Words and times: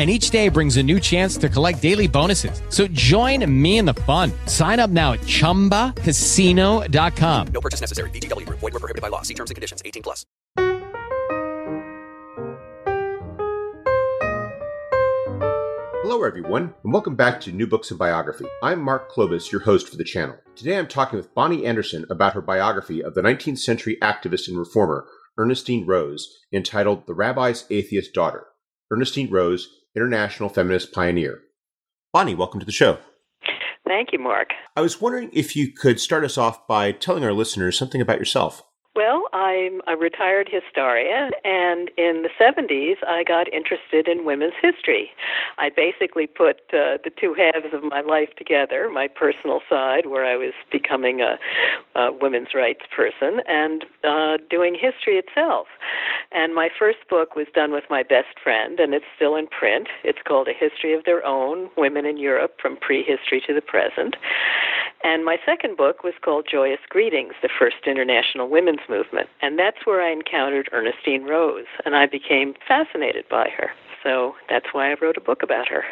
and 0.00 0.08
each 0.08 0.30
day 0.30 0.48
brings 0.48 0.78
a 0.78 0.82
new 0.82 0.98
chance 0.98 1.36
to 1.36 1.50
collect 1.50 1.82
daily 1.82 2.08
bonuses. 2.08 2.62
So 2.70 2.86
join 2.86 3.44
me 3.62 3.76
in 3.76 3.84
the 3.84 3.92
fun. 3.92 4.32
Sign 4.46 4.80
up 4.80 4.88
now 4.88 5.12
at 5.12 5.20
ChumbaCasino.com. 5.20 7.46
No 7.48 7.60
purchase 7.60 7.82
necessary. 7.82 8.08
VGW. 8.08 8.48
Void 8.48 8.62
were 8.62 8.80
prohibited 8.80 9.02
by 9.02 9.08
law. 9.08 9.20
See 9.20 9.34
terms 9.34 9.50
and 9.50 9.56
conditions. 9.56 9.82
18 9.84 10.02
plus. 10.02 10.24
Hello, 16.02 16.24
everyone, 16.24 16.72
and 16.82 16.94
welcome 16.94 17.14
back 17.14 17.42
to 17.42 17.52
New 17.52 17.66
Books 17.66 17.90
in 17.90 17.98
Biography. 17.98 18.46
I'm 18.62 18.80
Mark 18.80 19.12
Klobas, 19.12 19.52
your 19.52 19.60
host 19.60 19.86
for 19.86 19.96
the 19.96 20.04
channel. 20.04 20.36
Today 20.56 20.78
I'm 20.78 20.88
talking 20.88 21.18
with 21.18 21.34
Bonnie 21.34 21.66
Anderson 21.66 22.06
about 22.08 22.32
her 22.32 22.40
biography 22.40 23.04
of 23.04 23.14
the 23.14 23.20
19th 23.20 23.58
century 23.58 23.98
activist 24.00 24.48
and 24.48 24.58
reformer, 24.58 25.06
Ernestine 25.36 25.86
Rose, 25.86 26.38
entitled 26.54 27.06
The 27.06 27.12
Rabbi's 27.12 27.66
Atheist 27.68 28.14
Daughter. 28.14 28.46
Ernestine 28.90 29.30
Rose 29.30 29.79
international 29.94 30.48
feminist 30.48 30.92
pioneer. 30.92 31.40
Bonnie, 32.12 32.34
welcome 32.34 32.60
to 32.60 32.66
the 32.66 32.72
show. 32.72 32.98
Thank 33.86 34.12
you, 34.12 34.18
Mark. 34.18 34.50
I 34.76 34.82
was 34.82 35.00
wondering 35.00 35.30
if 35.32 35.56
you 35.56 35.72
could 35.72 36.00
start 36.00 36.24
us 36.24 36.38
off 36.38 36.66
by 36.66 36.92
telling 36.92 37.24
our 37.24 37.32
listeners 37.32 37.76
something 37.76 38.00
about 38.00 38.18
yourself. 38.18 38.62
Well, 38.96 39.28
I'm 39.32 39.80
a 39.86 39.96
retired 39.96 40.48
historian, 40.50 41.30
and 41.44 41.90
in 41.96 42.24
the 42.24 42.30
70s, 42.40 42.96
I 43.06 43.22
got 43.22 43.46
interested 43.52 44.08
in 44.08 44.24
women's 44.24 44.54
history. 44.60 45.10
I 45.58 45.70
basically 45.70 46.26
put 46.26 46.56
uh, 46.72 46.98
the 47.04 47.12
two 47.16 47.32
halves 47.34 47.72
of 47.72 47.84
my 47.84 48.00
life 48.00 48.30
together 48.36 48.90
my 48.92 49.06
personal 49.06 49.60
side, 49.70 50.06
where 50.06 50.24
I 50.24 50.36
was 50.36 50.54
becoming 50.72 51.20
a, 51.20 51.38
a 51.96 52.12
women's 52.12 52.48
rights 52.52 52.82
person, 52.94 53.40
and 53.46 53.84
uh, 54.02 54.38
doing 54.50 54.74
history 54.74 55.18
itself. 55.18 55.68
And 56.32 56.52
my 56.52 56.68
first 56.76 56.98
book 57.08 57.36
was 57.36 57.46
done 57.54 57.70
with 57.70 57.84
my 57.90 58.02
best 58.02 58.40
friend, 58.42 58.80
and 58.80 58.92
it's 58.92 59.06
still 59.14 59.36
in 59.36 59.46
print. 59.46 59.86
It's 60.02 60.18
called 60.26 60.48
A 60.48 60.52
History 60.52 60.94
of 60.94 61.04
Their 61.04 61.24
Own 61.24 61.70
Women 61.76 62.06
in 62.06 62.16
Europe 62.16 62.56
from 62.60 62.76
Prehistory 62.76 63.40
to 63.46 63.54
the 63.54 63.62
Present. 63.62 64.16
And 65.02 65.24
my 65.24 65.38
second 65.46 65.76
book 65.76 66.04
was 66.04 66.12
called 66.22 66.46
Joyous 66.50 66.80
Greetings, 66.88 67.32
the 67.40 67.48
First 67.58 67.86
International 67.86 68.48
Women's 68.48 68.79
Movement. 68.88 69.28
And 69.42 69.58
that's 69.58 69.84
where 69.84 70.02
I 70.02 70.12
encountered 70.12 70.68
Ernestine 70.72 71.24
Rose, 71.24 71.66
and 71.84 71.94
I 71.94 72.06
became 72.06 72.54
fascinated 72.66 73.24
by 73.28 73.48
her. 73.56 73.70
So 74.02 74.34
that's 74.48 74.66
why 74.72 74.90
I 74.90 74.96
wrote 75.00 75.16
a 75.16 75.20
book 75.20 75.42
about 75.42 75.68
her. 75.68 75.84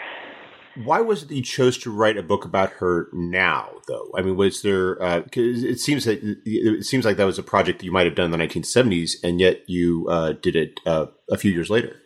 Why 0.85 1.01
was 1.01 1.25
it 1.25 1.31
you 1.31 1.43
chose 1.43 1.77
to 1.79 1.91
write 1.91 2.17
a 2.17 2.23
book 2.23 2.45
about 2.45 2.71
her 2.75 3.09
now, 3.13 3.69
though? 3.89 4.11
I 4.17 4.23
mean, 4.23 4.37
was 4.37 4.63
there? 4.63 5.03
Uh, 5.03 5.23
it 5.33 5.81
seems 5.81 6.05
that 6.05 6.21
it 6.45 6.85
seems 6.85 7.05
like 7.05 7.17
that 7.17 7.25
was 7.25 7.39
a 7.39 7.43
project 7.43 7.81
that 7.81 7.85
you 7.85 7.91
might 7.91 8.07
have 8.07 8.15
done 8.15 8.33
in 8.33 8.39
the 8.39 8.47
1970s, 8.47 9.17
and 9.25 9.41
yet 9.41 9.63
you 9.67 10.07
uh, 10.09 10.35
did 10.41 10.55
it 10.55 10.79
uh, 10.87 11.07
a 11.31 11.37
few 11.37 11.51
years 11.51 11.69
later. 11.69 11.97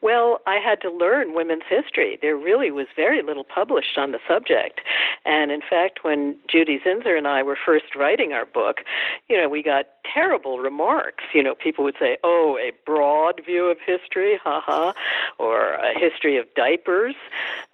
Well, 0.00 0.40
I 0.46 0.56
had 0.56 0.80
to 0.82 0.90
learn 0.90 1.34
women's 1.34 1.64
history. 1.68 2.18
There 2.20 2.36
really 2.36 2.70
was 2.70 2.86
very 2.94 3.22
little 3.22 3.44
published 3.44 3.98
on 3.98 4.12
the 4.12 4.20
subject. 4.28 4.80
And 5.24 5.50
in 5.50 5.60
fact, 5.60 6.04
when 6.04 6.36
Judy 6.48 6.78
Zinsser 6.78 7.16
and 7.16 7.26
I 7.26 7.42
were 7.42 7.58
first 7.64 7.94
writing 7.96 8.32
our 8.32 8.46
book, 8.46 8.78
you 9.28 9.36
know, 9.36 9.48
we 9.48 9.62
got 9.62 9.86
terrible 10.12 10.58
remarks. 10.58 11.24
You 11.34 11.42
know, 11.42 11.54
people 11.54 11.84
would 11.84 11.96
say, 11.98 12.18
oh, 12.24 12.58
a 12.60 12.72
broad 12.86 13.42
view 13.44 13.66
of 13.66 13.78
history, 13.84 14.38
haha, 14.42 14.92
or 15.38 15.74
a 15.74 15.98
history 15.98 16.36
of 16.36 16.46
diapers. 16.54 17.14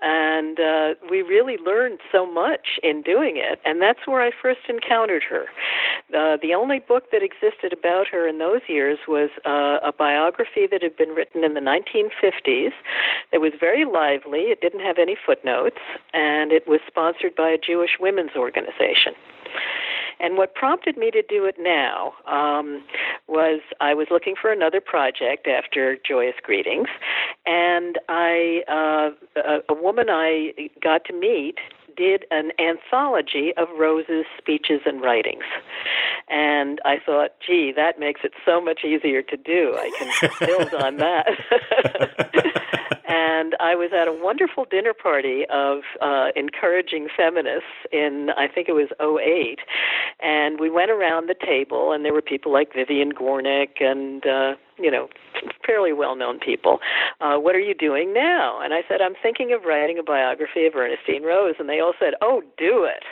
And 0.01 0.59
uh, 0.59 0.95
we 1.11 1.23
really 1.23 1.59
learned 1.59 2.01
so 2.11 2.27
much 2.27 2.79
in 2.83 3.03
doing 3.03 3.37
it. 3.37 3.61
And 3.65 3.81
that's 3.81 4.07
where 4.07 4.23
I 4.23 4.31
first 4.31 4.61
encountered 4.69 5.23
her. 5.25 5.47
Uh, 6.17 6.37
the 6.41 6.55
only 6.55 6.79
book 6.79 7.11
that 7.13 7.23
existed 7.23 7.73
about 7.73 8.09
her 8.09 8.27
in 8.29 8.39
those 8.39 8.63
years 8.69 8.99
was 9.07 9.31
uh, 9.45 9.79
a 9.83 9.93
biography 9.93 10.67
that 10.71 10.83
had 10.83 10.97
been 10.97 11.11
written 11.11 11.45
in 11.45 11.55
the 11.55 11.61
1950s. 11.85 12.73
It 13.33 13.39
was 13.39 13.53
very 13.59 13.85
lively, 13.85 14.51
it 14.53 14.61
didn't 14.61 14.81
have 14.81 14.99
any 14.99 15.17
footnotes, 15.27 15.79
and 16.13 16.53
it 16.53 16.67
was 16.67 16.81
sponsored 16.87 17.35
by 17.35 17.51
a 17.51 17.59
Jewish 17.59 17.99
women's 18.01 18.37
organization. 18.37 19.15
And 20.21 20.37
what 20.37 20.55
prompted 20.55 20.97
me 20.97 21.11
to 21.11 21.23
do 21.23 21.45
it 21.45 21.57
now 21.59 22.13
um, 22.27 22.85
was 23.27 23.61
I 23.81 23.95
was 23.95 24.09
looking 24.11 24.35
for 24.41 24.53
another 24.53 24.81
project 24.81 25.47
after 25.47 25.97
Joyous 26.07 26.37
Greetings, 26.43 26.89
and 27.47 27.99
I 28.09 28.63
uh, 28.69 29.41
a, 29.41 29.73
a 29.73 29.75
woman 29.75 30.07
I 30.09 30.53
got 30.83 31.05
to 31.07 31.13
meet 31.13 31.57
did 31.97 32.25
an 32.31 32.51
anthology 32.59 33.53
of 33.57 33.69
Rose's 33.79 34.25
speeches 34.39 34.81
and 34.85 35.01
writings. 35.01 35.45
And 36.29 36.81
I 36.85 36.97
thought, 37.05 37.31
gee, 37.47 37.73
that 37.77 37.99
makes 37.99 38.23
it 38.25 38.33
so 38.45 38.61
much 38.61 38.81
easier 38.85 39.23
to 39.23 39.37
do. 39.37 39.77
I 39.77 39.91
can 39.99 40.31
build 40.47 40.75
on 40.75 40.97
that. 40.97 41.27
and 43.15 43.55
I 43.61 43.77
was 43.77 43.91
at 43.93 44.09
a 44.09 44.13
wonderful 44.13 44.65
dinner 44.69 44.93
party 44.93 45.45
of 45.49 45.83
uh, 46.03 46.29
encouraging 46.35 47.07
feminists 47.17 47.87
in 47.93 48.31
I 48.37 48.49
think 48.49 48.69
it 48.69 48.73
was 48.73 48.89
'08, 48.99 49.61
and 50.21 50.59
we 50.59 50.69
went 50.69 50.91
around 50.91 51.29
the 51.29 51.35
table, 51.35 51.93
and 51.93 52.05
there 52.05 52.13
were 52.13 52.23
people 52.23 52.53
like 52.53 52.75
Vivian 52.75 53.13
Gornick 53.13 53.81
and 53.81 54.27
uh, 54.27 54.57
you 54.79 54.91
know 54.91 55.09
fairly 55.65 55.93
well-known 55.93 56.41
people. 56.41 56.81
Uh, 57.21 57.37
what 57.37 57.55
are 57.55 57.61
you 57.61 57.75
doing 57.75 58.13
now? 58.13 58.61
And 58.61 58.75
I 58.75 58.83
said, 58.89 59.01
I'm 59.01 59.15
thinking 59.23 59.53
of 59.53 59.65
writing 59.65 59.99
a 59.99 60.03
biography 60.03 60.67
of 60.67 60.75
Ernestine 60.75 61.23
Rose, 61.23 61.55
and 61.59 61.69
they 61.69 61.81
all 61.81 61.95
said, 62.01 62.15
Oh, 62.21 62.43
do 62.59 62.85
it. 62.85 63.05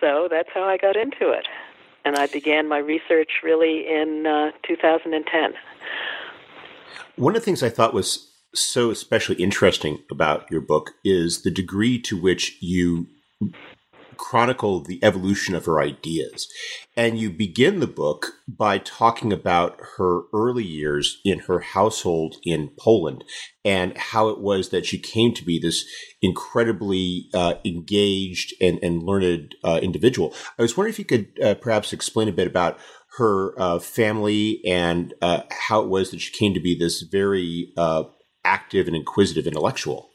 So 0.00 0.28
that's 0.30 0.48
how 0.52 0.64
I 0.64 0.76
got 0.76 0.96
into 0.96 1.30
it, 1.30 1.46
and 2.04 2.16
I 2.16 2.26
began 2.26 2.68
my 2.68 2.78
research 2.78 3.30
really 3.42 3.86
in 3.88 4.26
uh, 4.26 4.50
2010. 4.66 5.54
One 7.16 7.34
of 7.34 7.40
the 7.40 7.44
things 7.44 7.62
I 7.62 7.68
thought 7.70 7.94
was 7.94 8.31
so 8.54 8.90
especially 8.90 9.36
interesting 9.36 10.02
about 10.10 10.50
your 10.50 10.60
book 10.60 10.92
is 11.04 11.42
the 11.42 11.50
degree 11.50 12.00
to 12.02 12.20
which 12.20 12.56
you 12.60 13.06
chronicle 14.16 14.80
the 14.80 15.02
evolution 15.02 15.54
of 15.54 15.64
her 15.64 15.80
ideas. 15.80 16.48
And 16.96 17.18
you 17.18 17.30
begin 17.30 17.80
the 17.80 17.86
book 17.86 18.34
by 18.46 18.78
talking 18.78 19.32
about 19.32 19.76
her 19.96 20.22
early 20.32 20.64
years 20.64 21.20
in 21.24 21.40
her 21.40 21.60
household 21.60 22.36
in 22.44 22.70
Poland 22.78 23.24
and 23.64 23.96
how 23.96 24.28
it 24.28 24.38
was 24.38 24.68
that 24.68 24.86
she 24.86 24.98
came 24.98 25.34
to 25.34 25.44
be 25.44 25.58
this 25.58 25.84
incredibly 26.20 27.28
uh, 27.34 27.54
engaged 27.64 28.54
and, 28.60 28.78
and 28.82 29.02
learned 29.02 29.56
uh, 29.64 29.80
individual. 29.82 30.34
I 30.58 30.62
was 30.62 30.76
wondering 30.76 30.92
if 30.92 30.98
you 30.98 31.04
could 31.04 31.28
uh, 31.42 31.54
perhaps 31.54 31.92
explain 31.92 32.28
a 32.28 32.32
bit 32.32 32.46
about 32.46 32.78
her 33.18 33.60
uh, 33.60 33.78
family 33.78 34.62
and 34.64 35.14
uh, 35.20 35.42
how 35.50 35.82
it 35.82 35.88
was 35.88 36.10
that 36.10 36.20
she 36.20 36.32
came 36.32 36.54
to 36.54 36.60
be 36.60 36.78
this 36.78 37.02
very 37.02 37.72
uh, 37.76 38.04
active 38.44 38.86
and 38.86 38.96
inquisitive 38.96 39.46
intellectual. 39.46 40.10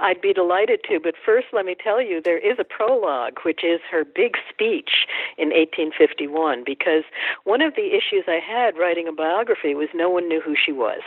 I'd 0.00 0.20
be 0.20 0.32
delighted 0.32 0.80
to, 0.88 1.00
but 1.00 1.14
first 1.24 1.48
let 1.52 1.66
me 1.66 1.74
tell 1.74 2.00
you 2.00 2.20
there 2.22 2.38
is 2.38 2.58
a 2.58 2.64
prologue, 2.64 3.38
which 3.44 3.64
is 3.64 3.80
her 3.90 4.04
big 4.04 4.36
speech 4.48 5.06
in 5.36 5.48
1851, 5.48 6.62
because 6.64 7.02
one 7.44 7.60
of 7.60 7.74
the 7.74 7.96
issues 7.96 8.24
I 8.28 8.38
had 8.38 8.78
writing 8.78 9.08
a 9.08 9.12
biography 9.12 9.74
was 9.74 9.88
no 9.94 10.08
one 10.08 10.28
knew 10.28 10.40
who 10.40 10.54
she 10.54 10.70
was. 10.70 11.00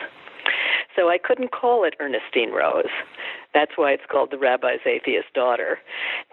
So 0.96 1.10
I 1.10 1.18
couldn't 1.18 1.52
call 1.52 1.86
it 1.86 1.96
Ernestine 2.02 2.52
Rose. 2.52 2.92
That's 3.54 3.72
why 3.76 3.92
it's 3.92 4.04
called 4.10 4.32
The 4.32 4.38
Rabbi's 4.38 4.82
Atheist 4.86 5.34
Daughter. 5.34 5.80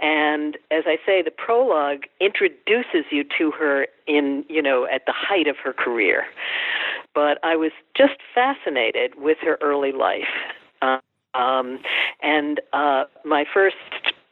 And 0.00 0.56
as 0.70 0.84
I 0.86 0.96
say, 1.06 1.22
the 1.22 1.30
prologue 1.30 2.04
introduces 2.20 3.06
you 3.10 3.24
to 3.38 3.52
her 3.52 3.86
in, 4.06 4.44
you 4.48 4.62
know, 4.62 4.86
at 4.92 5.02
the 5.06 5.14
height 5.14 5.46
of 5.46 5.56
her 5.62 5.72
career. 5.72 6.24
But 7.14 7.38
I 7.42 7.56
was 7.56 7.72
just 7.96 8.18
fascinated 8.34 9.14
with 9.16 9.38
her 9.42 9.58
early 9.60 9.92
life. 9.92 10.28
Uh, 10.82 10.98
um, 11.38 11.78
and 12.22 12.60
uh, 12.72 13.04
my 13.24 13.44
first 13.52 13.76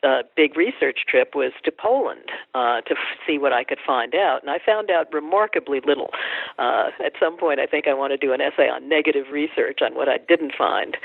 uh, 0.03 0.23
big 0.37 0.57
research 0.57 1.01
trip 1.09 1.35
was 1.35 1.53
to 1.65 1.73
Poland 1.73 2.31
uh, 2.55 2.81
to 2.83 2.93
f- 2.93 3.19
see 3.27 3.39
what 3.39 3.53
I 3.53 3.65
could 3.65 3.79
find 3.85 4.15
out, 4.15 4.43
and 4.43 4.51
I 4.51 4.59
found 4.65 4.91
out 4.91 5.13
remarkably 5.13 5.81
little. 5.87 6.11
Uh, 6.59 6.91
at 7.05 7.13
some 7.19 7.37
point, 7.37 7.61
I 7.61 7.67
think 7.67 7.87
I 7.89 7.95
want 7.95 8.13
to 8.13 8.17
do 8.17 8.33
an 8.33 8.41
essay 8.41 8.69
on 8.69 8.89
negative 8.89 9.27
research 9.33 9.79
on 9.83 9.95
what 9.95 10.09
I 10.09 10.19
didn't 10.19 10.53
find, 10.57 10.97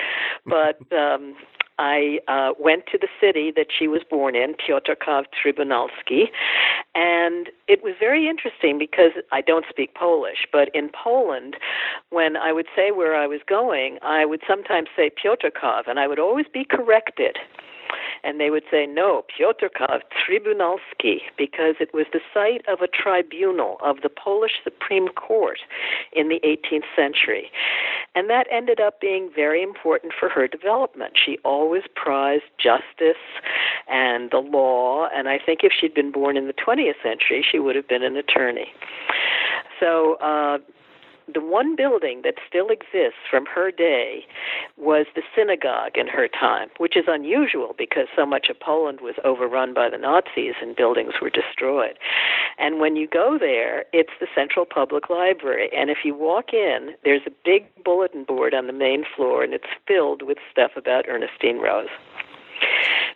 but. 0.46 0.80
Um, 0.92 1.36
I 1.80 2.20
uh, 2.28 2.54
went 2.60 2.86
to 2.92 3.00
the 3.00 3.08
city 3.20 3.52
that 3.56 3.68
she 3.78 3.88
was 3.88 4.02
born 4.08 4.36
in, 4.36 4.54
Piotrków 4.54 5.26
Trybunalski, 5.34 6.26
and 6.94 7.50
it 7.68 7.84
was 7.84 7.96
very 8.00 8.30
interesting 8.30 8.78
because 8.78 9.12
I 9.32 9.42
don't 9.42 9.66
speak 9.68 9.96
Polish, 9.96 10.46
but 10.52 10.70
in 10.76 10.92
Poland, 10.94 11.56
when 12.12 12.38
I 12.38 12.54
would 12.54 12.68
say 12.76 12.92
where 12.92 13.16
I 13.16 13.26
was 13.26 13.40
going, 13.48 13.98
I 14.04 14.26
would 14.26 14.42
sometimes 14.48 14.90
say 14.96 15.10
Piotrków, 15.10 15.88
and 15.88 16.00
I 16.00 16.08
would 16.08 16.20
always 16.20 16.46
be 16.54 16.66
corrected 16.66 17.38
and 18.24 18.40
they 18.40 18.50
would 18.50 18.64
say, 18.70 18.86
no, 18.86 19.24
Piotrków 19.30 20.02
Trybunalski, 20.12 21.22
because 21.38 21.76
it 21.80 21.94
was 21.94 22.06
the 22.14 22.20
site 22.34 22.66
of 22.68 22.82
a 22.82 22.88
tribunal 22.88 23.78
of 23.82 24.02
the 24.02 24.10
Polish 24.10 24.54
Supreme 24.64 25.08
Court 25.10 25.60
in 26.14 26.30
the 26.30 26.40
18th 26.44 26.86
century. 26.96 27.52
And 28.16 28.30
that 28.30 28.48
ended 28.52 28.80
up 28.80 29.00
being 29.00 29.30
very 29.34 29.64
important 29.64 30.14
for 30.18 30.30
her 30.30 30.48
development. 30.48 31.14
She 31.24 31.38
always 31.44 31.84
prized 31.96 32.44
justice 32.58 33.22
and 33.88 34.32
the 34.32 34.40
law, 34.40 35.08
and 35.14 35.28
I 35.28 35.40
think 35.40 35.62
if 35.64 35.72
she'd 35.78 35.94
been 35.94 36.12
born 36.12 36.38
in 36.38 36.48
the 36.48 36.54
20th 36.54 37.02
century, 37.02 37.46
she 37.50 37.60
would 37.60 37.76
have 37.76 37.88
been 37.88 38.04
an 38.04 38.18
attorney. 38.18 38.74
So, 39.80 40.16
uh, 40.16 40.60
the 41.34 41.42
one 41.42 41.76
building 41.76 42.22
that 42.24 42.36
still 42.48 42.70
exists 42.70 43.20
from 43.30 43.46
her 43.46 43.72
day 43.72 44.26
was 44.78 45.06
the 45.16 45.22
synagogue 45.36 45.96
in 45.96 46.08
her 46.08 46.28
time, 46.28 46.70
which 46.78 46.96
is 46.98 47.06
unusual 47.08 47.76
because 47.78 48.08
so 48.16 48.26
much 48.26 48.48
of 48.50 48.60
Poland 48.60 49.00
was 49.02 49.16
overrun 49.24 49.74
by 49.74 49.90
the 49.90 49.98
Nazis 49.98 50.56
and 50.62 50.76
buildings 50.76 51.14
were 51.22 51.30
destroyed. 51.30 51.98
And 52.58 52.80
when 52.80 52.96
you 52.96 53.08
go 53.08 53.38
there, 53.40 53.86
it's 53.94 54.14
the 54.20 54.28
Central 54.34 54.66
Public 54.66 55.10
Library. 55.10 55.70
And 55.76 55.90
if 55.90 56.00
you 56.04 56.16
walk 56.16 56.54
in, 56.54 56.94
there's 57.04 57.26
a 57.26 57.32
big 57.44 57.66
bulletin 57.84 58.24
board 58.24 58.54
on 58.54 58.68
the 58.68 58.74
main 58.74 59.04
floor, 59.16 59.44
and 59.44 59.54
it's 59.54 59.66
filled 59.88 60.22
with 60.22 60.38
stuff 60.52 60.72
about 60.76 61.06
Ernestine 61.08 61.60
Rose. 61.60 61.90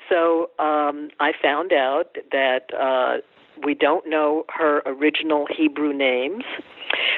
So 0.10 0.50
um, 0.60 1.10
I 1.20 1.32
found 1.42 1.74
out 1.74 2.18
that 2.32 2.74
uh, 2.74 3.22
we 3.64 3.74
don't 3.74 4.08
know 4.10 4.46
her 4.50 4.82
original 4.86 5.48
Hebrew 5.56 5.94
names. 5.94 6.44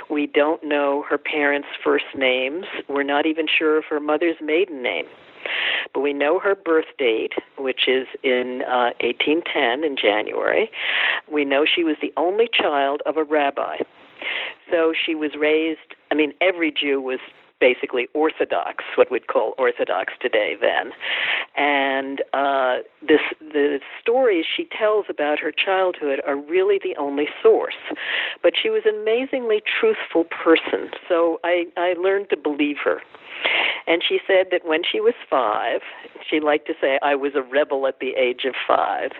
We 0.09 0.27
don't 0.27 0.63
know 0.63 1.03
her 1.09 1.17
parents' 1.17 1.67
first 1.83 2.05
names. 2.15 2.65
We're 2.87 3.03
not 3.03 3.25
even 3.25 3.47
sure 3.47 3.77
of 3.77 3.85
her 3.89 3.99
mother's 3.99 4.37
maiden 4.41 4.81
name. 4.81 5.05
But 5.93 6.01
we 6.01 6.13
know 6.13 6.39
her 6.39 6.55
birth 6.55 6.85
date, 6.97 7.33
which 7.57 7.87
is 7.87 8.07
in 8.23 8.63
uh, 8.67 8.91
1810 9.01 9.83
in 9.83 9.95
January. 9.95 10.69
We 11.31 11.45
know 11.45 11.65
she 11.65 11.83
was 11.83 11.95
the 12.01 12.13
only 12.17 12.49
child 12.51 13.01
of 13.05 13.17
a 13.17 13.23
rabbi. 13.23 13.77
So 14.71 14.93
she 14.93 15.15
was 15.15 15.31
raised, 15.39 15.95
I 16.11 16.15
mean, 16.15 16.33
every 16.41 16.71
Jew 16.71 16.99
was 17.01 17.19
basically 17.59 18.07
Orthodox, 18.13 18.83
what 18.95 19.11
we'd 19.11 19.27
call 19.27 19.53
Orthodox 19.57 20.13
today 20.21 20.55
then. 20.59 20.91
And 21.55 22.21
uh, 22.33 22.77
this, 23.01 23.21
the 23.39 23.79
stories 24.01 24.45
she 24.45 24.65
tells 24.65 25.05
about 25.09 25.39
her 25.39 25.51
childhood 25.51 26.21
are 26.27 26.35
really 26.35 26.79
the 26.81 26.95
only 26.97 27.27
source. 27.41 27.77
But 28.43 28.53
she 28.61 28.69
was 28.69 28.83
an 28.85 29.01
amazingly 29.01 29.61
truthful 29.79 30.25
person, 30.25 30.91
so 31.07 31.39
I, 31.43 31.65
I 31.77 31.93
learned 31.93 32.29
to 32.29 32.37
believe 32.37 32.77
her. 32.83 33.01
And 33.87 34.03
she 34.07 34.19
said 34.27 34.47
that 34.51 34.65
when 34.65 34.81
she 34.83 34.99
was 34.99 35.13
five, 35.29 35.79
she 36.29 36.41
liked 36.41 36.67
to 36.67 36.73
say, 36.79 36.99
I 37.01 37.15
was 37.15 37.33
a 37.35 37.41
rebel 37.41 37.87
at 37.87 37.99
the 37.99 38.15
age 38.17 38.43
of 38.45 38.53
five. 38.67 39.11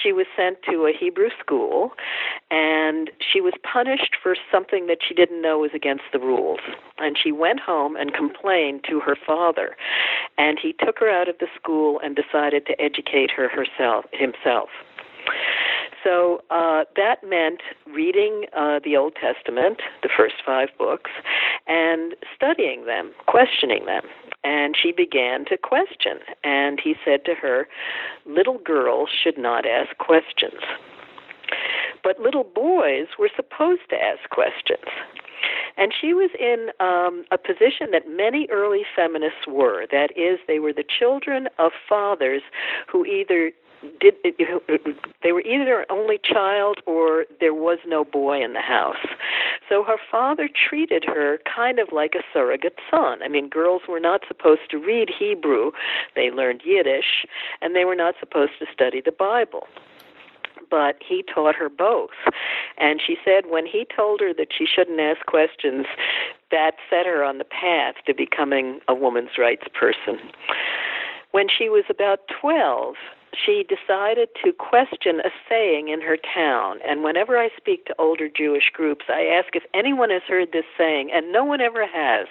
She 0.00 0.10
was 0.10 0.26
sent 0.34 0.62
to 0.70 0.86
a 0.86 0.92
Hebrew 0.98 1.28
school, 1.38 1.90
and 2.50 3.10
she 3.20 3.42
was 3.42 3.52
punished 3.62 4.16
for 4.22 4.34
something 4.50 4.86
that 4.86 4.98
she 5.06 5.14
didn't 5.14 5.42
know 5.42 5.58
was 5.58 5.72
against 5.74 6.04
the 6.14 6.18
rules. 6.18 6.60
And 6.96 7.16
she 7.22 7.30
went 7.30 7.60
home 7.60 7.94
and 7.94 8.14
complained 8.14 8.84
to 8.88 9.00
her 9.00 9.16
father, 9.26 9.76
and 10.38 10.58
he 10.60 10.72
took 10.72 10.98
her 11.00 11.10
out 11.10 11.28
of 11.28 11.36
the 11.38 11.48
school 11.54 12.00
and 12.02 12.16
decided 12.16 12.64
to 12.66 12.80
educate 12.80 13.30
her 13.32 13.48
herself 13.48 14.06
himself. 14.12 14.70
So 16.06 16.40
uh, 16.50 16.84
that 16.94 17.28
meant 17.28 17.62
reading 17.92 18.44
uh, 18.56 18.78
the 18.84 18.96
Old 18.96 19.14
Testament, 19.20 19.80
the 20.04 20.08
first 20.16 20.36
five 20.44 20.68
books, 20.78 21.10
and 21.66 22.14
studying 22.32 22.86
them, 22.86 23.10
questioning 23.26 23.86
them. 23.86 24.04
And 24.44 24.76
she 24.80 24.92
began 24.92 25.44
to 25.46 25.56
question. 25.58 26.18
And 26.44 26.80
he 26.82 26.94
said 27.04 27.24
to 27.24 27.34
her, 27.34 27.66
Little 28.24 28.58
girls 28.58 29.08
should 29.10 29.36
not 29.36 29.66
ask 29.66 29.98
questions. 29.98 30.60
But 32.04 32.20
little 32.20 32.44
boys 32.44 33.08
were 33.18 33.30
supposed 33.34 33.90
to 33.90 33.96
ask 33.96 34.30
questions. 34.30 34.86
And 35.76 35.92
she 36.00 36.14
was 36.14 36.30
in 36.38 36.68
um, 36.78 37.24
a 37.32 37.38
position 37.38 37.90
that 37.90 38.08
many 38.08 38.46
early 38.48 38.82
feminists 38.94 39.46
were. 39.48 39.86
That 39.90 40.10
is, 40.16 40.38
they 40.46 40.60
were 40.60 40.72
the 40.72 40.84
children 40.84 41.48
of 41.58 41.72
fathers 41.88 42.42
who 42.90 43.04
either 43.04 43.50
did 44.00 44.14
they 45.22 45.32
were 45.32 45.42
either 45.42 45.86
only 45.90 46.18
child 46.22 46.78
or 46.86 47.26
there 47.40 47.54
was 47.54 47.78
no 47.86 48.04
boy 48.04 48.42
in 48.42 48.52
the 48.52 48.60
house. 48.60 49.06
So 49.68 49.82
her 49.82 49.96
father 50.10 50.48
treated 50.48 51.04
her 51.04 51.38
kind 51.44 51.78
of 51.78 51.88
like 51.92 52.14
a 52.14 52.22
surrogate 52.32 52.78
son. 52.90 53.22
I 53.22 53.28
mean, 53.28 53.48
girls 53.48 53.82
were 53.88 54.00
not 54.00 54.22
supposed 54.28 54.70
to 54.70 54.78
read 54.78 55.10
Hebrew; 55.10 55.72
they 56.14 56.30
learned 56.30 56.62
Yiddish, 56.64 57.26
and 57.60 57.74
they 57.74 57.84
were 57.84 57.96
not 57.96 58.14
supposed 58.20 58.52
to 58.60 58.66
study 58.72 59.00
the 59.04 59.12
Bible 59.12 59.66
but 60.70 60.96
he 61.06 61.22
taught 61.22 61.54
her 61.54 61.68
both. 61.68 62.10
And 62.76 63.00
she 63.04 63.16
said 63.24 63.44
when 63.48 63.66
he 63.66 63.86
told 63.94 64.20
her 64.20 64.34
that 64.34 64.48
she 64.56 64.66
shouldn't 64.66 65.00
ask 65.00 65.24
questions, 65.26 65.86
that 66.50 66.72
set 66.90 67.06
her 67.06 67.24
on 67.24 67.38
the 67.38 67.44
path 67.44 67.94
to 68.06 68.14
becoming 68.14 68.80
a 68.88 68.94
woman's 68.94 69.38
rights 69.38 69.66
person. 69.78 70.18
When 71.32 71.46
she 71.48 71.68
was 71.68 71.84
about 71.88 72.20
12, 72.40 72.94
she 73.34 73.64
decided 73.64 74.28
to 74.44 74.52
question 74.52 75.20
a 75.20 75.30
saying 75.48 75.88
in 75.88 76.00
her 76.00 76.16
town. 76.16 76.78
And 76.86 77.02
whenever 77.02 77.38
I 77.38 77.50
speak 77.56 77.84
to 77.86 77.94
older 77.98 78.28
Jewish 78.28 78.70
groups, 78.72 79.06
I 79.08 79.24
ask 79.24 79.54
if 79.54 79.64
anyone 79.74 80.10
has 80.10 80.22
heard 80.26 80.52
this 80.52 80.64
saying, 80.78 81.10
and 81.12 81.32
no 81.32 81.44
one 81.44 81.60
ever 81.60 81.86
has. 81.86 82.28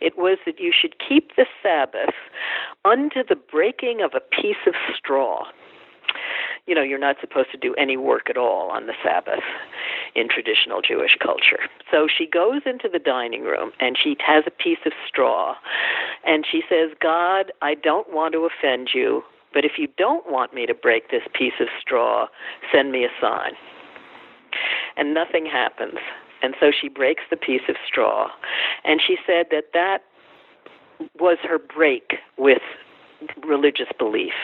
It 0.00 0.18
was 0.18 0.38
that 0.46 0.60
you 0.60 0.72
should 0.78 0.96
keep 0.98 1.36
the 1.36 1.46
Sabbath 1.62 2.14
unto 2.84 3.22
the 3.26 3.36
breaking 3.36 4.02
of 4.02 4.12
a 4.14 4.20
piece 4.20 4.66
of 4.66 4.74
straw. 4.96 5.44
You 6.66 6.74
know, 6.74 6.82
you're 6.82 6.98
not 6.98 7.16
supposed 7.20 7.52
to 7.52 7.58
do 7.58 7.74
any 7.74 7.96
work 7.96 8.28
at 8.28 8.36
all 8.36 8.70
on 8.70 8.86
the 8.86 8.94
Sabbath 9.02 9.44
in 10.16 10.28
traditional 10.28 10.80
Jewish 10.82 11.16
culture. 11.22 11.60
So 11.90 12.08
she 12.08 12.26
goes 12.26 12.62
into 12.66 12.88
the 12.92 12.98
dining 12.98 13.42
room 13.42 13.70
and 13.78 13.96
she 14.02 14.16
has 14.26 14.44
a 14.46 14.50
piece 14.50 14.80
of 14.84 14.92
straw 15.06 15.54
and 16.24 16.44
she 16.50 16.62
says, 16.68 16.90
God, 17.00 17.52
I 17.62 17.74
don't 17.74 18.12
want 18.12 18.32
to 18.32 18.48
offend 18.48 18.90
you. 18.94 19.22
But 19.56 19.64
if 19.64 19.78
you 19.78 19.88
don't 19.96 20.30
want 20.30 20.52
me 20.52 20.66
to 20.66 20.74
break 20.74 21.10
this 21.10 21.22
piece 21.32 21.54
of 21.60 21.68
straw, 21.80 22.26
send 22.70 22.92
me 22.92 23.04
a 23.04 23.08
sign. 23.18 23.52
And 24.98 25.14
nothing 25.14 25.46
happens. 25.46 25.96
And 26.42 26.54
so 26.60 26.70
she 26.78 26.90
breaks 26.90 27.22
the 27.30 27.38
piece 27.38 27.62
of 27.66 27.76
straw. 27.88 28.28
And 28.84 29.00
she 29.00 29.16
said 29.26 29.46
that 29.52 29.72
that 29.72 30.00
was 31.18 31.38
her 31.42 31.58
break 31.58 32.16
with 32.36 32.60
religious 33.48 33.88
belief. 33.98 34.34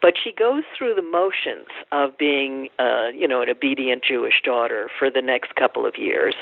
But 0.00 0.14
she 0.22 0.30
goes 0.30 0.62
through 0.78 0.94
the 0.94 1.02
motions 1.02 1.66
of 1.90 2.16
being, 2.16 2.68
uh, 2.78 3.08
you 3.12 3.26
know, 3.26 3.42
an 3.42 3.48
obedient 3.48 4.04
Jewish 4.04 4.42
daughter 4.44 4.88
for 4.96 5.10
the 5.10 5.22
next 5.22 5.56
couple 5.56 5.84
of 5.84 5.98
years 5.98 6.36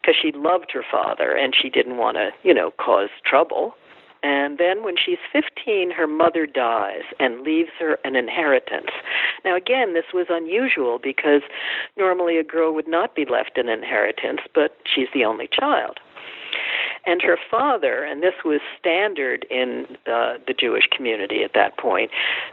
because 0.00 0.14
she 0.22 0.30
loved 0.30 0.70
her 0.72 0.84
father 0.88 1.36
and 1.36 1.56
she 1.60 1.70
didn't 1.70 1.96
want 1.96 2.18
to, 2.18 2.30
you 2.44 2.54
know, 2.54 2.70
cause 2.78 3.08
trouble. 3.24 3.74
And 4.22 4.58
then 4.58 4.82
when 4.84 4.96
she's 4.96 5.18
15, 5.32 5.90
her 5.92 6.06
mother 6.06 6.46
dies 6.46 7.02
and 7.18 7.40
leaves 7.40 7.70
her 7.78 7.98
an 8.04 8.16
inheritance. 8.16 8.90
Now, 9.44 9.56
again, 9.56 9.94
this 9.94 10.12
was 10.12 10.26
unusual 10.28 10.98
because 11.02 11.42
normally 11.96 12.38
a 12.38 12.44
girl 12.44 12.74
would 12.74 12.88
not 12.88 13.14
be 13.14 13.24
left 13.24 13.56
an 13.56 13.68
inheritance, 13.68 14.40
but 14.54 14.76
she's 14.84 15.08
the 15.14 15.24
only 15.24 15.48
child. 15.50 15.98
And 17.06 17.22
her 17.22 17.38
father, 17.50 18.04
and 18.04 18.22
this 18.22 18.34
was 18.44 18.60
standard 18.78 19.46
in 19.50 19.86
uh, 20.06 20.34
the 20.46 20.54
Jewish 20.58 20.84
community 20.94 21.42
at 21.42 21.54
that 21.54 21.78
point, 21.78 22.10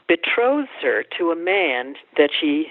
betroths 0.08 0.70
her 0.82 1.04
to 1.18 1.32
a 1.32 1.36
man 1.36 1.96
that 2.16 2.30
she 2.40 2.68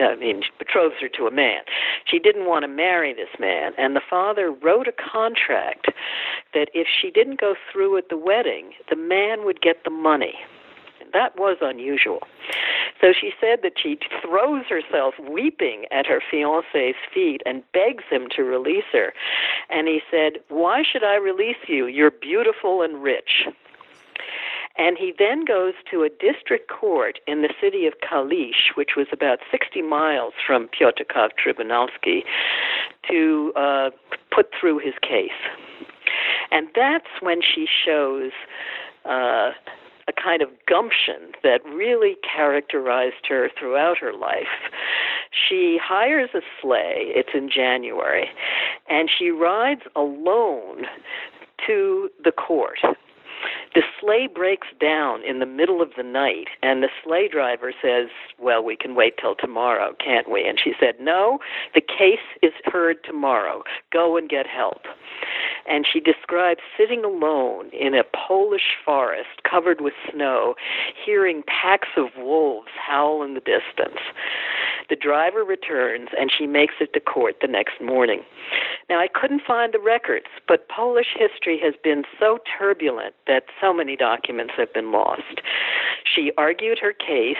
I 0.00 0.14
mean, 0.16 0.42
betroths 0.58 1.00
her 1.00 1.08
to 1.08 1.26
a 1.26 1.30
man. 1.30 1.62
She 2.04 2.18
didn't 2.18 2.46
want 2.46 2.62
to 2.62 2.68
marry 2.68 3.12
this 3.12 3.40
man, 3.40 3.72
and 3.76 3.96
the 3.96 4.00
father 4.08 4.50
wrote 4.50 4.86
a 4.86 4.92
contract 4.92 5.88
that 6.54 6.68
if 6.72 6.86
she 6.86 7.10
didn't 7.10 7.40
go 7.40 7.54
through 7.72 7.94
with 7.94 8.08
the 8.08 8.16
wedding, 8.16 8.72
the 8.88 8.96
man 8.96 9.44
would 9.44 9.60
get 9.60 9.84
the 9.84 9.90
money. 9.90 10.34
That 11.12 11.38
was 11.38 11.56
unusual. 11.60 12.20
So 13.00 13.12
she 13.18 13.30
said 13.40 13.60
that 13.62 13.74
she 13.80 13.98
throws 14.22 14.64
herself 14.68 15.14
weeping 15.18 15.84
at 15.90 16.06
her 16.06 16.20
fiance's 16.30 16.96
feet 17.12 17.42
and 17.46 17.62
begs 17.72 18.04
him 18.10 18.26
to 18.36 18.42
release 18.42 18.90
her. 18.92 19.12
And 19.70 19.88
he 19.88 20.00
said, 20.10 20.40
Why 20.48 20.82
should 20.82 21.04
I 21.04 21.16
release 21.16 21.56
you? 21.66 21.86
You're 21.86 22.10
beautiful 22.10 22.82
and 22.82 23.02
rich. 23.02 23.46
And 24.78 24.96
he 24.96 25.12
then 25.18 25.44
goes 25.44 25.74
to 25.90 26.04
a 26.04 26.08
district 26.08 26.70
court 26.70 27.18
in 27.26 27.42
the 27.42 27.52
city 27.60 27.86
of 27.86 27.94
Kalisz, 28.00 28.76
which 28.76 28.90
was 28.96 29.08
about 29.12 29.40
60 29.50 29.82
miles 29.82 30.34
from 30.46 30.68
Piotrków 30.68 31.30
Trybunalski, 31.36 32.22
to 33.10 33.52
uh, 33.56 33.90
put 34.30 34.50
through 34.58 34.78
his 34.78 34.94
case. 35.02 35.30
And 36.52 36.68
that's 36.76 37.08
when 37.20 37.40
she 37.42 37.66
shows 37.66 38.30
uh, 39.04 39.50
a 40.06 40.12
kind 40.12 40.42
of 40.42 40.48
gumption 40.66 41.32
that 41.42 41.60
really 41.66 42.16
characterized 42.22 43.26
her 43.28 43.50
throughout 43.58 43.98
her 43.98 44.12
life. 44.12 44.70
She 45.30 45.78
hires 45.82 46.30
a 46.34 46.40
sleigh, 46.62 47.12
it's 47.14 47.30
in 47.34 47.50
January, 47.50 48.30
and 48.88 49.10
she 49.10 49.30
rides 49.30 49.82
alone 49.96 50.84
to 51.66 52.08
the 52.24 52.32
court 52.32 52.78
the 53.78 53.84
sleigh 54.00 54.26
breaks 54.26 54.66
down 54.80 55.22
in 55.22 55.38
the 55.38 55.46
middle 55.46 55.80
of 55.80 55.90
the 55.96 56.02
night, 56.02 56.48
and 56.64 56.82
the 56.82 56.88
sleigh 57.04 57.28
driver 57.28 57.72
says, 57.80 58.08
Well, 58.36 58.64
we 58.64 58.74
can 58.74 58.96
wait 58.96 59.14
till 59.20 59.36
tomorrow, 59.36 59.94
can't 60.04 60.28
we? 60.28 60.44
And 60.44 60.58
she 60.58 60.72
said, 60.80 60.96
No, 61.00 61.38
the 61.76 61.80
case 61.80 62.26
is 62.42 62.50
heard 62.64 62.96
tomorrow. 63.04 63.62
Go 63.92 64.16
and 64.16 64.28
get 64.28 64.48
help. 64.48 64.82
And 65.68 65.86
she 65.90 66.00
describes 66.00 66.60
sitting 66.76 67.04
alone 67.04 67.70
in 67.72 67.94
a 67.94 68.04
Polish 68.04 68.76
forest 68.84 69.42
covered 69.48 69.80
with 69.80 69.92
snow, 70.12 70.54
hearing 71.04 71.42
packs 71.46 71.88
of 71.96 72.06
wolves 72.16 72.70
howl 72.74 73.22
in 73.22 73.34
the 73.34 73.40
distance. 73.40 74.00
The 74.88 74.96
driver 74.96 75.44
returns, 75.44 76.08
and 76.18 76.30
she 76.36 76.46
makes 76.46 76.74
it 76.80 76.94
to 76.94 77.00
court 77.00 77.36
the 77.42 77.46
next 77.46 77.80
morning. 77.82 78.22
Now, 78.88 78.98
I 79.00 79.08
couldn't 79.08 79.42
find 79.46 79.74
the 79.74 79.78
records, 79.78 80.26
but 80.46 80.68
Polish 80.68 81.14
history 81.14 81.60
has 81.62 81.74
been 81.84 82.04
so 82.18 82.38
turbulent 82.58 83.14
that 83.26 83.44
so 83.60 83.74
many 83.74 83.96
documents 83.96 84.54
have 84.56 84.72
been 84.72 84.90
lost. 84.90 85.42
She 86.04 86.32
argued 86.38 86.78
her 86.78 86.94
case, 86.94 87.36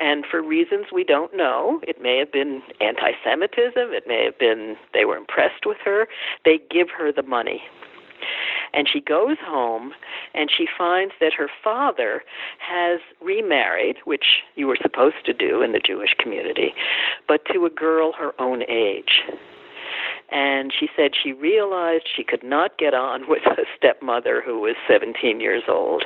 and 0.00 0.24
for 0.24 0.42
reasons 0.42 0.86
we 0.90 1.04
don't 1.04 1.36
know, 1.36 1.80
it 1.86 2.00
may 2.00 2.16
have 2.18 2.32
been 2.32 2.62
anti 2.80 3.12
Semitism, 3.22 3.92
it 3.92 4.04
may 4.06 4.24
have 4.24 4.38
been 4.38 4.76
they 4.94 5.04
were 5.04 5.16
impressed 5.16 5.66
with 5.66 5.76
her, 5.84 6.08
they 6.46 6.58
give 6.70 6.88
her 6.96 7.12
the 7.12 7.22
money. 7.22 7.41
And 8.74 8.88
she 8.90 9.00
goes 9.00 9.36
home 9.44 9.92
and 10.34 10.50
she 10.50 10.66
finds 10.78 11.12
that 11.20 11.34
her 11.34 11.48
father 11.62 12.22
has 12.58 13.00
remarried, 13.20 13.96
which 14.04 14.42
you 14.54 14.66
were 14.66 14.78
supposed 14.80 15.24
to 15.26 15.34
do 15.34 15.62
in 15.62 15.72
the 15.72 15.80
Jewish 15.80 16.14
community, 16.18 16.72
but 17.28 17.44
to 17.52 17.66
a 17.66 17.70
girl 17.70 18.12
her 18.12 18.32
own 18.40 18.62
age. 18.68 19.22
And 20.30 20.72
she 20.72 20.88
said 20.96 21.10
she 21.22 21.32
realized 21.32 22.08
she 22.16 22.24
could 22.24 22.42
not 22.42 22.78
get 22.78 22.94
on 22.94 23.24
with 23.28 23.44
a 23.46 23.64
stepmother 23.76 24.42
who 24.44 24.60
was 24.60 24.76
17 24.88 25.40
years 25.40 25.64
old. 25.68 26.04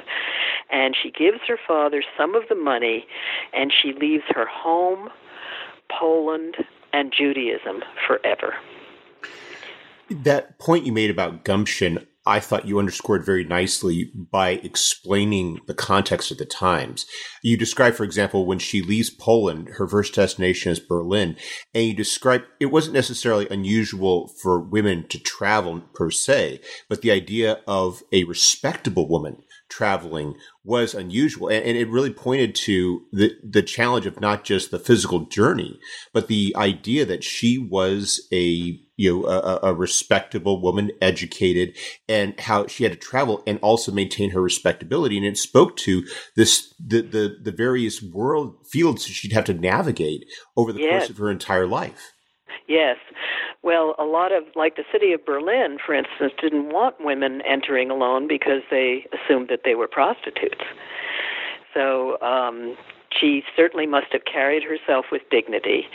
And 0.71 0.97
she 1.01 1.11
gives 1.11 1.39
her 1.47 1.59
father 1.67 2.03
some 2.19 2.35
of 2.35 2.43
the 2.49 2.57
money 2.57 3.07
and 3.53 3.73
she 3.73 3.93
leaves 3.93 4.25
her 4.31 4.47
home, 4.47 5.09
Poland, 5.89 6.57
and 6.93 7.13
Judaism 7.17 7.83
forever. 8.07 8.55
That 10.11 10.59
point 10.59 10.87
you 10.87 10.93
made 10.93 11.11
about 11.11 11.45
gumption, 11.45 12.07
I 12.27 12.41
thought 12.41 12.67
you 12.67 12.79
underscored 12.79 13.25
very 13.25 13.45
nicely 13.45 14.13
by 14.15 14.51
explaining 14.51 15.61
the 15.67 15.75
context 15.75 16.31
of 16.33 16.39
the 16.39 16.45
times. 16.45 17.07
You 17.43 17.57
describe, 17.57 17.95
for 17.95 18.03
example, 18.03 18.47
when 18.47 18.59
she 18.59 18.83
leaves 18.83 19.11
Poland, 19.11 19.69
her 19.77 19.87
first 19.87 20.15
destination 20.15 20.73
is 20.73 20.81
Berlin, 20.81 21.37
and 21.73 21.85
you 21.85 21.95
describe 21.95 22.43
it 22.59 22.67
wasn't 22.67 22.95
necessarily 22.95 23.49
unusual 23.49 24.29
for 24.43 24.61
women 24.61 25.07
to 25.09 25.21
travel 25.21 25.81
per 25.95 26.11
se, 26.11 26.61
but 26.89 27.03
the 27.03 27.13
idea 27.13 27.61
of 27.67 28.03
a 28.13 28.25
respectable 28.25 29.09
woman 29.09 29.43
traveling 29.69 30.35
was 30.65 30.95
unusual. 30.95 31.49
And, 31.49 31.65
and, 31.65 31.77
it 31.77 31.89
really 31.89 32.13
pointed 32.13 32.55
to 32.57 33.03
the, 33.13 33.33
the 33.43 33.63
challenge 33.63 34.07
of 34.07 34.21
not 34.21 34.45
just 34.45 34.71
the 34.71 34.79
physical 34.79 35.27
journey, 35.27 35.79
but 36.13 36.29
the 36.29 36.55
idea 36.57 37.05
that 37.05 37.25
she 37.25 37.59
was 37.59 38.27
a, 38.33 38.81
you 38.97 39.23
know, 39.23 39.27
a, 39.27 39.61
a 39.63 39.75
respectable 39.75 40.61
woman, 40.61 40.91
educated, 41.01 41.77
and 42.09 42.39
how 42.41 42.67
she 42.67 42.85
had 42.85 42.93
to 42.93 42.99
travel 42.99 43.43
and 43.47 43.59
also 43.61 43.93
maintain 43.93 44.31
her 44.31 44.41
respectability. 44.41 45.17
And 45.17 45.27
it 45.27 45.37
spoke 45.37 45.77
to 45.79 46.05
this, 46.35 46.75
the, 46.79 47.03
the, 47.03 47.37
the 47.43 47.53
various 47.53 48.03
world 48.03 48.57
fields 48.67 49.05
she'd 49.05 49.33
have 49.33 49.45
to 49.45 49.55
navigate 49.55 50.27
over 50.57 50.73
the 50.73 50.81
yes. 50.81 50.91
course 50.91 51.11
of 51.11 51.19
her 51.19 51.31
entire 51.31 51.67
life. 51.67 52.13
Yes. 52.69 52.97
Well, 53.63 53.95
a 53.99 54.05
lot 54.05 54.33
of, 54.33 54.45
like 54.55 54.77
the 54.77 54.85
city 54.93 55.13
of 55.13 55.25
Berlin, 55.25 55.79
for 55.85 55.95
instance, 55.95 56.33
didn't 56.41 56.73
want 56.73 56.97
women 57.01 57.43
entering 57.43 57.91
alone 57.91 58.29
because 58.29 58.63
they 58.71 59.07
assumed 59.13 59.49
that 59.49 59.61
they 59.65 59.75
were 59.75 59.89
prostitutes. 59.89 60.65
So 61.75 62.21
um, 62.23 62.77
she 63.19 63.43
certainly 63.57 63.87
must 63.87 64.07
have 64.13 64.25
carried 64.25 64.63
herself 64.63 65.07
with 65.11 65.23
dignity. 65.31 65.87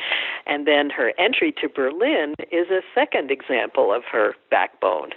And 0.46 0.68
then 0.68 0.90
her 0.90 1.14
entry 1.18 1.54
to 1.62 1.70
Berlin 1.70 2.36
is 2.52 2.70
a 2.70 2.82
second 2.94 3.32
example 3.32 3.94
of 3.94 4.04
her 4.12 4.36
backbone, 4.50 5.12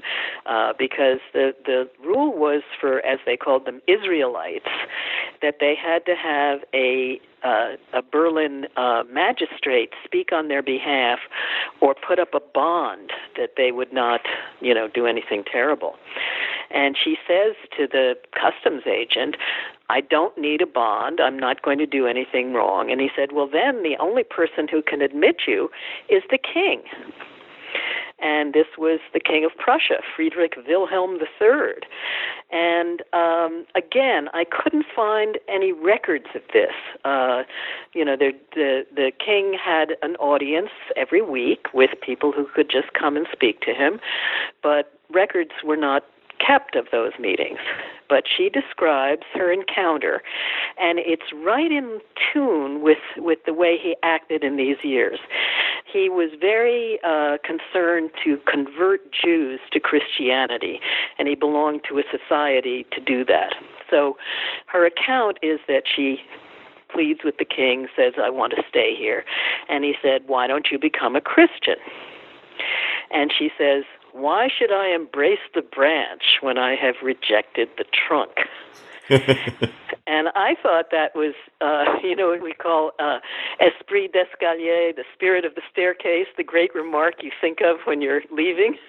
uh, 0.47 0.73
because 0.79 1.19
the, 1.33 1.55
the 1.65 1.89
rule 2.05 2.37
was 2.37 2.63
for, 2.81 3.05
as 3.07 3.19
they 3.27 3.37
called 3.37 3.65
them, 3.67 3.81
Israelites, 3.87 4.67
that 5.43 5.57
they 5.61 5.75
had 5.75 6.05
to 6.07 6.15
have 6.15 6.61
a 6.75 7.21
uh, 7.45 7.77
a 7.93 8.01
Berlin 8.01 8.67
uh, 8.77 9.03
magistrate 9.13 9.91
speak 10.03 10.33
on 10.33 10.49
their 10.49 10.63
behalf 10.63 11.19
or 11.83 11.95
put 11.95 12.19
up 12.19 12.33
a 12.33 12.41
bond 12.41 13.11
that 13.37 13.51
they 13.59 13.71
would 13.71 13.93
not, 13.93 14.23
you 14.61 14.73
know, 14.73 14.89
do 14.89 15.07
anything 15.07 15.45
terrible. 15.51 15.97
And 16.71 16.97
she 17.03 17.17
says 17.29 17.55
to 17.77 17.87
the 17.87 18.15
customs 18.33 18.85
agent, 18.87 19.37
I 19.91 20.00
don't 20.00 20.37
need 20.38 20.62
a 20.62 20.67
bond. 20.67 21.21
I'm 21.21 21.38
not 21.38 21.62
going 21.62 21.79
to 21.79 21.87
do 21.87 22.07
anything 22.07 22.55
wrong. 22.55 22.91
And 22.91 23.00
he 23.00 23.11
said, 23.14 23.33
Well, 23.33 23.49
then 23.50 23.83
the 23.83 23.97
only 24.00 24.25
person 24.25 24.67
who 24.69 24.83
can 24.83 25.03
admit 25.03 25.43
you 25.47 25.71
is 26.09 26.23
the 26.31 26.38
king. 26.38 26.83
And 28.21 28.55
this 28.55 28.67
was 28.79 29.00
the 29.12 29.21
King 29.21 29.45
of 29.45 29.50
Prussia, 29.59 30.00
Friedrich 30.14 30.55
Wilhelm 30.67 31.19
III. 31.21 31.75
And 32.50 33.03
um, 33.12 33.67
again, 33.75 34.29
I 34.33 34.45
couldn't 34.45 34.87
find 34.95 35.38
any 35.49 35.73
records 35.73 36.26
of 36.35 36.43
this. 36.53 36.73
Uh, 37.05 37.43
you 37.93 38.05
know, 38.05 38.17
the, 38.17 38.33
the 38.55 38.87
the 38.95 39.11
king 39.25 39.59
had 39.62 39.97
an 40.03 40.17
audience 40.17 40.71
every 40.97 41.23
week 41.23 41.67
with 41.75 41.91
people 42.00 42.33
who 42.33 42.47
could 42.55 42.71
just 42.71 42.93
come 42.93 43.17
and 43.17 43.26
speak 43.33 43.61
to 43.62 43.75
him, 43.75 44.00
but 44.62 44.99
records 45.11 45.50
were 45.64 45.76
not 45.76 46.05
kept 46.45 46.76
of 46.76 46.87
those 46.93 47.12
meetings. 47.19 47.59
But 48.07 48.25
she 48.37 48.50
describes 48.50 49.23
her 49.33 49.50
encounter, 49.50 50.23
and 50.79 50.99
it's 50.99 51.33
right 51.35 51.73
in 51.73 52.00
tune 52.33 52.83
with, 52.83 52.99
with 53.17 53.38
the 53.47 53.55
way 53.55 53.79
he 53.83 53.97
acted 54.03 54.45
in 54.45 54.59
these 54.59 54.76
years. 54.85 55.19
He 55.91 56.11
was 56.11 56.31
very 56.38 56.99
uh, 57.03 57.38
concerned 57.43 58.11
to 58.23 58.38
convert 58.47 59.00
Jews 59.11 59.59
to 59.73 59.81
Christianity, 59.81 60.81
and 61.19 61.26
he 61.26 61.35
belonged 61.35 61.81
to 61.88 61.99
a 61.99 62.03
society 62.12 62.87
to 62.93 63.00
do 63.00 63.25
that. 63.25 63.55
So 63.88 64.19
her 64.67 64.85
account 64.85 65.38
is 65.43 65.61
that 65.67 65.85
she 65.97 66.19
pleads 66.93 67.21
with 67.25 67.38
the 67.38 67.45
king, 67.45 67.88
says, 67.97 68.14
I 68.23 68.31
want 68.31 68.53
to 68.57 68.62
stay 68.69 68.95
here. 68.97 69.25
And 69.69 69.83
he 69.83 69.95
said, 70.03 70.23
Why 70.26 70.47
don't 70.47 70.69
you 70.71 70.79
become 70.79 71.17
a 71.17 71.21
Christian? 71.21 71.76
And 73.11 73.33
she 73.37 73.50
says, 73.59 73.85
why 74.14 74.49
should 74.49 74.73
I 74.73 74.94
embrace 74.94 75.40
the 75.54 75.62
branch 75.62 76.38
when 76.40 76.56
I 76.56 76.76
have 76.76 76.94
rejected 77.02 77.68
the 77.76 77.85
trunk? 77.85 78.30
and 80.07 80.29
I 80.35 80.55
thought 80.63 80.87
that 80.91 81.15
was, 81.15 81.35
uh, 81.61 81.85
you 82.03 82.15
know, 82.15 82.29
what 82.29 82.43
we 82.43 82.53
call 82.53 82.93
uh, 82.99 83.19
esprit 83.61 84.13
d'escalier, 84.13 84.95
the 84.95 85.05
spirit 85.15 85.45
of 85.45 85.55
the 85.55 85.63
staircase, 85.71 86.27
the 86.37 86.45
great 86.45 86.75
remark 86.75 87.23
you 87.23 87.31
think 87.41 87.59
of 87.65 87.79
when 87.85 88.01
you're 88.01 88.23
leaving. 88.31 88.77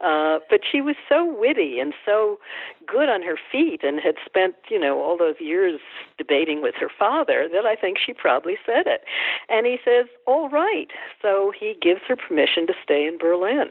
Uh, 0.00 0.38
but 0.48 0.60
she 0.70 0.80
was 0.80 0.96
so 1.10 1.26
witty 1.38 1.78
and 1.78 1.92
so 2.06 2.38
good 2.86 3.10
on 3.10 3.20
her 3.20 3.36
feet 3.52 3.82
and 3.82 4.00
had 4.00 4.14
spent, 4.24 4.54
you 4.70 4.78
know, 4.78 4.98
all 4.98 5.18
those 5.18 5.34
years 5.40 5.78
debating 6.16 6.62
with 6.62 6.74
her 6.74 6.88
father 6.98 7.46
that 7.52 7.66
I 7.66 7.74
think 7.74 7.98
she 7.98 8.14
probably 8.14 8.56
said 8.64 8.86
it. 8.86 9.02
And 9.50 9.66
he 9.66 9.76
says, 9.84 10.06
all 10.26 10.48
right. 10.48 10.88
So 11.20 11.52
he 11.58 11.76
gives 11.82 12.00
her 12.08 12.16
permission 12.16 12.66
to 12.68 12.72
stay 12.82 13.06
in 13.06 13.18
Berlin. 13.18 13.66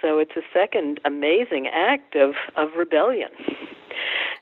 So 0.00 0.18
it's 0.18 0.36
a 0.36 0.42
second 0.54 1.00
amazing 1.04 1.68
act 1.68 2.16
of, 2.16 2.34
of 2.56 2.70
rebellion. 2.76 3.28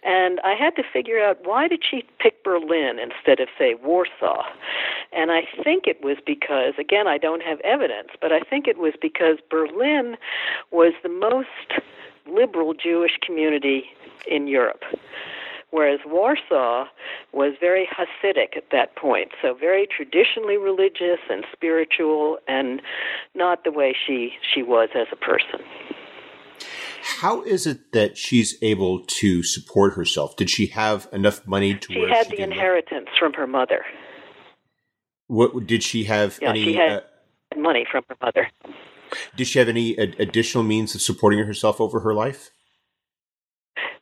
And 0.02 0.40
I 0.40 0.54
had 0.54 0.76
to 0.76 0.82
figure 0.82 1.22
out 1.22 1.38
why 1.44 1.68
did 1.68 1.82
she 1.88 2.04
pick 2.18 2.42
Berlin 2.42 2.98
instead 2.98 3.40
of 3.40 3.48
say 3.58 3.74
Warsaw? 3.74 4.44
And 5.12 5.30
I 5.30 5.42
think 5.62 5.86
it 5.86 6.02
was 6.02 6.16
because 6.24 6.74
again 6.78 7.06
I 7.06 7.18
don't 7.18 7.42
have 7.42 7.60
evidence, 7.60 8.10
but 8.20 8.32
I 8.32 8.40
think 8.40 8.66
it 8.66 8.78
was 8.78 8.94
because 9.00 9.38
Berlin 9.50 10.16
was 10.70 10.92
the 11.02 11.08
most 11.08 11.48
liberal 12.26 12.74
Jewish 12.74 13.18
community 13.22 13.84
in 14.26 14.46
Europe 14.46 14.84
whereas 15.70 16.00
Warsaw 16.04 16.86
was 17.32 17.54
very 17.60 17.86
Hasidic 17.86 18.56
at 18.56 18.70
that 18.70 18.96
point, 18.96 19.30
so 19.40 19.54
very 19.54 19.86
traditionally 19.86 20.56
religious 20.56 21.20
and 21.30 21.44
spiritual, 21.52 22.38
and 22.48 22.82
not 23.34 23.64
the 23.64 23.70
way 23.70 23.94
she 24.06 24.32
she 24.42 24.62
was 24.62 24.90
as 24.94 25.06
a 25.12 25.16
person. 25.16 25.60
How 27.02 27.42
is 27.42 27.66
it 27.66 27.92
that 27.92 28.16
she's 28.18 28.56
able 28.62 29.04
to 29.04 29.42
support 29.42 29.94
herself? 29.94 30.36
Did 30.36 30.50
she 30.50 30.66
have 30.66 31.08
enough 31.12 31.46
money 31.46 31.74
to? 31.74 31.92
She 31.92 32.06
had 32.08 32.26
she 32.26 32.36
the 32.36 32.42
inheritance 32.42 33.08
from 33.18 33.32
her 33.34 33.46
mother. 33.46 33.84
What 35.26 35.66
did 35.66 35.82
she 35.82 36.04
have? 36.04 36.38
Yeah, 36.42 36.50
any, 36.50 36.64
she 36.64 36.74
had 36.74 36.90
uh, 36.92 37.58
money 37.58 37.86
from 37.90 38.04
her 38.08 38.16
mother. 38.20 38.48
Did 39.36 39.46
she 39.46 39.58
have 39.58 39.68
any 39.68 39.96
additional 39.96 40.64
means 40.64 40.94
of 40.94 41.02
supporting 41.02 41.40
herself 41.40 41.80
over 41.80 42.00
her 42.00 42.14
life? 42.14 42.50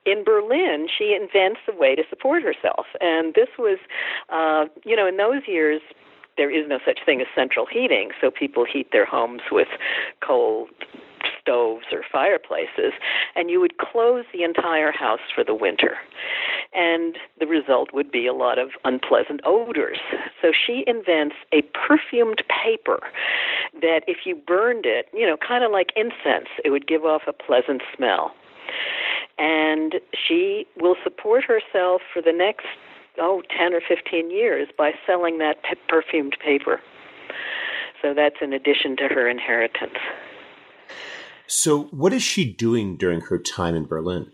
in 0.06 0.24
Berlin, 0.24 0.88
she 0.96 1.14
invents 1.14 1.60
a 1.68 1.76
way 1.76 1.94
to 1.94 2.02
support 2.08 2.42
herself. 2.42 2.86
And 3.00 3.34
this 3.34 3.48
was, 3.58 3.78
uh, 4.30 4.64
you 4.84 4.96
know, 4.96 5.06
in 5.06 5.18
those 5.18 5.42
years, 5.46 5.82
there 6.38 6.50
is 6.50 6.66
no 6.68 6.78
such 6.86 7.00
thing 7.04 7.20
as 7.20 7.26
central 7.34 7.66
heating, 7.66 8.10
so 8.20 8.30
people 8.30 8.64
heat 8.64 8.88
their 8.92 9.04
homes 9.04 9.42
with 9.50 9.68
coal 10.24 10.68
stoves 11.48 11.86
or 11.92 12.02
fireplaces, 12.10 12.92
and 13.34 13.50
you 13.50 13.60
would 13.60 13.78
close 13.78 14.24
the 14.32 14.42
entire 14.42 14.92
house 14.92 15.20
for 15.34 15.42
the 15.42 15.54
winter. 15.54 15.96
And 16.74 17.16
the 17.40 17.46
result 17.46 17.94
would 17.94 18.10
be 18.10 18.26
a 18.26 18.34
lot 18.34 18.58
of 18.58 18.70
unpleasant 18.84 19.40
odors. 19.44 19.98
So 20.42 20.52
she 20.52 20.84
invents 20.86 21.36
a 21.52 21.62
perfumed 21.62 22.42
paper 22.48 23.00
that, 23.80 24.02
if 24.06 24.18
you 24.24 24.36
burned 24.36 24.86
it, 24.86 25.08
you 25.12 25.26
know, 25.26 25.36
kind 25.36 25.64
of 25.64 25.72
like 25.72 25.92
incense, 25.96 26.48
it 26.64 26.70
would 26.70 26.86
give 26.86 27.04
off 27.04 27.22
a 27.26 27.32
pleasant 27.32 27.82
smell 27.96 28.34
and 29.38 29.94
she 30.12 30.66
will 30.76 30.96
support 31.02 31.44
herself 31.44 32.02
for 32.12 32.20
the 32.20 32.32
next 32.32 32.66
oh 33.18 33.42
10 33.56 33.72
or 33.72 33.80
15 33.80 34.30
years 34.30 34.68
by 34.76 34.92
selling 35.06 35.38
that 35.38 35.62
p- 35.62 35.78
perfumed 35.88 36.36
paper 36.44 36.80
so 38.02 38.12
that's 38.14 38.36
in 38.40 38.52
addition 38.52 38.96
to 38.96 39.08
her 39.08 39.28
inheritance 39.28 39.98
so 41.48 41.84
what 41.84 42.12
is 42.12 42.22
she 42.22 42.50
doing 42.52 42.96
during 42.96 43.20
her 43.22 43.38
time 43.38 43.74
in 43.74 43.84
berlin 43.84 44.30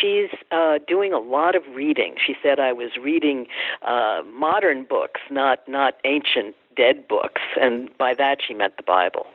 she's 0.00 0.30
uh, 0.50 0.78
doing 0.86 1.12
a 1.12 1.18
lot 1.18 1.56
of 1.56 1.62
reading. 1.74 2.14
She 2.24 2.34
said 2.42 2.60
I 2.60 2.72
was 2.72 2.90
reading 3.02 3.46
uh, 3.82 4.20
modern 4.32 4.84
books, 4.84 5.20
not 5.30 5.66
not 5.68 5.94
ancient 6.04 6.54
dead 6.76 7.08
books, 7.08 7.42
and 7.60 7.90
by 7.98 8.14
that 8.14 8.38
she 8.46 8.54
meant 8.54 8.76
the 8.76 8.82
Bible. 8.82 9.26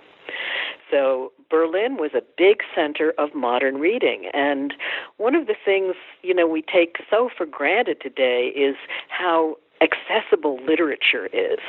So 0.89 1.31
Berlin 1.49 1.97
was 1.97 2.11
a 2.13 2.21
big 2.37 2.61
center 2.75 3.13
of 3.17 3.35
modern 3.35 3.77
reading. 3.77 4.29
And 4.33 4.73
one 5.17 5.35
of 5.35 5.47
the 5.47 5.55
things, 5.63 5.95
you 6.21 6.33
know, 6.33 6.47
we 6.47 6.61
take 6.61 6.97
so 7.09 7.29
for 7.35 7.45
granted 7.45 7.99
today 8.01 8.51
is 8.55 8.75
how 9.09 9.57
accessible 9.81 10.59
literature 10.65 11.27
is. 11.27 11.59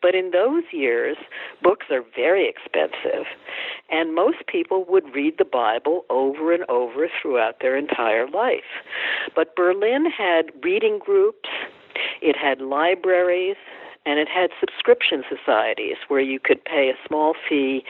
But 0.00 0.14
in 0.14 0.30
those 0.30 0.64
years, 0.72 1.16
books 1.62 1.86
are 1.90 2.02
very 2.14 2.48
expensive, 2.48 3.26
and 3.90 4.14
most 4.14 4.46
people 4.46 4.84
would 4.88 5.14
read 5.14 5.34
the 5.38 5.44
Bible 5.44 6.04
over 6.10 6.52
and 6.52 6.64
over 6.68 7.08
throughout 7.20 7.60
their 7.60 7.76
entire 7.76 8.28
life. 8.28 8.82
But 9.34 9.54
Berlin 9.56 10.06
had 10.06 10.50
reading 10.62 10.98
groups, 10.98 11.48
it 12.20 12.36
had 12.36 12.60
libraries, 12.60 13.56
and 14.04 14.18
it 14.18 14.28
had 14.28 14.50
subscription 14.58 15.22
societies 15.28 15.96
where 16.08 16.20
you 16.20 16.40
could 16.40 16.64
pay 16.64 16.90
a 16.90 17.06
small 17.06 17.34
fee 17.48 17.84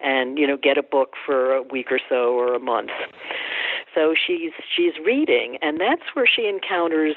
and 0.00 0.38
you 0.38 0.46
know 0.46 0.56
get 0.56 0.78
a 0.78 0.82
book 0.82 1.14
for 1.24 1.54
a 1.54 1.62
week 1.62 1.90
or 1.90 2.00
so 2.08 2.32
or 2.34 2.54
a 2.54 2.60
month. 2.60 2.90
So 3.94 4.14
she's 4.14 4.52
she's 4.74 4.92
reading 5.04 5.58
and 5.60 5.80
that's 5.80 6.14
where 6.14 6.26
she 6.26 6.46
encounters 6.46 7.16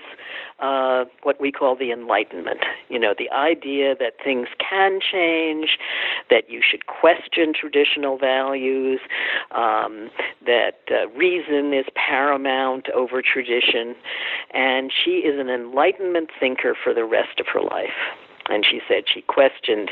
uh, 0.59 1.05
what 1.23 1.39
we 1.39 1.51
call 1.51 1.75
the 1.75 1.91
enlightenment. 1.91 2.59
You 2.89 2.99
know 2.99 3.13
the 3.17 3.29
idea 3.31 3.95
that 3.99 4.13
things 4.23 4.47
can 4.57 4.99
change 4.99 5.77
that 6.29 6.49
you 6.49 6.61
should 6.61 6.87
question 6.87 7.53
traditional 7.53 8.17
values 8.17 8.99
um, 9.51 10.09
that 10.45 10.79
uh, 10.89 11.07
reason 11.09 11.73
is 11.73 11.85
paramount 11.95 12.89
over 12.89 13.21
tradition. 13.21 13.95
And 14.53 14.91
she 14.91 15.21
is 15.21 15.39
an 15.39 15.49
enlightenment 15.49 16.29
thinker 16.39 16.75
for 16.81 16.93
the 16.93 17.05
rest 17.05 17.39
of 17.39 17.47
her 17.53 17.61
life 17.61 17.89
and 18.51 18.65
she 18.65 18.81
said 18.87 19.03
she 19.11 19.21
questioned, 19.21 19.91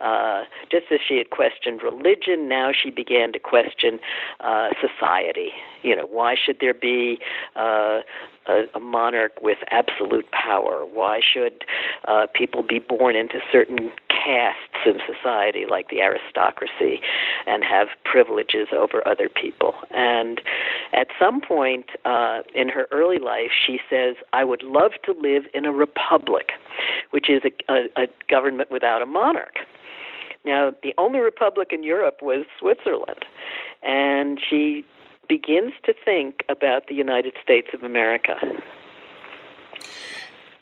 uh, 0.00 0.44
just 0.70 0.86
as 0.90 1.00
she 1.06 1.18
had 1.18 1.30
questioned 1.30 1.82
religion, 1.82 2.48
now 2.48 2.72
she 2.72 2.90
began 2.90 3.32
to 3.32 3.38
question 3.38 4.00
uh, 4.40 4.70
society. 4.80 5.50
You 5.82 5.96
know, 5.96 6.06
why 6.06 6.34
should 6.34 6.58
there 6.60 6.74
be 6.74 7.18
uh, 7.54 8.00
a, 8.48 8.64
a 8.74 8.80
monarch 8.80 9.32
with 9.40 9.58
absolute 9.70 10.30
power? 10.32 10.84
Why 10.84 11.20
should 11.20 11.64
uh, 12.06 12.26
people 12.34 12.62
be 12.62 12.78
born 12.78 13.16
into 13.16 13.40
certain 13.52 13.90
castes 14.08 14.86
in 14.86 14.98
society, 15.06 15.64
like 15.68 15.88
the 15.88 16.00
aristocracy, 16.00 17.00
and 17.46 17.62
have 17.64 17.88
privileges 18.04 18.68
over 18.72 19.06
other 19.06 19.28
people? 19.28 19.74
And 19.90 20.40
at 20.92 21.08
some 21.18 21.40
point 21.40 21.90
uh, 22.04 22.40
in 22.54 22.68
her 22.68 22.86
early 22.90 23.18
life, 23.18 23.50
she 23.66 23.78
says, 23.88 24.16
I 24.32 24.44
would 24.44 24.62
love 24.62 24.92
to 25.04 25.12
live 25.12 25.44
in 25.54 25.64
a 25.64 25.72
republic, 25.72 26.52
which 27.10 27.28
is 27.30 27.42
a, 27.44 27.72
a, 27.72 28.04
a 28.04 28.06
government 28.28 28.70
without 28.70 29.02
a 29.02 29.06
monarch. 29.06 29.58
Now, 30.44 30.72
the 30.82 30.94
only 30.96 31.18
republic 31.18 31.68
in 31.72 31.82
Europe 31.82 32.18
was 32.22 32.46
Switzerland. 32.58 33.24
And 33.82 34.40
she 34.48 34.84
begins 35.28 35.72
to 35.84 35.94
think 36.04 36.44
about 36.48 36.86
the 36.88 36.94
United 36.94 37.34
States 37.42 37.68
of 37.74 37.82
America. 37.82 38.34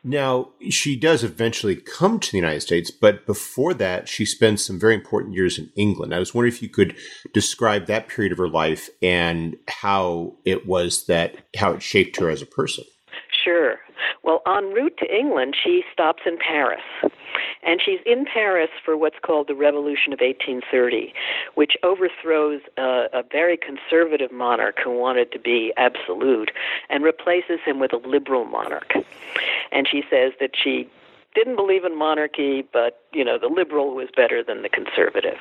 Now, 0.08 0.50
she 0.70 0.94
does 0.94 1.24
eventually 1.24 1.74
come 1.74 2.20
to 2.20 2.30
the 2.30 2.38
United 2.38 2.60
States, 2.60 2.92
but 2.92 3.26
before 3.26 3.74
that, 3.74 4.08
she 4.08 4.24
spends 4.24 4.64
some 4.64 4.78
very 4.78 4.94
important 4.94 5.34
years 5.34 5.58
in 5.58 5.72
England. 5.74 6.14
I 6.14 6.20
was 6.20 6.32
wondering 6.32 6.54
if 6.54 6.62
you 6.62 6.68
could 6.68 6.94
describe 7.34 7.86
that 7.86 8.06
period 8.06 8.30
of 8.30 8.38
her 8.38 8.48
life 8.48 8.88
and 9.02 9.56
how 9.66 10.36
it 10.44 10.64
was 10.64 11.06
that, 11.06 11.34
how 11.56 11.72
it 11.72 11.82
shaped 11.82 12.20
her 12.20 12.30
as 12.30 12.40
a 12.40 12.46
person. 12.46 12.84
Sure. 13.44 13.80
Well, 14.22 14.42
en 14.46 14.72
route 14.72 14.96
to 14.98 15.12
England, 15.12 15.56
she 15.60 15.82
stops 15.92 16.22
in 16.24 16.38
Paris. 16.38 16.82
And 17.62 17.80
she's 17.84 18.00
in 18.06 18.24
Paris 18.24 18.70
for 18.84 18.96
what's 18.96 19.18
called 19.22 19.48
the 19.48 19.54
Revolution 19.54 20.12
of 20.12 20.20
1830, 20.20 21.12
which 21.54 21.76
overthrows 21.82 22.60
a, 22.76 23.06
a 23.12 23.22
very 23.30 23.56
conservative 23.56 24.32
monarch 24.32 24.78
who 24.82 24.96
wanted 24.96 25.32
to 25.32 25.38
be 25.38 25.72
absolute 25.76 26.50
and 26.88 27.02
replaces 27.02 27.60
him 27.64 27.78
with 27.78 27.92
a 27.92 27.98
liberal 27.98 28.44
monarch. 28.44 28.92
And 29.72 29.88
she 29.88 30.02
says 30.10 30.32
that 30.40 30.50
she 30.54 30.88
didn't 31.34 31.56
believe 31.56 31.84
in 31.84 31.96
monarchy, 31.96 32.62
but 32.72 33.02
you 33.12 33.22
know 33.22 33.38
the 33.38 33.48
liberal 33.48 33.94
was 33.94 34.08
better 34.16 34.42
than 34.42 34.62
the 34.62 34.68
conservative. 34.68 35.36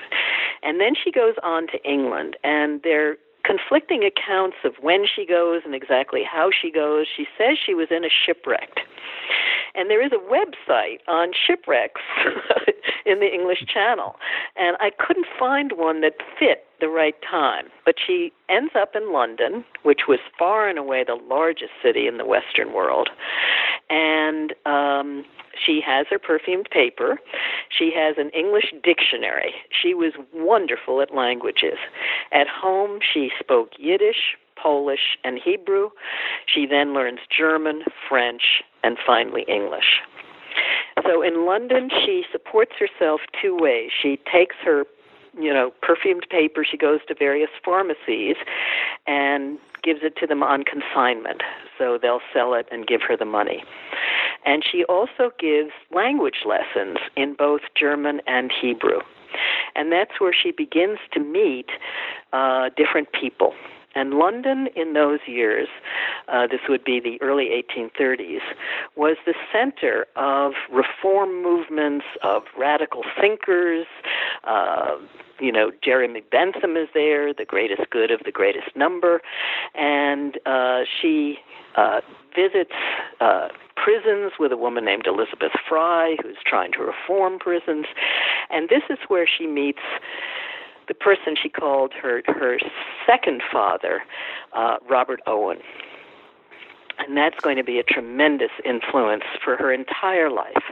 And 0.61 0.79
then 0.79 0.93
she 1.01 1.11
goes 1.11 1.35
on 1.41 1.67
to 1.67 1.81
England, 1.89 2.35
and 2.43 2.81
they're 2.83 3.17
conflicting 3.45 4.03
accounts 4.03 4.57
of 4.63 4.73
when 4.81 5.05
she 5.05 5.25
goes 5.25 5.61
and 5.65 5.75
exactly 5.75 6.23
how 6.23 6.49
she 6.49 6.71
goes. 6.71 7.05
She 7.15 7.25
says 7.37 7.57
she 7.63 7.73
was 7.73 7.87
in 7.91 8.03
a 8.03 8.09
shipwreck. 8.09 8.79
And 9.75 9.89
there 9.89 10.03
is 10.03 10.11
a 10.11 10.31
website 10.31 10.99
on 11.07 11.31
shipwrecks 11.33 12.01
in 13.05 13.19
the 13.19 13.31
English 13.31 13.65
Channel. 13.71 14.15
And 14.55 14.77
I 14.79 14.89
couldn't 14.97 15.27
find 15.37 15.73
one 15.73 16.01
that 16.01 16.15
fit 16.39 16.65
the 16.79 16.89
right 16.89 17.15
time. 17.29 17.65
But 17.85 17.95
she 18.05 18.31
ends 18.49 18.73
up 18.75 18.95
in 18.95 19.11
London, 19.11 19.65
which 19.83 20.01
was 20.07 20.19
far 20.37 20.67
and 20.67 20.77
away 20.77 21.03
the 21.05 21.19
largest 21.29 21.71
city 21.83 22.07
in 22.07 22.17
the 22.17 22.25
Western 22.25 22.73
world. 22.73 23.09
And 23.89 24.53
um, 24.65 25.25
she 25.65 25.81
has 25.85 26.07
her 26.09 26.19
perfumed 26.19 26.69
paper. 26.71 27.19
She 27.69 27.91
has 27.95 28.15
an 28.17 28.29
English 28.31 28.73
dictionary. 28.83 29.53
She 29.69 29.93
was 29.93 30.13
wonderful 30.33 31.01
at 31.01 31.13
languages. 31.13 31.77
At 32.31 32.47
home, 32.47 32.99
she 33.01 33.29
spoke 33.39 33.71
Yiddish, 33.77 34.37
Polish, 34.61 35.17
and 35.23 35.39
Hebrew. 35.43 35.89
She 36.45 36.65
then 36.65 36.93
learns 36.93 37.19
German, 37.35 37.83
French, 38.09 38.63
and 38.83 38.97
finally 39.05 39.45
English. 39.47 40.01
So 41.03 41.21
in 41.21 41.45
London, 41.45 41.89
she 42.05 42.23
supports 42.31 42.71
herself 42.79 43.21
two 43.41 43.55
ways. 43.59 43.91
She 44.01 44.17
takes 44.31 44.55
her 44.63 44.85
you 45.39 45.53
know, 45.53 45.71
perfumed 45.81 46.25
paper. 46.29 46.65
She 46.69 46.77
goes 46.77 46.99
to 47.07 47.15
various 47.15 47.49
pharmacies 47.63 48.35
and 49.07 49.57
gives 49.83 49.99
it 50.03 50.15
to 50.17 50.27
them 50.27 50.43
on 50.43 50.63
consignment. 50.63 51.41
So 51.77 51.99
they'll 52.01 52.21
sell 52.33 52.53
it 52.53 52.67
and 52.71 52.87
give 52.87 53.01
her 53.07 53.15
the 53.17 53.25
money. 53.25 53.63
And 54.45 54.63
she 54.69 54.83
also 54.85 55.31
gives 55.39 55.71
language 55.93 56.45
lessons 56.45 56.97
in 57.15 57.35
both 57.35 57.61
German 57.77 58.21
and 58.27 58.51
Hebrew. 58.51 58.99
And 59.75 59.91
that's 59.91 60.19
where 60.19 60.33
she 60.33 60.51
begins 60.51 60.99
to 61.13 61.19
meet 61.19 61.67
uh, 62.31 62.69
different 62.77 63.09
people. 63.11 63.53
And 63.95 64.15
London 64.15 64.67
in 64.75 64.93
those 64.93 65.19
years, 65.25 65.67
uh, 66.27 66.47
this 66.47 66.61
would 66.67 66.83
be 66.83 66.99
the 66.99 67.17
early 67.21 67.49
1830s, 67.77 68.41
was 68.95 69.17
the 69.25 69.33
center 69.51 70.05
of 70.15 70.53
reform 70.71 71.41
movements, 71.41 72.05
of 72.21 72.43
radical 72.57 73.03
thinkers. 73.19 73.87
Uh, 74.43 74.97
you 75.39 75.51
know, 75.51 75.71
Jeremy 75.83 76.23
Bentham 76.31 76.77
is 76.77 76.89
there, 76.93 77.33
the 77.33 77.45
greatest 77.45 77.89
good 77.89 78.11
of 78.11 78.21
the 78.25 78.31
greatest 78.31 78.75
number. 78.75 79.21
And 79.73 80.37
uh, 80.45 80.81
she 81.01 81.37
uh, 81.75 82.01
visits 82.35 82.71
uh, 83.19 83.49
prisons 83.75 84.33
with 84.39 84.51
a 84.51 84.57
woman 84.57 84.85
named 84.85 85.05
Elizabeth 85.07 85.51
Fry, 85.67 86.15
who's 86.21 86.37
trying 86.45 86.71
to 86.73 86.79
reform 86.79 87.39
prisons. 87.39 87.85
And 88.49 88.69
this 88.69 88.83
is 88.89 88.97
where 89.07 89.27
she 89.27 89.47
meets 89.47 89.79
the 90.87 90.93
person 90.93 91.35
she 91.41 91.49
called 91.49 91.93
her 91.93 92.21
her 92.27 92.59
second 93.05 93.41
father, 93.51 94.01
uh, 94.53 94.77
Robert 94.89 95.21
Owen. 95.27 95.59
And 96.97 97.17
that's 97.17 97.39
going 97.41 97.57
to 97.57 97.63
be 97.63 97.79
a 97.79 97.83
tremendous 97.83 98.51
influence 98.63 99.23
for 99.43 99.57
her 99.57 99.73
entire 99.73 100.29
life. 100.29 100.63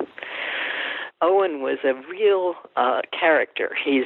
Owen 1.21 1.61
was 1.61 1.79
a 1.83 1.93
real 2.09 2.55
uh, 2.75 3.01
character. 3.17 3.71
He's 3.83 4.05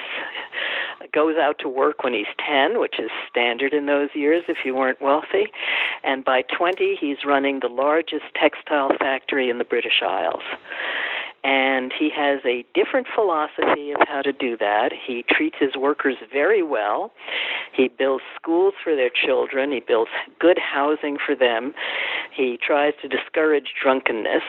goes 1.13 1.35
out 1.37 1.57
to 1.59 1.69
work 1.69 2.03
when 2.03 2.13
he's 2.13 2.27
10, 2.45 2.79
which 2.79 2.99
is 2.99 3.09
standard 3.29 3.73
in 3.73 3.85
those 3.85 4.09
years 4.13 4.43
if 4.47 4.57
you 4.65 4.75
weren't 4.75 5.01
wealthy. 5.01 5.47
And 6.03 6.23
by 6.23 6.43
20, 6.55 6.97
he's 6.99 7.17
running 7.25 7.59
the 7.59 7.69
largest 7.69 8.25
textile 8.35 8.91
factory 8.99 9.49
in 9.49 9.57
the 9.57 9.63
British 9.63 10.01
Isles. 10.03 10.43
And 11.47 11.93
he 11.97 12.09
has 12.13 12.41
a 12.43 12.65
different 12.73 13.07
philosophy 13.15 13.91
of 13.91 14.05
how 14.05 14.21
to 14.21 14.33
do 14.33 14.57
that. 14.57 14.91
He 14.91 15.23
treats 15.29 15.55
his 15.57 15.77
workers 15.77 16.17
very 16.29 16.61
well. 16.61 17.13
He 17.71 17.87
builds 17.87 18.25
schools 18.35 18.73
for 18.83 18.97
their 18.97 19.09
children. 19.09 19.71
He 19.71 19.79
builds 19.79 20.11
good 20.41 20.59
housing 20.59 21.17
for 21.25 21.35
them. 21.35 21.73
He 22.35 22.59
tries 22.61 22.95
to 23.01 23.07
discourage 23.07 23.75
drunkenness. 23.81 24.43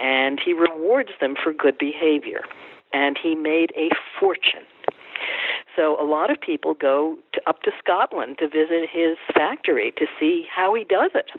And 0.00 0.38
he 0.38 0.52
rewards 0.52 1.10
them 1.20 1.34
for 1.42 1.52
good 1.52 1.76
behavior. 1.76 2.42
And 2.92 3.18
he 3.20 3.34
made 3.34 3.72
a 3.76 3.88
fortune 4.20 4.62
so 5.76 6.00
a 6.00 6.04
lot 6.04 6.30
of 6.30 6.40
people 6.40 6.74
go 6.74 7.16
to, 7.32 7.40
up 7.48 7.62
to 7.62 7.70
Scotland 7.78 8.38
to 8.38 8.48
visit 8.48 8.88
his 8.90 9.16
factory 9.34 9.92
to 9.96 10.06
see 10.18 10.46
how 10.54 10.74
he 10.74 10.84
does 10.84 11.10
it. 11.14 11.30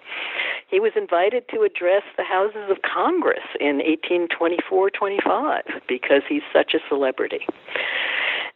He 0.69 0.79
was 0.79 0.93
invited 0.95 1.47
to 1.49 1.61
address 1.61 2.03
the 2.17 2.23
Houses 2.23 2.69
of 2.69 2.77
Congress 2.81 3.43
in 3.59 3.81
1824-25 4.11 5.61
because 5.87 6.21
he's 6.27 6.41
such 6.51 6.73
a 6.73 6.79
celebrity. 6.89 7.45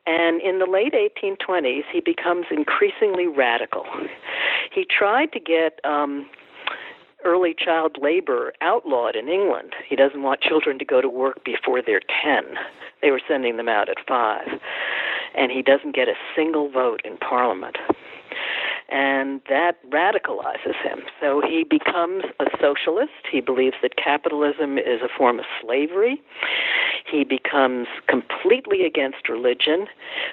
And 0.05 0.41
in 0.41 0.59
the 0.59 0.65
late 0.65 0.93
1820s, 0.93 1.83
he 1.91 1.99
becomes 1.99 2.45
increasingly 2.49 3.27
radical. 3.27 3.83
He 4.73 4.85
tried 4.85 5.33
to 5.33 5.39
get 5.39 5.79
um, 5.83 6.29
early 7.25 7.53
child 7.53 7.97
labor 8.01 8.53
outlawed 8.61 9.15
in 9.15 9.27
England. 9.27 9.73
He 9.87 9.95
doesn't 9.95 10.23
want 10.23 10.41
children 10.41 10.79
to 10.79 10.85
go 10.85 11.01
to 11.01 11.09
work 11.09 11.43
before 11.43 11.81
they're 11.85 12.01
10. 12.23 12.43
They 13.01 13.11
were 13.11 13.21
sending 13.27 13.57
them 13.57 13.67
out 13.67 13.89
at 13.89 13.97
5 14.07 14.59
and 15.35 15.51
he 15.51 15.61
doesn't 15.61 15.95
get 15.95 16.07
a 16.07 16.15
single 16.35 16.69
vote 16.69 17.01
in 17.03 17.17
Parliament. 17.17 17.77
And 18.89 19.41
that 19.49 19.77
radicalizes 19.89 20.81
him. 20.81 21.01
So 21.19 21.41
he 21.41 21.65
becomes 21.69 22.23
a 22.39 22.45
socialist. 22.61 23.11
He 23.29 23.41
believes 23.41 23.75
that 23.81 23.97
capitalism 23.97 24.77
is 24.77 25.01
a 25.01 25.09
form 25.17 25.39
of 25.39 25.45
slavery. 25.61 26.21
He 27.09 27.25
becomes 27.25 27.87
completely 28.07 28.85
against 28.85 29.27
religion. 29.27 29.87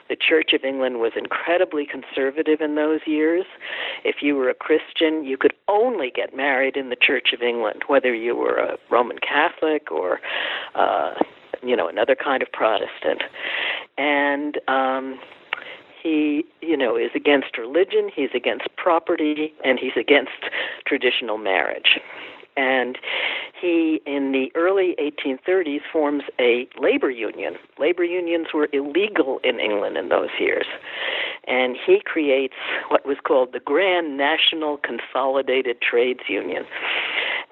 The 0.09 0.17
Church 0.17 0.53
of 0.53 0.65
England 0.65 1.01
was 1.01 1.13
incredibly 1.17 1.85
conservative 1.85 2.61
in 2.61 2.77
those 2.77 3.01
years. 3.07 3.45
If 4.05 4.17
you 4.23 4.37
were 4.37 4.51
a 4.51 4.55
Christian, 4.55 5.25
you 5.25 5.37
could 5.37 5.55
only 5.67 6.13
get 6.15 6.37
married 6.37 6.77
in 6.77 6.91
the 6.91 6.97
Church 6.97 7.33
of 7.33 7.43
England, 7.43 7.83
whether 7.89 8.15
you 8.15 8.37
were 8.37 8.57
a 8.57 8.79
Roman 8.89 9.19
Catholic 9.19 9.91
or 9.91 10.21
uh, 10.77 11.15
you 11.65 11.77
know, 11.77 11.89
another 11.89 12.15
kind 12.15 12.43
of 12.43 12.51
Protestant. 12.53 13.23
And 13.99 14.59
um, 14.69 15.19
he, 16.03 16.45
you 16.61 16.77
know, 16.77 16.97
is 16.97 17.11
against 17.15 17.57
religion, 17.57 18.11
he's 18.15 18.31
against 18.35 18.69
property, 18.77 19.55
and 19.65 19.79
he's 19.79 19.97
against 19.97 20.51
traditional 20.87 21.39
marriage. 21.39 21.99
And 22.57 22.99
he, 23.61 24.01
in 24.07 24.31
the 24.31 24.53
early 24.55 24.95
1830s, 25.01 25.81
forms 25.93 26.23
a 26.39 26.69
labor 26.81 27.11
union. 27.11 27.55
Labor 27.79 28.05
unions 28.05 28.49
were 28.55 28.69
illegal 28.73 29.41
in 29.43 29.59
England 29.59 29.97
in 29.97 30.09
those 30.09 30.29
years. 30.39 30.67
And 31.49 31.77
he 31.85 32.01
creates 32.05 32.55
what 32.89 33.05
was 33.05 33.17
called 33.25 33.53
the 33.53 33.61
Grand 33.61 34.17
National 34.17 34.77
Consolidated 34.77 35.81
Trades 35.81 36.21
Union 36.29 36.65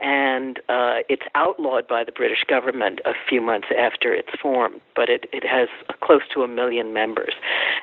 and 0.02 0.58
uh, 0.68 0.98
it's 1.08 1.22
outlawed 1.36 1.86
by 1.86 2.02
the 2.02 2.12
British 2.12 2.44
government 2.46 3.00
a 3.04 3.12
few 3.28 3.40
months 3.40 3.68
after 3.78 4.12
it's 4.12 4.32
formed, 4.40 4.80
but 4.96 5.08
it, 5.08 5.26
it 5.32 5.44
has 5.46 5.68
close 6.02 6.22
to 6.34 6.42
a 6.42 6.48
million 6.48 6.92
members. 6.92 7.34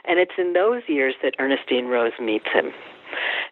And 0.06 0.20
it's 0.20 0.34
in 0.38 0.54
those 0.54 0.84
years 0.88 1.16
that 1.24 1.36
Ernestine 1.40 1.86
Rose 1.86 2.12
meets 2.20 2.48
him. 2.54 2.72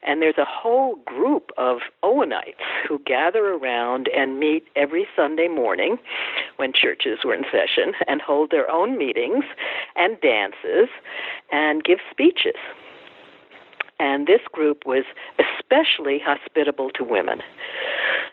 And 0.04 0.22
there's 0.22 0.38
a 0.38 0.46
whole 0.46 0.98
group 1.06 1.50
of 1.58 1.78
Owenites 2.04 2.62
who 2.88 3.00
gather 3.00 3.54
around 3.54 4.10
and 4.16 4.40
meet 4.40 4.68
every 4.76 5.08
Sunday 5.16 5.48
morning 5.48 5.98
when 6.58 6.74
churches 6.74 7.20
were 7.24 7.34
in 7.34 7.44
session 7.46 7.94
and 8.08 8.22
hold 8.22 8.52
their 8.52 8.70
own 8.70 8.98
meetings 8.98 9.46
and 9.96 10.20
dances 10.22 10.90
and 11.52 11.84
give 11.84 12.00
speeches. 12.12 12.56
And 14.00 14.28
this 14.28 14.42
group 14.52 14.86
was 14.86 15.06
especially 15.40 16.20
hospitable 16.24 16.92
to 16.92 17.04
women 17.04 17.42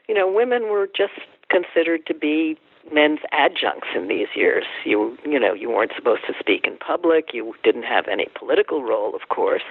you 0.08 0.14
know, 0.14 0.30
women 0.30 0.64
were 0.64 0.86
just 0.86 1.12
considered 1.50 2.06
to 2.06 2.14
be 2.14 2.58
men's 2.92 3.20
adjuncts 3.32 3.88
in 3.94 4.08
these 4.08 4.28
years. 4.34 4.64
You 4.84 5.16
you 5.24 5.38
know, 5.38 5.54
you 5.54 5.70
weren't 5.70 5.92
supposed 5.96 6.22
to 6.26 6.34
speak 6.38 6.66
in 6.66 6.76
public, 6.76 7.32
you 7.32 7.54
didn't 7.62 7.84
have 7.84 8.06
any 8.08 8.26
political 8.38 8.82
role, 8.82 9.14
of 9.14 9.28
course. 9.28 9.62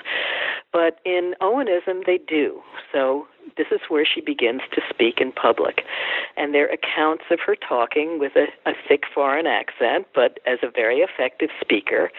But 0.72 1.00
in 1.06 1.36
Owenism 1.42 2.06
they 2.06 2.20
do. 2.28 2.62
So 2.92 3.28
this 3.58 3.68
is 3.72 3.82
where 3.90 4.06
she 4.06 4.22
begins 4.22 4.62
to 4.74 4.82
speak 4.90 5.20
in 5.20 5.32
public. 5.32 5.84
And 6.38 6.54
there 6.54 6.68
are 6.68 6.74
accounts 6.74 7.26
of 7.30 7.40
her 7.46 7.56
talking 7.56 8.20
with 8.20 8.36
a, 8.36 8.48
a 8.68 8.74
thick 8.88 9.04
foreign 9.14 9.46
accent, 9.46 10.08
but 10.16 10.40
as 10.48 10.60
a 10.64 10.72
very 10.72 11.00
effective 11.00 11.50
speaker. 11.62 12.10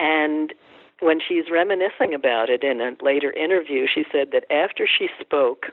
And 0.00 0.54
when 1.00 1.20
she's 1.20 1.50
reminiscing 1.50 2.14
about 2.14 2.48
it 2.48 2.64
in 2.64 2.80
a 2.80 2.96
later 3.04 3.30
interview, 3.32 3.86
she 3.92 4.04
said 4.10 4.28
that 4.32 4.50
after 4.50 4.86
she 4.86 5.08
spoke, 5.20 5.66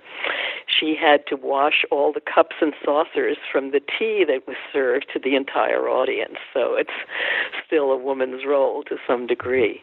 she 0.68 0.96
had 1.00 1.26
to 1.28 1.36
wash 1.36 1.86
all 1.92 2.12
the 2.12 2.22
cups 2.22 2.56
and 2.62 2.74
saucers 2.84 3.38
from 3.52 3.72
the 3.72 3.80
tea 3.80 4.26
that 4.28 4.46
was 4.48 4.58
served 4.72 5.08
to 5.14 5.20
the 5.20 5.36
entire 5.36 5.88
audience. 5.88 6.36
So 6.54 6.76
it's 6.76 6.92
still 7.66 7.92
a 7.92 7.98
woman's 7.98 8.46
role 8.46 8.84
to 8.84 8.98
some 9.08 9.26
degree. 9.28 9.82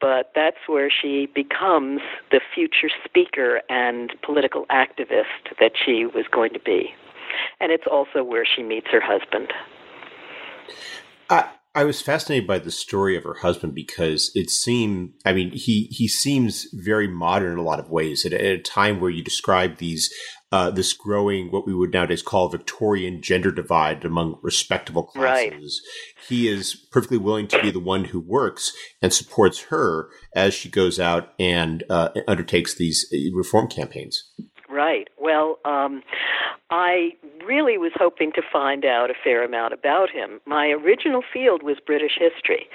But 0.00 0.32
that's 0.34 0.66
where 0.66 0.90
she 0.90 1.26
becomes 1.32 2.00
the 2.30 2.40
future 2.54 2.90
speaker 3.04 3.62
and 3.68 4.12
political 4.22 4.66
activist 4.66 5.54
that 5.60 5.72
she 5.76 6.04
was 6.04 6.24
going 6.30 6.52
to 6.52 6.60
be. 6.60 6.94
And 7.60 7.70
it's 7.70 7.86
also 7.90 8.24
where 8.24 8.44
she 8.44 8.62
meets 8.62 8.88
her 8.90 9.00
husband. 9.00 9.52
I 11.76 11.84
was 11.84 12.00
fascinated 12.00 12.46
by 12.46 12.60
the 12.60 12.70
story 12.70 13.16
of 13.16 13.24
her 13.24 13.34
husband 13.34 13.74
because 13.74 14.30
it 14.34 14.48
seemed, 14.48 15.14
I 15.24 15.32
mean, 15.32 15.50
he, 15.50 15.88
he 15.90 16.06
seems 16.06 16.68
very 16.72 17.08
modern 17.08 17.52
in 17.52 17.58
a 17.58 17.64
lot 17.64 17.80
of 17.80 17.90
ways 17.90 18.24
at, 18.24 18.32
at 18.32 18.40
a 18.40 18.58
time 18.58 19.00
where 19.00 19.10
you 19.10 19.24
describe 19.24 19.78
these, 19.78 20.08
uh, 20.52 20.70
this 20.70 20.92
growing, 20.92 21.50
what 21.50 21.66
we 21.66 21.74
would 21.74 21.92
nowadays 21.92 22.22
call 22.22 22.48
Victorian 22.48 23.20
gender 23.20 23.50
divide 23.50 24.04
among 24.04 24.38
respectable 24.40 25.02
classes. 25.02 25.82
Right. 25.84 26.26
He 26.28 26.46
is 26.46 26.76
perfectly 26.92 27.18
willing 27.18 27.48
to 27.48 27.60
be 27.60 27.72
the 27.72 27.80
one 27.80 28.04
who 28.04 28.20
works 28.20 28.72
and 29.02 29.12
supports 29.12 29.62
her 29.64 30.10
as 30.32 30.54
she 30.54 30.68
goes 30.68 31.00
out 31.00 31.30
and 31.40 31.82
uh, 31.90 32.10
undertakes 32.28 32.76
these 32.76 33.04
uh, 33.12 33.36
reform 33.36 33.66
campaigns. 33.66 34.30
Right. 34.70 35.08
Well, 35.18 35.58
um, 35.64 36.02
I 36.70 37.14
really 37.46 37.78
was 37.78 37.92
hoping 37.94 38.32
to 38.32 38.42
find 38.52 38.84
out 38.84 39.10
a 39.10 39.14
fair 39.22 39.44
amount 39.44 39.72
about 39.72 40.10
him. 40.10 40.40
My 40.46 40.68
original 40.68 41.22
field 41.32 41.62
was 41.62 41.76
British 41.84 42.18
history, 42.18 42.66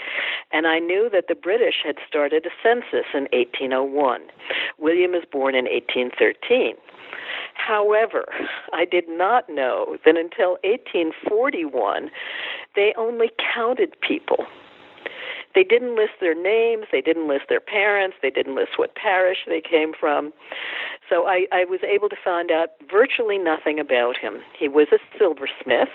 and 0.51 0.67
I 0.67 0.79
knew 0.79 1.09
that 1.11 1.25
the 1.27 1.35
British 1.35 1.75
had 1.83 1.95
started 2.07 2.45
a 2.45 2.49
census 2.63 3.07
in 3.13 3.27
1801. 3.33 4.21
William 4.77 5.11
was 5.11 5.23
born 5.31 5.55
in 5.55 5.65
1813. 5.65 6.75
However, 7.53 8.25
I 8.73 8.85
did 8.85 9.09
not 9.09 9.49
know 9.49 9.97
that 10.05 10.17
until 10.17 10.57
1841 10.63 12.09
they 12.75 12.93
only 12.97 13.31
counted 13.53 13.99
people 14.01 14.45
they 15.55 15.63
didn't 15.63 15.95
list 15.95 16.13
their 16.19 16.35
names, 16.35 16.85
they 16.91 17.01
didn't 17.01 17.27
list 17.27 17.45
their 17.49 17.59
parents, 17.59 18.17
they 18.21 18.29
didn't 18.29 18.55
list 18.55 18.77
what 18.77 18.95
parish 18.95 19.39
they 19.47 19.61
came 19.61 19.93
from. 19.99 20.31
So 21.09 21.27
I, 21.27 21.47
I 21.51 21.65
was 21.65 21.79
able 21.83 22.09
to 22.09 22.15
find 22.23 22.51
out 22.51 22.69
virtually 22.89 23.37
nothing 23.37 23.79
about 23.79 24.17
him. 24.17 24.41
He 24.57 24.67
was 24.67 24.87
a 24.91 24.99
silversmith, 25.17 25.89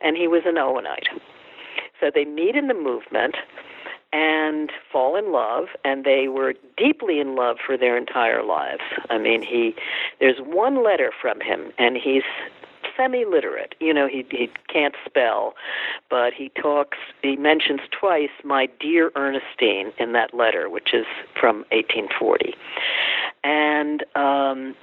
and 0.00 0.16
he 0.16 0.26
was 0.26 0.42
an 0.44 0.56
Owenite. 0.56 1.06
So 2.00 2.10
they 2.12 2.24
meet 2.24 2.56
in 2.56 2.66
the 2.66 2.74
movement 2.74 3.36
and 4.12 4.72
fall 4.90 5.16
in 5.16 5.32
love 5.32 5.66
and 5.84 6.04
they 6.04 6.26
were 6.28 6.54
deeply 6.76 7.20
in 7.20 7.36
love 7.36 7.58
for 7.64 7.76
their 7.76 7.96
entire 7.96 8.42
lives. 8.42 8.82
I 9.08 9.18
mean, 9.18 9.42
he 9.42 9.74
there's 10.18 10.38
one 10.40 10.82
letter 10.82 11.12
from 11.20 11.40
him 11.40 11.72
and 11.78 11.96
he's 11.96 12.24
semi-literate. 13.00 13.74
You 13.80 13.94
know, 13.94 14.06
he 14.06 14.26
he 14.30 14.50
can't 14.72 14.94
spell, 15.06 15.54
but 16.08 16.32
he 16.32 16.50
talks. 16.60 16.98
He 17.22 17.36
mentions 17.36 17.80
twice 17.90 18.30
"my 18.44 18.68
dear 18.78 19.10
Ernestine" 19.16 19.92
in 19.98 20.12
that 20.12 20.34
letter, 20.34 20.68
which 20.68 20.92
is 20.92 21.06
from 21.38 21.64
1840, 21.70 22.54
and 23.44 24.04
um, 24.14 24.74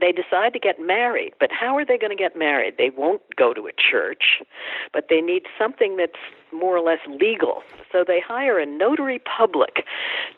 they 0.00 0.12
decide 0.12 0.52
to 0.52 0.58
get 0.58 0.80
married. 0.80 1.32
But 1.38 1.50
how 1.52 1.76
are 1.76 1.84
they 1.84 1.98
going 1.98 2.16
to 2.16 2.22
get 2.22 2.36
married? 2.36 2.74
They 2.78 2.90
won't 2.96 3.22
go 3.36 3.52
to 3.54 3.66
a 3.66 3.72
church, 3.72 4.42
but 4.92 5.06
they 5.08 5.20
need 5.20 5.42
something 5.58 5.96
that's 5.96 6.12
more 6.52 6.76
or 6.76 6.80
less 6.80 7.00
legal. 7.20 7.62
So 7.90 8.04
they 8.06 8.20
hire 8.20 8.58
a 8.58 8.66
notary 8.66 9.20
public 9.20 9.84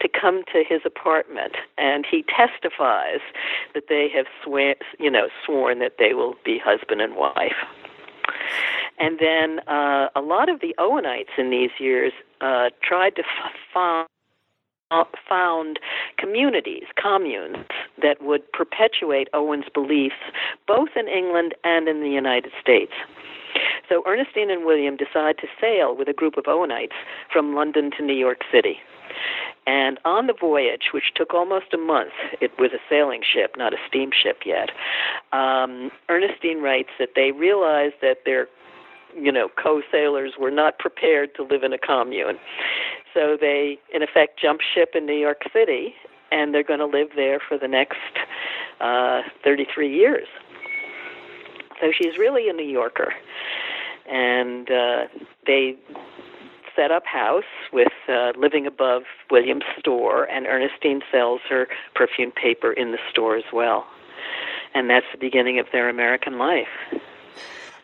to 0.01 0.09
come 0.09 0.43
to 0.53 0.65
his 0.67 0.81
apartment, 0.85 1.57
and 1.79 2.07
he 2.11 2.25
testifies 2.25 3.21
that 3.75 3.85
they 3.89 4.09
have 4.15 4.27
swear, 4.45 4.77
you 4.99 5.11
know, 5.11 5.29
sworn 5.45 5.79
that 5.81 5.95
they 5.99 6.15
will 6.15 6.35
be 6.45 6.59
husband 6.63 7.01
and 7.01 7.17
wife. 7.17 7.57
And 8.99 9.19
then 9.19 9.61
uh, 9.69 10.09
a 10.17 10.21
lot 10.21 10.49
of 10.49 10.61
the 10.61 10.75
Owenites 10.79 11.39
in 11.39 11.51
these 11.51 11.71
years 11.79 12.13
uh, 12.41 12.71
tried 12.83 13.17
to 13.17 13.23
f- 13.23 13.53
find 13.73 14.09
found 15.29 15.79
communities, 16.19 16.85
communes, 17.01 17.57
that 18.01 18.23
would 18.23 18.51
perpetuate 18.53 19.29
Owen's 19.33 19.67
beliefs 19.73 20.15
both 20.67 20.91
in 20.97 21.09
England 21.09 21.55
and 21.65 21.89
in 21.89 22.01
the 22.01 22.11
United 22.11 22.53
States. 22.61 22.93
So 23.89 24.03
Ernestine 24.07 24.51
and 24.51 24.65
William 24.65 24.97
decide 24.97 25.39
to 25.39 25.47
sail 25.61 25.97
with 25.97 26.09
a 26.09 26.13
group 26.13 26.37
of 26.37 26.45
Owenites 26.45 26.97
from 27.33 27.55
London 27.55 27.91
to 27.97 28.05
New 28.05 28.15
York 28.15 28.43
City. 28.53 28.79
And 29.67 29.99
on 30.05 30.27
the 30.27 30.35
voyage, 30.39 30.91
which 30.93 31.13
took 31.15 31.35
almost 31.35 31.73
a 31.73 31.79
month, 31.79 32.13
it 32.41 32.53
was 32.59 32.71
a 32.73 32.79
sailing 32.89 33.23
ship, 33.23 33.55
not 33.57 33.73
a 33.73 33.79
steamship 33.89 34.43
yet. 34.45 34.71
Um, 35.33 35.91
Ernestine 36.09 36.63
writes 36.63 36.91
that 36.99 37.11
they 37.17 37.33
realized 37.33 37.95
that 38.03 38.19
their 38.25 38.49
you 39.17 39.33
know, 39.33 39.49
co-sailors 39.63 40.35
were 40.39 40.51
not 40.51 40.79
prepared 40.79 41.35
to 41.37 41.43
live 41.43 41.63
in 41.63 41.73
a 41.73 41.79
commune. 41.79 42.39
So 43.15 43.37
they, 43.41 43.79
in 43.95 44.03
effect, 44.03 44.41
jump 44.41 44.61
ship 44.61 44.91
in 44.95 45.07
New 45.07 45.19
York 45.19 45.43
City, 45.53 45.95
and 46.31 46.53
they're 46.53 46.63
going 46.63 46.81
to 46.81 46.87
live 46.87 47.09
there 47.17 47.41
for 47.41 47.59
the 47.59 47.69
next 47.69 47.97
uh, 48.81 49.23
33 49.43 49.95
years. 49.95 50.29
So 51.81 51.93
she's 51.97 52.19
really 52.19 52.49
a 52.49 52.53
New 52.53 52.67
Yorker. 52.67 53.13
And 54.11 54.71
uh, 54.71 55.07
they 55.47 55.77
set 56.75 56.91
up 56.91 57.07
house 57.07 57.45
with 57.73 57.93
uh, 58.09 58.33
living 58.39 58.67
above 58.67 59.03
William's 59.31 59.65
store, 59.79 60.25
and 60.25 60.47
Ernestine 60.47 61.01
sells 61.11 61.41
her 61.49 61.67
perfume 61.95 62.33
paper 62.33 62.73
in 62.73 62.93
the 62.93 62.99
store 63.11 63.37
as 63.37 63.45
well. 63.53 63.87
And 64.75 64.91
that's 64.91 65.07
the 65.11 65.19
beginning 65.19 65.59
of 65.59 65.67
their 65.73 65.89
American 65.89 66.39
life. 66.39 66.69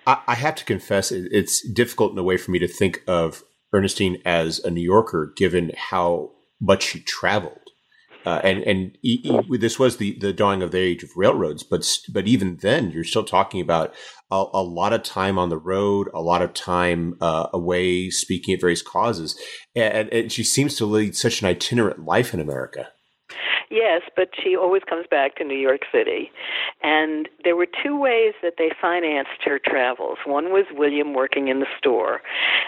I, 0.07 0.35
have 0.35 0.57
to 0.57 0.65
confess, 0.65 1.13
it's 1.13 1.67
difficult 1.69 2.13
in 2.13 2.19
a 2.19 2.23
way 2.23 2.37
for 2.37 2.51
me 2.51 2.59
to 2.59 2.69
think 2.69 3.03
of 3.07 3.43
Ernestine 3.73 4.21
as 4.25 4.59
a 4.61 4.71
New 4.71 4.83
Yorker, 4.83 5.33
given 5.37 5.73
how 5.77 6.33
much 6.61 6.83
she 6.83 7.01
traveled. 7.01 7.59
Uh, 8.25 8.41
and 8.45 8.63
and 8.63 8.97
e- 9.03 9.21
e- 9.25 9.57
this 9.57 9.81
was 9.81 9.97
the, 9.97 10.17
the 10.21 10.33
dawning 10.33 10.63
of 10.63 10.71
the 10.71 10.79
age 10.79 11.03
of 11.03 11.11
railroads, 11.17 11.65
but 11.65 11.85
but 12.13 12.29
even 12.29 12.57
then, 12.63 12.93
you're 12.93 13.03
still 13.03 13.25
talking 13.25 13.61
about 13.61 13.93
a, 14.31 14.45
a 14.55 14.63
lot 14.63 14.93
of 14.93 15.03
time 15.03 15.39
on 15.39 15.49
the 15.49 15.59
road, 15.59 16.09
a 16.15 16.21
lot 16.21 16.41
of 16.41 16.55
time 16.55 17.17
uh, 17.21 17.49
away, 17.53 18.11
speaking 18.11 18.55
at 18.55 18.61
various 18.61 18.81
causes, 18.81 19.37
and, 19.75 20.09
and 20.11 20.31
she 20.31 20.45
seems 20.45 20.77
to 20.77 20.87
lead 20.87 21.17
such 21.17 21.43
an 21.43 21.49
itinerant 21.49 22.05
life 22.05 22.33
in 22.33 22.39
America. 22.39 22.92
Yes, 23.73 24.03
but 24.15 24.29
she 24.43 24.55
always 24.55 24.83
comes 24.87 25.07
back 25.11 25.37
to 25.37 25.45
New 25.45 25.57
York 25.57 25.81
City. 25.91 26.31
And 26.83 27.27
there 27.43 27.57
were 27.57 27.67
two 27.67 27.99
ways 27.99 28.35
that 28.43 28.57
they 28.59 28.71
financed 28.79 29.41
her 29.47 29.59
travels. 29.59 30.19
One 30.27 30.53
was 30.53 30.67
William 30.73 31.15
working 31.15 31.49
in 31.49 31.61
the 31.61 31.67
store, 31.79 32.21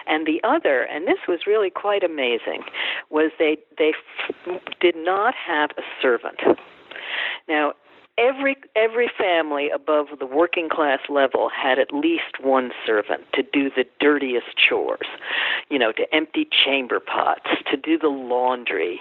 and 0.07 0.27
the 0.27 0.41
other, 0.43 0.81
and 0.85 1.07
this 1.07 1.19
was 1.29 1.41
really 1.47 1.69
quite 1.69 2.03
amazing, 2.03 2.63
was 3.11 3.33
they 3.39 3.59
they 3.77 3.93
f- 4.49 4.63
did 4.81 4.97
not 4.97 5.35
have 5.35 5.71
a 5.77 5.83
servant. 6.01 6.41
Now, 7.49 7.75
every 8.17 8.57
every 8.77 9.11
family 9.19 9.71
above 9.71 10.07
the 10.19 10.27
working 10.27 10.69
class 10.69 11.01
level 11.09 11.51
had 11.51 11.79
at 11.79 11.93
least 11.93 12.41
one 12.41 12.71
servant 12.87 13.23
to 13.33 13.43
do 13.43 13.71
the 13.71 13.85
dirtiest 14.01 14.57
chores. 14.57 15.07
You 15.71 15.79
know 15.79 15.93
to 15.93 16.15
empty 16.15 16.47
chamber 16.65 17.01
pots 17.01 17.51
to 17.71 17.77
do 17.77 17.99
the 17.99 18.09
laundry 18.09 19.01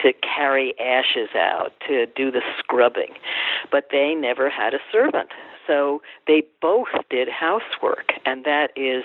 to 0.00 0.12
carry 0.22 0.78
ashes 0.78 1.30
out 1.34 1.72
to 1.88 2.06
do 2.06 2.30
the 2.30 2.42
scrubbing. 2.58 3.14
But 3.70 3.88
they 3.90 4.14
never 4.14 4.50
had 4.50 4.74
a 4.74 4.80
servant. 4.92 5.30
So 5.66 6.02
they 6.26 6.42
both 6.60 6.88
did 7.08 7.28
housework 7.28 8.12
and 8.26 8.44
that 8.44 8.70
is 8.76 9.04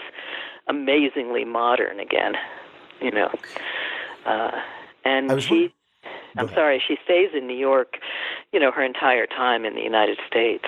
amazingly 0.67 1.45
modern 1.45 1.99
again 1.99 2.33
you 3.01 3.11
know. 3.11 3.31
Uh 4.25 4.51
and 5.03 5.41
she 5.41 5.74
I'm 6.37 6.49
sorry, 6.49 6.81
she 6.85 6.97
stays 7.03 7.29
in 7.35 7.47
New 7.47 7.57
York, 7.57 7.97
you 8.51 8.59
know, 8.59 8.71
her 8.71 8.83
entire 8.83 9.27
time 9.27 9.65
in 9.65 9.75
the 9.75 9.81
United 9.81 10.17
States. 10.27 10.65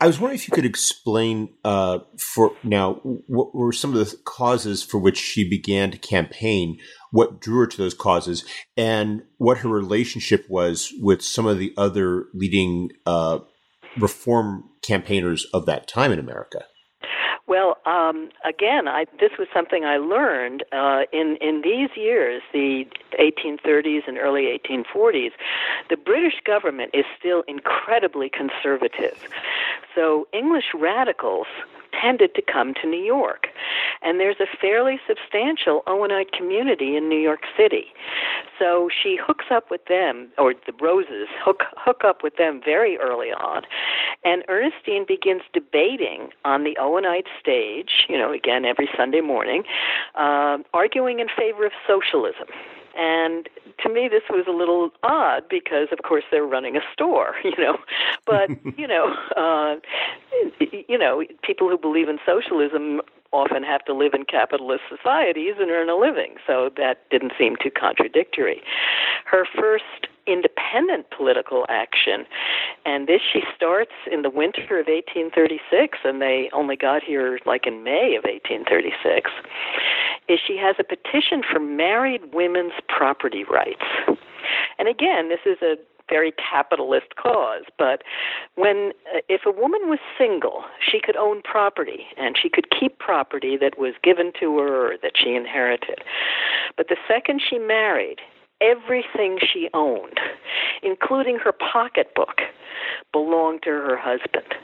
I 0.00 0.06
was 0.06 0.18
wondering 0.18 0.38
if 0.40 0.48
you 0.48 0.52
could 0.52 0.64
explain 0.64 1.50
uh, 1.64 2.00
for 2.18 2.56
now 2.64 2.94
what 3.04 3.54
were 3.54 3.72
some 3.72 3.94
of 3.94 3.98
the 3.98 4.16
causes 4.24 4.82
for 4.82 4.98
which 4.98 5.16
she 5.16 5.48
began 5.48 5.92
to 5.92 5.98
campaign, 5.98 6.78
what 7.12 7.40
drew 7.40 7.60
her 7.60 7.66
to 7.68 7.76
those 7.76 7.94
causes, 7.94 8.44
and 8.76 9.22
what 9.38 9.58
her 9.58 9.68
relationship 9.68 10.44
was 10.48 10.92
with 11.00 11.22
some 11.22 11.46
of 11.46 11.60
the 11.60 11.72
other 11.76 12.26
leading 12.34 12.90
uh, 13.06 13.38
reform 13.96 14.64
campaigners 14.82 15.46
of 15.54 15.66
that 15.66 15.86
time 15.86 16.10
in 16.10 16.18
America. 16.18 16.64
Well, 17.52 17.76
um, 17.84 18.30
again, 18.46 18.88
I, 18.88 19.04
this 19.20 19.32
was 19.38 19.46
something 19.52 19.84
I 19.84 19.98
learned 19.98 20.64
uh, 20.72 21.02
in 21.12 21.36
in 21.42 21.60
these 21.60 21.90
years, 21.94 22.40
the 22.50 22.86
1830s 23.20 24.08
and 24.08 24.16
early 24.16 24.58
1840s. 24.58 25.32
The 25.90 25.98
British 25.98 26.40
government 26.46 26.92
is 26.94 27.04
still 27.18 27.44
incredibly 27.46 28.30
conservative, 28.30 29.18
so 29.94 30.26
English 30.32 30.72
radicals 30.72 31.46
tended 32.02 32.34
to 32.34 32.42
come 32.42 32.74
to 32.82 32.88
New 32.88 33.02
York. 33.02 33.48
And 34.02 34.18
there's 34.18 34.40
a 34.40 34.56
fairly 34.60 34.98
substantial 35.06 35.82
Owenite 35.86 36.32
community 36.32 36.96
in 36.96 37.08
New 37.08 37.18
York 37.18 37.42
City. 37.56 37.86
So 38.58 38.88
she 38.90 39.18
hooks 39.20 39.46
up 39.50 39.70
with 39.70 39.84
them, 39.86 40.28
or 40.38 40.54
the 40.54 40.72
Roses 40.80 41.28
hook, 41.44 41.62
hook 41.76 42.02
up 42.04 42.22
with 42.22 42.36
them 42.36 42.60
very 42.64 42.98
early 42.98 43.28
on. 43.28 43.62
And 44.24 44.42
Ernestine 44.48 45.04
begins 45.06 45.42
debating 45.52 46.30
on 46.44 46.64
the 46.64 46.76
Owenite 46.80 47.26
stage, 47.40 48.06
you 48.08 48.18
know, 48.18 48.32
again 48.32 48.64
every 48.64 48.88
Sunday 48.96 49.20
morning, 49.20 49.62
uh, 50.14 50.58
arguing 50.74 51.20
in 51.20 51.28
favor 51.36 51.66
of 51.66 51.72
socialism. 51.86 52.48
And 52.96 53.48
to 53.82 53.92
me, 53.92 54.08
this 54.08 54.22
was 54.28 54.44
a 54.48 54.52
little 54.52 54.90
odd 55.02 55.44
because, 55.48 55.88
of 55.92 56.00
course, 56.02 56.24
they're 56.30 56.44
running 56.44 56.76
a 56.76 56.80
store, 56.92 57.34
you 57.44 57.56
know. 57.58 57.78
But 58.26 58.50
you 58.78 58.86
know, 58.86 59.14
uh, 59.36 59.76
you 60.88 60.98
know, 60.98 61.24
people 61.42 61.68
who 61.68 61.78
believe 61.78 62.08
in 62.08 62.18
socialism 62.24 63.00
often 63.32 63.62
have 63.62 63.82
to 63.86 63.94
live 63.94 64.12
in 64.12 64.24
capitalist 64.24 64.82
societies 64.94 65.54
and 65.58 65.70
earn 65.70 65.88
a 65.88 65.96
living, 65.96 66.34
so 66.46 66.70
that 66.76 67.08
didn't 67.10 67.32
seem 67.38 67.56
too 67.62 67.70
contradictory. 67.70 68.62
Her 69.24 69.46
first 69.58 70.06
independent 70.26 71.10
political 71.10 71.64
action. 71.68 72.26
And 72.84 73.06
this 73.06 73.20
she 73.32 73.42
starts 73.54 73.92
in 74.10 74.22
the 74.22 74.30
winter 74.30 74.78
of 74.78 74.86
1836, 74.86 75.98
and 76.04 76.20
they 76.20 76.50
only 76.52 76.76
got 76.76 77.02
here 77.02 77.38
like 77.46 77.66
in 77.66 77.84
May 77.84 78.16
of 78.16 78.24
1836. 78.24 79.30
Is 80.28 80.38
she 80.46 80.56
has 80.56 80.76
a 80.78 80.84
petition 80.84 81.42
for 81.42 81.58
married 81.58 82.32
women's 82.32 82.74
property 82.88 83.44
rights. 83.44 83.84
And 84.78 84.88
again, 84.88 85.28
this 85.28 85.40
is 85.44 85.60
a 85.62 85.76
very 86.08 86.32
capitalist 86.32 87.16
cause. 87.16 87.64
But 87.78 88.02
when, 88.54 88.92
uh, 89.14 89.20
if 89.28 89.42
a 89.46 89.50
woman 89.50 89.88
was 89.88 89.98
single, 90.18 90.64
she 90.80 91.00
could 91.00 91.16
own 91.16 91.42
property 91.42 92.06
and 92.18 92.36
she 92.40 92.48
could 92.48 92.66
keep 92.70 92.98
property 92.98 93.56
that 93.56 93.78
was 93.78 93.94
given 94.02 94.32
to 94.40 94.58
her 94.58 94.92
or 94.92 94.96
that 95.02 95.12
she 95.16 95.34
inherited. 95.34 96.00
But 96.76 96.88
the 96.88 96.96
second 97.08 97.40
she 97.48 97.58
married, 97.58 98.20
everything 98.62 99.38
she 99.40 99.68
owned, 99.74 100.18
including 100.82 101.38
her 101.38 101.52
pocketbook, 101.52 102.40
belonged 103.12 103.62
to 103.62 103.70
her 103.70 103.96
husband. 103.96 104.54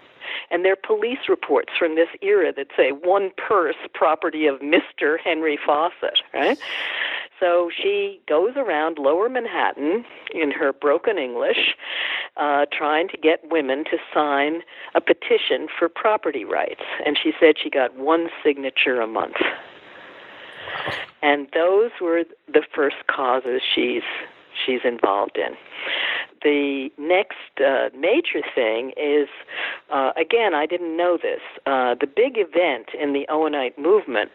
And 0.50 0.64
there 0.64 0.72
are 0.72 0.76
police 0.76 1.28
reports 1.28 1.72
from 1.78 1.94
this 1.94 2.08
era 2.22 2.52
that 2.56 2.68
say 2.76 2.90
one 2.90 3.30
purse, 3.36 3.76
property 3.94 4.46
of 4.46 4.60
Mr. 4.60 5.18
Henry 5.22 5.58
Fawcett, 5.64 6.20
right? 6.32 6.58
So 7.40 7.70
she 7.74 8.20
goes 8.26 8.52
around 8.56 8.98
lower 8.98 9.28
Manhattan 9.28 10.04
in 10.34 10.50
her 10.50 10.72
broken 10.72 11.18
English, 11.18 11.74
uh, 12.36 12.66
trying 12.72 13.08
to 13.08 13.16
get 13.16 13.40
women 13.50 13.84
to 13.84 13.98
sign 14.12 14.62
a 14.94 15.00
petition 15.00 15.68
for 15.78 15.88
property 15.88 16.44
rights. 16.44 16.82
And 17.06 17.16
she 17.22 17.32
said 17.38 17.54
she 17.62 17.70
got 17.70 17.96
one 17.96 18.28
signature 18.42 19.00
a 19.00 19.06
month. 19.06 19.36
And 21.22 21.48
those 21.54 21.90
were 22.00 22.24
the 22.46 22.62
first 22.74 22.96
causes 23.08 23.60
she's 23.74 24.02
she's 24.64 24.80
involved 24.84 25.36
in. 25.38 25.56
The 26.42 26.90
next 26.98 27.60
uh, 27.64 27.88
major 27.96 28.42
thing 28.54 28.92
is, 28.96 29.28
uh, 29.90 30.12
again, 30.16 30.54
I 30.54 30.66
didn't 30.66 30.96
know 30.96 31.18
this. 31.20 31.40
Uh, 31.66 31.94
the 32.00 32.06
big 32.06 32.34
event 32.36 32.88
in 33.00 33.12
the 33.12 33.26
Owenite 33.28 33.78
movement 33.78 34.30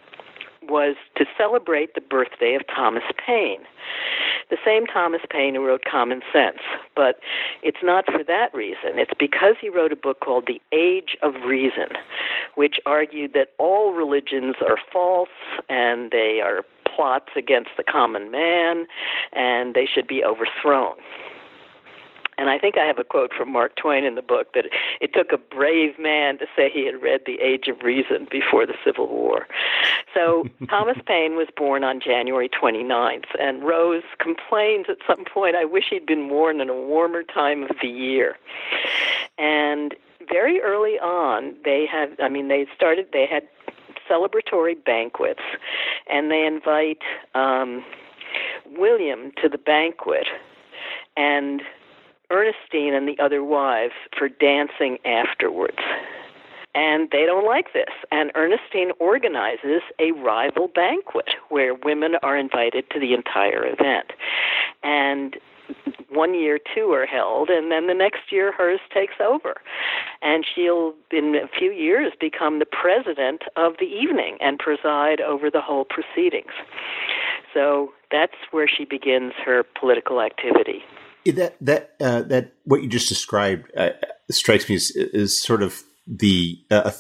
was 0.69 0.95
to 1.15 1.26
celebrate 1.38 1.95
the 1.95 2.02
birthday 2.02 2.56
of 2.56 2.62
Thomas 2.67 3.04
Paine. 3.26 3.62
The 4.49 4.58
same 4.65 4.86
Thomas 4.86 5.21
Paine 5.30 5.56
who 5.56 5.65
wrote 5.65 5.84
Common 5.89 6.21
Sense. 6.32 6.60
But 6.95 7.19
it's 7.62 7.84
not 7.84 8.06
for 8.06 8.23
that 8.23 8.54
reason. 8.54 8.97
It's 8.99 9.13
because 9.17 9.56
he 9.60 9.69
wrote 9.69 9.91
a 9.91 9.95
book 9.95 10.19
called 10.19 10.45
The 10.47 10.62
Age 10.71 11.17
of 11.21 11.34
Reason, 11.45 11.89
which 12.56 12.80
argued 12.86 13.34
that 13.34 13.49
all 13.58 13.93
religions 13.93 14.56
are 14.62 14.78
false 14.91 15.30
and 15.69 16.12
they 16.12 16.41
are 16.43 16.63
plots 16.95 17.30
against 17.36 17.71
the 17.78 17.84
common 17.84 18.30
man 18.30 18.86
and 19.32 19.73
they 19.73 19.86
should 19.86 20.08
be 20.08 20.23
overthrown. 20.23 20.95
And 22.38 22.50
I 22.50 22.58
think 22.58 22.78
I 22.78 22.86
have 22.86 23.00
a 23.00 23.04
quote 23.04 23.32
from 23.34 23.52
Mark 23.52 23.76
Twain 23.76 24.04
in 24.04 24.15
the 24.15 24.22
book 24.22 24.54
that 24.54 24.65
it 25.02 25.13
took 25.13 25.32
a 25.32 25.38
brave 25.38 25.98
man 26.00 26.38
to 26.39 26.46
say 26.56 26.69
he 26.69 26.86
had 26.86 27.02
read 27.02 27.22
The 27.26 27.39
Age 27.41 27.67
of 27.67 27.82
Reason 27.84 28.28
before 28.30 28.65
the 28.65 28.76
Civil 28.84 29.08
War. 29.08 29.48
So 30.13 30.48
Thomas 30.69 30.98
Paine 31.06 31.36
was 31.36 31.48
born 31.56 31.84
on 31.84 32.00
January 32.00 32.50
29th, 32.50 33.26
and 33.39 33.63
Rose 33.63 34.04
complains 34.19 34.86
at 34.89 34.98
some 35.08 35.26
point, 35.26 35.56
I 35.56 35.65
wish 35.65 35.86
he'd 35.89 36.06
been 36.06 36.28
born 36.28 36.62
in 36.62 36.69
a 36.69 36.76
warmer 36.76 37.24
time 37.24 37.63
of 37.63 37.72
the 37.82 37.88
year. 37.88 38.38
And 39.38 39.96
very 40.30 40.62
early 40.62 41.00
on, 41.00 41.56
they 41.63 41.86
had, 41.86 42.19
I 42.19 42.30
mean, 42.30 42.48
they 42.48 42.67
started, 42.76 43.08
they 43.12 43.26
had 43.26 43.48
celebratory 44.10 44.76
banquets, 44.84 45.41
and 46.10 46.32
they 46.32 46.46
invite 46.46 47.02
um, 47.36 47.84
William 48.78 49.32
to 49.41 49.50
the 49.50 49.58
banquet. 49.58 50.28
And 51.15 51.62
Ernestine 52.31 52.93
and 52.93 53.07
the 53.07 53.21
other 53.21 53.43
wives 53.43 53.93
for 54.17 54.29
dancing 54.29 54.97
afterwards. 55.05 55.79
And 56.75 57.09
they 57.12 57.25
don't 57.25 57.45
like 57.45 57.73
this. 57.73 57.91
And 58.12 58.31
Ernestine 58.36 58.91
organizes 58.99 59.81
a 59.99 60.12
rival 60.12 60.69
banquet 60.73 61.29
where 61.49 61.75
women 61.75 62.15
are 62.23 62.36
invited 62.36 62.89
to 62.91 62.99
the 62.99 63.13
entire 63.13 63.65
event. 63.65 64.12
And 64.81 65.38
one 66.09 66.33
year 66.33 66.59
two 66.73 66.91
are 66.91 67.05
held, 67.05 67.49
and 67.49 67.71
then 67.71 67.88
the 67.88 67.93
next 67.93 68.31
year 68.31 68.51
hers 68.51 68.79
takes 68.93 69.15
over. 69.19 69.55
And 70.21 70.45
she'll, 70.45 70.93
in 71.12 71.36
a 71.36 71.47
few 71.47 71.71
years, 71.71 72.13
become 72.19 72.59
the 72.59 72.65
president 72.65 73.43
of 73.55 73.73
the 73.79 73.86
evening 73.86 74.38
and 74.41 74.59
preside 74.59 75.21
over 75.21 75.49
the 75.49 75.62
whole 75.62 75.86
proceedings. 75.86 76.51
So 77.53 77.93
that's 78.12 78.33
where 78.51 78.67
she 78.67 78.86
begins 78.86 79.33
her 79.45 79.63
political 79.79 80.21
activity. 80.21 80.83
That 81.25 81.55
that 81.62 81.91
uh, 82.01 82.21
that 82.23 82.53
what 82.65 82.83
you 82.83 82.89
just 82.89 83.09
described 83.09 83.71
uh, 83.77 83.91
strikes 84.29 84.67
me 84.67 84.75
as, 84.75 84.91
is 84.91 85.41
sort 85.41 85.63
of 85.63 85.81
the 86.05 86.59
uh, 86.69 86.91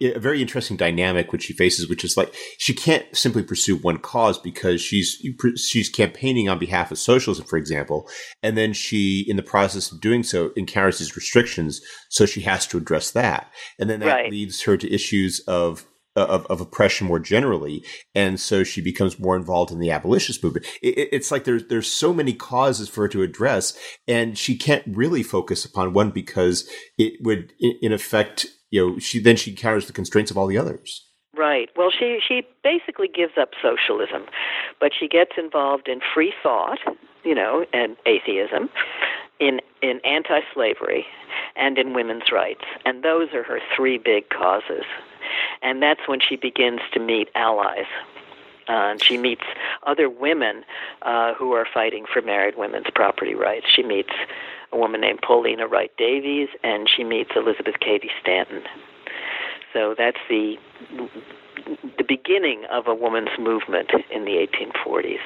a 0.00 0.18
very 0.18 0.40
interesting 0.40 0.76
dynamic 0.76 1.32
which 1.32 1.44
she 1.44 1.52
faces, 1.52 1.88
which 1.88 2.04
is 2.04 2.16
like 2.16 2.32
she 2.58 2.74
can't 2.74 3.04
simply 3.16 3.42
pursue 3.42 3.76
one 3.76 3.98
cause 3.98 4.38
because 4.38 4.80
she's 4.80 5.22
she's 5.56 5.88
campaigning 5.88 6.48
on 6.48 6.58
behalf 6.58 6.90
of 6.90 6.98
socialism, 6.98 7.44
for 7.46 7.56
example, 7.56 8.08
and 8.42 8.56
then 8.56 8.72
she, 8.72 9.24
in 9.28 9.36
the 9.36 9.42
process 9.42 9.90
of 9.90 10.00
doing 10.00 10.22
so, 10.22 10.52
encounters 10.56 10.98
these 10.98 11.16
restrictions, 11.16 11.80
so 12.08 12.26
she 12.26 12.42
has 12.42 12.66
to 12.66 12.78
address 12.78 13.10
that, 13.10 13.50
and 13.78 13.90
then 13.90 14.00
that 14.00 14.06
right. 14.06 14.30
leads 14.30 14.62
her 14.62 14.76
to 14.76 14.92
issues 14.92 15.40
of 15.40 15.84
Uh, 16.18 16.24
of, 16.24 16.46
of 16.46 16.60
oppression 16.60 17.06
more 17.06 17.20
generally, 17.20 17.84
and 18.12 18.40
so 18.40 18.64
she 18.64 18.80
becomes 18.80 19.20
more 19.20 19.36
involved 19.36 19.70
in 19.70 19.78
the 19.78 19.92
abolitionist 19.92 20.42
movement. 20.42 20.66
It, 20.82 21.08
it's 21.12 21.30
like 21.30 21.44
there's 21.44 21.68
there's 21.68 21.86
so 21.86 22.12
many 22.12 22.32
causes 22.32 22.88
for 22.88 23.02
her 23.02 23.08
to 23.08 23.22
address, 23.22 23.78
and 24.08 24.36
she 24.36 24.56
can't 24.56 24.82
really 24.88 25.22
focus 25.22 25.64
upon 25.64 25.92
one 25.92 26.10
because 26.10 26.68
it 26.96 27.12
would, 27.20 27.52
in 27.60 27.92
effect, 27.92 28.46
you 28.70 28.84
know, 28.84 28.98
she 28.98 29.20
then 29.20 29.36
she 29.36 29.52
encounters 29.52 29.86
the 29.86 29.92
constraints 29.92 30.32
of 30.32 30.36
all 30.36 30.48
the 30.48 30.58
others. 30.58 31.08
Right. 31.36 31.68
Well, 31.76 31.92
she 31.96 32.18
she 32.26 32.42
basically 32.64 33.06
gives 33.06 33.34
up 33.40 33.50
socialism, 33.62 34.26
but 34.80 34.90
she 34.98 35.06
gets 35.06 35.32
involved 35.38 35.86
in 35.86 36.00
free 36.12 36.32
thought, 36.42 36.80
you 37.22 37.34
know, 37.36 37.64
and 37.72 37.96
atheism, 38.06 38.70
in 39.38 39.60
in 39.82 40.00
anti-slavery, 40.04 41.06
and 41.54 41.78
in 41.78 41.94
women's 41.94 42.32
rights, 42.32 42.64
and 42.84 43.04
those 43.04 43.28
are 43.34 43.44
her 43.44 43.60
three 43.76 43.98
big 43.98 44.30
causes 44.30 44.82
and 45.62 45.82
that's 45.82 46.00
when 46.06 46.20
she 46.20 46.36
begins 46.36 46.80
to 46.92 47.00
meet 47.00 47.28
allies. 47.34 47.86
Uh, 48.68 48.96
she 48.98 49.16
meets 49.16 49.44
other 49.86 50.10
women 50.10 50.64
uh, 51.02 51.32
who 51.34 51.52
are 51.52 51.66
fighting 51.72 52.04
for 52.12 52.20
married 52.20 52.54
women's 52.56 52.88
property 52.94 53.34
rights. 53.34 53.66
She 53.74 53.82
meets 53.82 54.12
a 54.72 54.76
woman 54.76 55.00
named 55.00 55.20
Paulina 55.22 55.66
Wright 55.66 55.90
Davis, 55.96 56.50
and 56.62 56.88
she 56.88 57.02
meets 57.02 57.30
Elizabeth 57.34 57.80
Cady 57.80 58.10
Stanton. 58.20 58.62
So 59.72 59.94
that's 59.96 60.18
the 60.28 60.56
the 61.98 62.04
beginning 62.04 62.64
of 62.70 62.86
a 62.86 62.94
woman's 62.94 63.36
movement 63.38 63.90
in 64.10 64.24
the 64.24 64.46
1840s. 64.46 65.18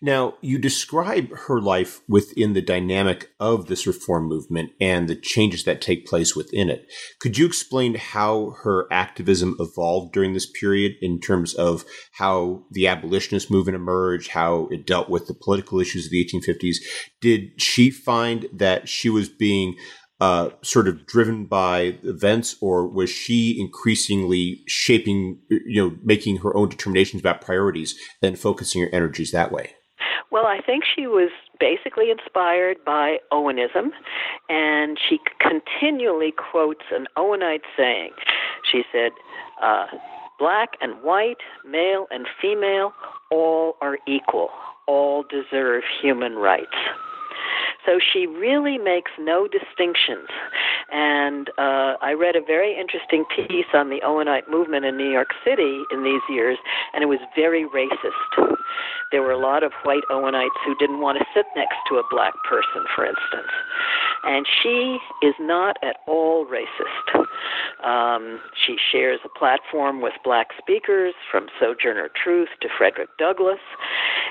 Now, 0.00 0.34
you 0.40 0.58
describe 0.58 1.30
her 1.46 1.60
life 1.60 2.00
within 2.08 2.52
the 2.52 2.62
dynamic 2.62 3.30
of 3.40 3.66
this 3.66 3.86
reform 3.86 4.26
movement 4.26 4.70
and 4.80 5.08
the 5.08 5.16
changes 5.16 5.64
that 5.64 5.80
take 5.80 6.06
place 6.06 6.36
within 6.36 6.70
it. 6.70 6.86
Could 7.20 7.36
you 7.36 7.46
explain 7.46 7.94
how 7.94 8.56
her 8.62 8.86
activism 8.92 9.56
evolved 9.58 10.12
during 10.12 10.34
this 10.34 10.48
period 10.48 10.92
in 11.00 11.20
terms 11.20 11.54
of 11.54 11.84
how 12.12 12.64
the 12.70 12.86
abolitionist 12.86 13.50
movement 13.50 13.76
emerged, 13.76 14.30
how 14.30 14.68
it 14.70 14.86
dealt 14.86 15.08
with 15.08 15.26
the 15.26 15.34
political 15.34 15.80
issues 15.80 16.06
of 16.06 16.10
the 16.12 16.24
1850s? 16.24 16.76
Did 17.20 17.60
she 17.60 17.90
find 17.90 18.46
that 18.52 18.88
she 18.88 19.10
was 19.10 19.28
being 19.28 19.76
uh, 20.20 20.50
sort 20.62 20.88
of 20.88 21.06
driven 21.06 21.46
by 21.46 21.98
events, 22.02 22.56
or 22.60 22.86
was 22.86 23.10
she 23.10 23.58
increasingly 23.58 24.62
shaping, 24.66 25.38
you 25.48 25.82
know, 25.82 25.96
making 26.02 26.38
her 26.38 26.56
own 26.56 26.68
determinations 26.68 27.20
about 27.20 27.40
priorities 27.40 27.94
and 28.22 28.38
focusing 28.38 28.82
her 28.82 28.88
energies 28.92 29.30
that 29.30 29.52
way? 29.52 29.74
Well, 30.30 30.46
I 30.46 30.60
think 30.60 30.84
she 30.84 31.06
was 31.06 31.30
basically 31.58 32.10
inspired 32.10 32.76
by 32.84 33.18
Owenism, 33.32 33.90
and 34.48 34.98
she 35.08 35.18
continually 35.40 36.32
quotes 36.32 36.84
an 36.90 37.06
Owenite 37.16 37.62
saying. 37.76 38.10
She 38.70 38.82
said, 38.92 39.12
uh, 39.62 39.86
Black 40.38 40.70
and 40.80 41.02
white, 41.02 41.38
male 41.66 42.06
and 42.10 42.26
female, 42.40 42.92
all 43.30 43.76
are 43.80 43.98
equal, 44.06 44.50
all 44.86 45.24
deserve 45.24 45.82
human 46.00 46.34
rights. 46.34 46.76
So 47.88 47.98
she 48.12 48.26
really 48.26 48.76
makes 48.76 49.10
no 49.18 49.48
distinctions. 49.48 50.28
And 50.92 51.48
uh, 51.56 51.96
I 52.02 52.12
read 52.12 52.36
a 52.36 52.44
very 52.44 52.78
interesting 52.78 53.24
piece 53.34 53.72
on 53.72 53.88
the 53.88 54.02
Owenite 54.04 54.46
movement 54.46 54.84
in 54.84 54.98
New 54.98 55.08
York 55.10 55.30
City 55.42 55.80
in 55.90 56.04
these 56.04 56.20
years, 56.28 56.58
and 56.92 57.02
it 57.02 57.06
was 57.06 57.18
very 57.34 57.64
racist. 57.64 58.56
There 59.10 59.22
were 59.22 59.32
a 59.32 59.38
lot 59.38 59.62
of 59.62 59.72
white 59.84 60.04
Owenites 60.10 60.58
who 60.66 60.74
didn't 60.76 61.00
want 61.00 61.16
to 61.16 61.24
sit 61.34 61.46
next 61.56 61.76
to 61.88 61.96
a 61.96 62.02
black 62.10 62.34
person, 62.46 62.84
for 62.94 63.06
instance. 63.06 63.48
And 64.24 64.46
she 64.62 64.98
is 65.22 65.34
not 65.40 65.78
at 65.82 65.96
all 66.06 66.44
racist. 66.44 67.24
Um, 67.82 68.38
she 68.66 68.76
shares 68.92 69.20
a 69.24 69.38
platform 69.38 70.02
with 70.02 70.12
black 70.24 70.48
speakers, 70.58 71.14
from 71.30 71.46
Sojourner 71.58 72.10
Truth 72.22 72.48
to 72.60 72.68
Frederick 72.76 73.08
Douglass, 73.18 73.64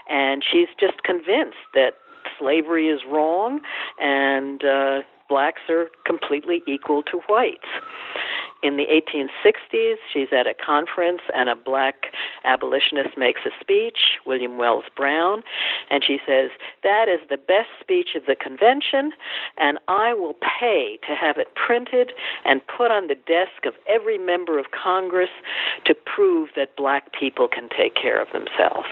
and 0.09 0.43
she's 0.43 0.67
just 0.79 1.01
convinced 1.01 1.57
that 1.73 1.93
slavery 2.39 2.87
is 2.87 3.01
wrong 3.09 3.61
and 3.99 4.63
uh, 4.63 5.01
blacks 5.29 5.61
are 5.69 5.87
completely 6.05 6.61
equal 6.67 7.03
to 7.03 7.19
whites. 7.27 7.67
In 8.63 8.75
the 8.75 8.85
1860s, 8.85 9.95
she's 10.11 10.29
at 10.31 10.47
a 10.47 10.53
conference 10.53 11.21
and 11.35 11.47
a 11.47 11.55
black 11.55 12.07
abolitionist 12.43 13.15
makes 13.15 13.41
a 13.45 13.51
speech, 13.61 14.17
William 14.25 14.57
Wells 14.57 14.85
Brown, 14.95 15.43
and 15.91 16.03
she 16.03 16.17
says, 16.25 16.49
That 16.83 17.07
is 17.07 17.19
the 17.29 17.37
best 17.37 17.69
speech 17.79 18.09
of 18.15 18.25
the 18.25 18.35
convention, 18.35 19.11
and 19.57 19.77
I 19.87 20.13
will 20.13 20.35
pay 20.59 20.97
to 21.07 21.13
have 21.13 21.37
it 21.37 21.53
printed 21.53 22.13
and 22.45 22.61
put 22.65 22.89
on 22.89 23.07
the 23.07 23.15
desk 23.15 23.65
of 23.65 23.75
every 23.87 24.17
member 24.17 24.57
of 24.57 24.71
Congress 24.71 25.29
to 25.85 25.93
prove 25.93 26.49
that 26.55 26.75
black 26.75 27.13
people 27.13 27.47
can 27.47 27.69
take 27.69 27.93
care 27.93 28.19
of 28.19 28.29
themselves. 28.33 28.87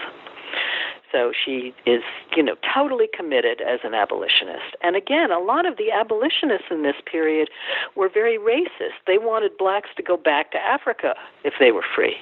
So 1.12 1.32
she 1.32 1.74
is, 1.86 2.02
you 2.36 2.42
know, 2.42 2.56
totally 2.74 3.08
committed 3.12 3.60
as 3.60 3.80
an 3.84 3.94
abolitionist. 3.94 4.76
And 4.82 4.96
again, 4.96 5.30
a 5.30 5.38
lot 5.38 5.66
of 5.66 5.76
the 5.76 5.90
abolitionists 5.90 6.66
in 6.70 6.82
this 6.82 6.96
period 7.10 7.48
were 7.94 8.08
very 8.08 8.38
racist. 8.38 8.98
They 9.06 9.18
wanted 9.18 9.56
blacks 9.56 9.90
to 9.96 10.02
go 10.02 10.16
back 10.16 10.50
to 10.52 10.58
Africa 10.58 11.14
if 11.44 11.54
they 11.60 11.72
were 11.72 11.84
free. 11.94 12.16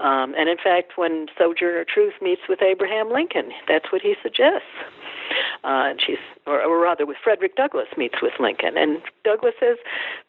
Um, 0.00 0.34
and 0.36 0.48
in 0.48 0.56
fact, 0.56 0.92
when 0.96 1.26
Sojourner 1.38 1.84
Truth 1.84 2.14
meets 2.20 2.42
with 2.48 2.62
Abraham 2.62 3.10
Lincoln, 3.10 3.50
that's 3.68 3.92
what 3.92 4.02
he 4.02 4.14
suggests. 4.22 4.66
Uh, 5.64 5.90
and 5.90 6.00
she's, 6.00 6.18
or, 6.46 6.62
or 6.62 6.80
rather, 6.80 7.06
with 7.06 7.16
Frederick 7.22 7.56
Douglass 7.56 7.88
meets 7.96 8.20
with 8.22 8.34
Lincoln, 8.38 8.76
and 8.76 9.00
Douglass 9.24 9.54
says, 9.58 9.76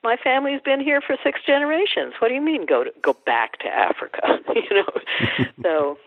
"My 0.03 0.17
family's 0.17 0.61
been 0.61 0.79
here 0.79 1.01
for 1.01 1.15
six 1.23 1.41
generations. 1.45 2.13
What 2.19 2.29
do 2.29 2.33
you 2.33 2.41
mean 2.41 2.65
go 2.65 2.83
to, 2.83 2.91
go 3.01 3.15
back 3.25 3.59
to 3.59 3.67
Africa?" 3.67 4.39
you 4.55 4.69
know, 4.71 5.45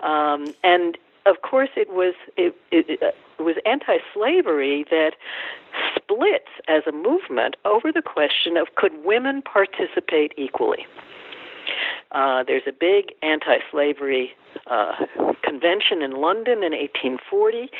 so 0.00 0.06
um, 0.06 0.54
and 0.62 0.96
of 1.26 1.42
course 1.42 1.70
it 1.76 1.90
was 1.90 2.14
it, 2.36 2.54
it, 2.70 3.00
it 3.38 3.42
was 3.42 3.56
anti-slavery 3.64 4.84
that 4.90 5.12
splits 5.94 6.50
as 6.68 6.82
a 6.86 6.92
movement 6.92 7.56
over 7.64 7.92
the 7.92 8.02
question 8.02 8.56
of 8.56 8.74
could 8.74 9.04
women 9.04 9.42
participate 9.42 10.32
equally. 10.36 10.86
Uh, 12.12 12.42
there's 12.42 12.66
a 12.66 12.72
big 12.72 13.12
anti-slavery 13.22 14.32
uh, 14.66 14.92
convention 15.44 16.02
in 16.02 16.12
London 16.12 16.64
in 16.64 16.72
1840, 16.72 17.70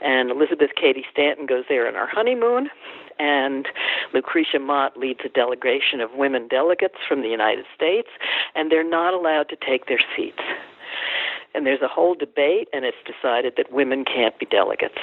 and 0.00 0.30
Elizabeth 0.30 0.70
Cady 0.80 1.04
Stanton 1.10 1.46
goes 1.46 1.64
there 1.68 1.88
on 1.88 1.94
her 1.94 2.06
honeymoon, 2.06 2.70
and 3.18 3.66
Lucretia 4.12 4.60
Mott 4.60 4.96
leads 4.96 5.20
a 5.24 5.28
delegation 5.28 6.00
of 6.00 6.12
women 6.14 6.46
delegates 6.46 6.98
from 7.08 7.22
the 7.22 7.28
United 7.28 7.64
States, 7.74 8.08
and 8.54 8.70
they're 8.70 8.88
not 8.88 9.12
allowed 9.12 9.48
to 9.48 9.56
take 9.56 9.86
their 9.86 10.00
seats. 10.16 10.42
And 11.54 11.66
there's 11.66 11.82
a 11.82 11.88
whole 11.88 12.14
debate, 12.14 12.68
and 12.72 12.84
it's 12.84 12.96
decided 13.04 13.54
that 13.56 13.72
women 13.72 14.04
can't 14.04 14.38
be 14.38 14.46
delegates. 14.46 14.98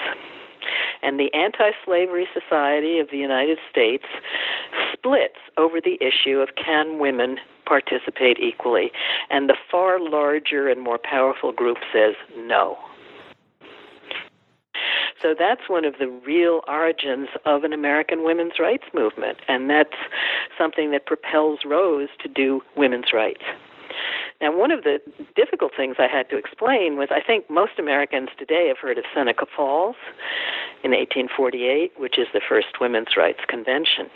And 1.03 1.19
the 1.19 1.33
Anti 1.33 1.71
Slavery 1.85 2.27
Society 2.33 2.99
of 2.99 3.09
the 3.09 3.17
United 3.17 3.57
States 3.69 4.05
splits 4.93 5.39
over 5.57 5.81
the 5.81 5.97
issue 6.01 6.39
of 6.39 6.49
can 6.55 6.99
women 6.99 7.37
participate 7.65 8.39
equally. 8.39 8.91
And 9.29 9.49
the 9.49 9.57
far 9.69 9.99
larger 9.99 10.67
and 10.67 10.81
more 10.81 10.99
powerful 11.01 11.51
group 11.51 11.77
says 11.93 12.15
no. 12.37 12.77
So 15.21 15.35
that's 15.37 15.69
one 15.69 15.85
of 15.85 15.95
the 15.99 16.07
real 16.07 16.61
origins 16.67 17.29
of 17.45 17.63
an 17.63 17.73
American 17.73 18.23
women's 18.23 18.53
rights 18.59 18.85
movement, 18.93 19.37
and 19.47 19.69
that's 19.69 19.93
something 20.57 20.91
that 20.91 21.05
propels 21.05 21.59
Rose 21.63 22.09
to 22.23 22.27
do 22.27 22.61
women's 22.75 23.13
rights. 23.13 23.43
Now, 24.41 24.57
one 24.57 24.71
of 24.71 24.83
the 24.83 24.99
difficult 25.35 25.71
things 25.77 25.97
I 25.99 26.07
had 26.07 26.29
to 26.29 26.37
explain 26.37 26.97
was 26.97 27.09
I 27.11 27.21
think 27.21 27.49
most 27.49 27.73
Americans 27.77 28.29
today 28.37 28.67
have 28.69 28.77
heard 28.79 28.97
of 28.97 29.05
Seneca 29.13 29.45
Falls 29.55 29.95
in 30.83 30.91
1848, 30.91 31.93
which 31.97 32.17
is 32.17 32.27
the 32.33 32.41
first 32.47 32.81
women's 32.81 33.15
rights 33.15 33.41
convention. 33.47 34.09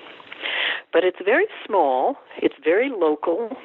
But 0.91 1.03
it's 1.03 1.19
very 1.23 1.45
small, 1.65 2.17
it's 2.37 2.55
very 2.63 2.89
local. 2.89 3.55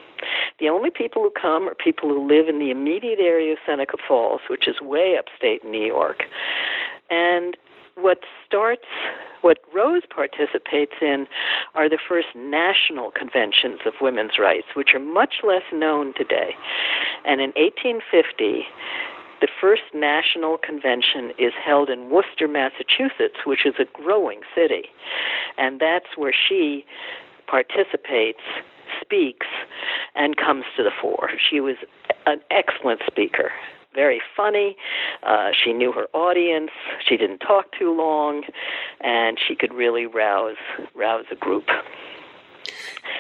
The 0.59 0.69
only 0.69 0.91
people 0.91 1.23
who 1.23 1.31
come 1.31 1.69
are 1.69 1.75
people 1.75 2.09
who 2.09 2.29
live 2.29 2.49
in 2.49 2.59
the 2.59 2.71
immediate 2.71 3.21
area 3.21 3.53
of 3.53 3.59
Seneca 3.67 3.97
Falls, 4.07 4.41
which 4.49 4.69
is 4.69 4.81
way 4.81 5.17
upstate 5.19 5.65
in 5.65 5.71
New 5.71 5.87
York. 5.87 6.25
And 7.09 7.57
what 7.97 8.19
starts, 8.47 8.85
what 9.43 9.59
Rose 9.75 10.03
participates 10.09 10.95
in, 11.01 11.27
are 11.75 11.89
the 11.89 11.99
first 12.09 12.29
national 12.35 13.11
conventions 13.11 13.81
of 13.87 13.95
women's 14.01 14.39
rights, 14.39 14.69
which 14.75 14.95
are 14.95 15.01
much 15.01 15.37
less 15.43 15.63
known 15.73 16.13
today. 16.15 16.55
And 17.25 17.41
in 17.41 17.51
1850, 17.57 18.67
the 19.41 19.49
first 19.61 19.83
national 19.95 20.59
convention 20.59 21.33
is 21.39 21.53
held 21.65 21.89
in 21.89 22.11
Worcester, 22.11 22.47
Massachusetts, 22.47 23.47
which 23.47 23.65
is 23.65 23.75
a 23.79 23.87
growing 23.93 24.41
city. 24.55 24.85
And 25.57 25.81
that's 25.81 26.17
where 26.17 26.35
she 26.35 26.85
participates, 27.47 28.41
speaks, 29.01 29.47
and 30.15 30.37
comes 30.37 30.65
to 30.77 30.83
the 30.83 30.91
fore. 31.01 31.31
She 31.39 31.61
was 31.61 31.77
an 32.27 32.41
excellent 32.51 33.01
speaker 33.07 33.51
very 33.95 34.21
funny. 34.37 34.77
Uh, 35.23 35.51
she 35.53 35.73
knew 35.73 35.93
her 35.93 36.07
audience. 36.15 36.71
She 37.07 37.17
didn't 37.17 37.39
talk 37.39 37.67
too 37.79 37.95
long, 37.97 38.43
and 39.01 39.39
she 39.47 39.55
could 39.55 39.75
really 39.75 40.07
rouse 40.07 40.57
rouse 40.95 41.27
a 41.31 41.37
group. 41.37 41.65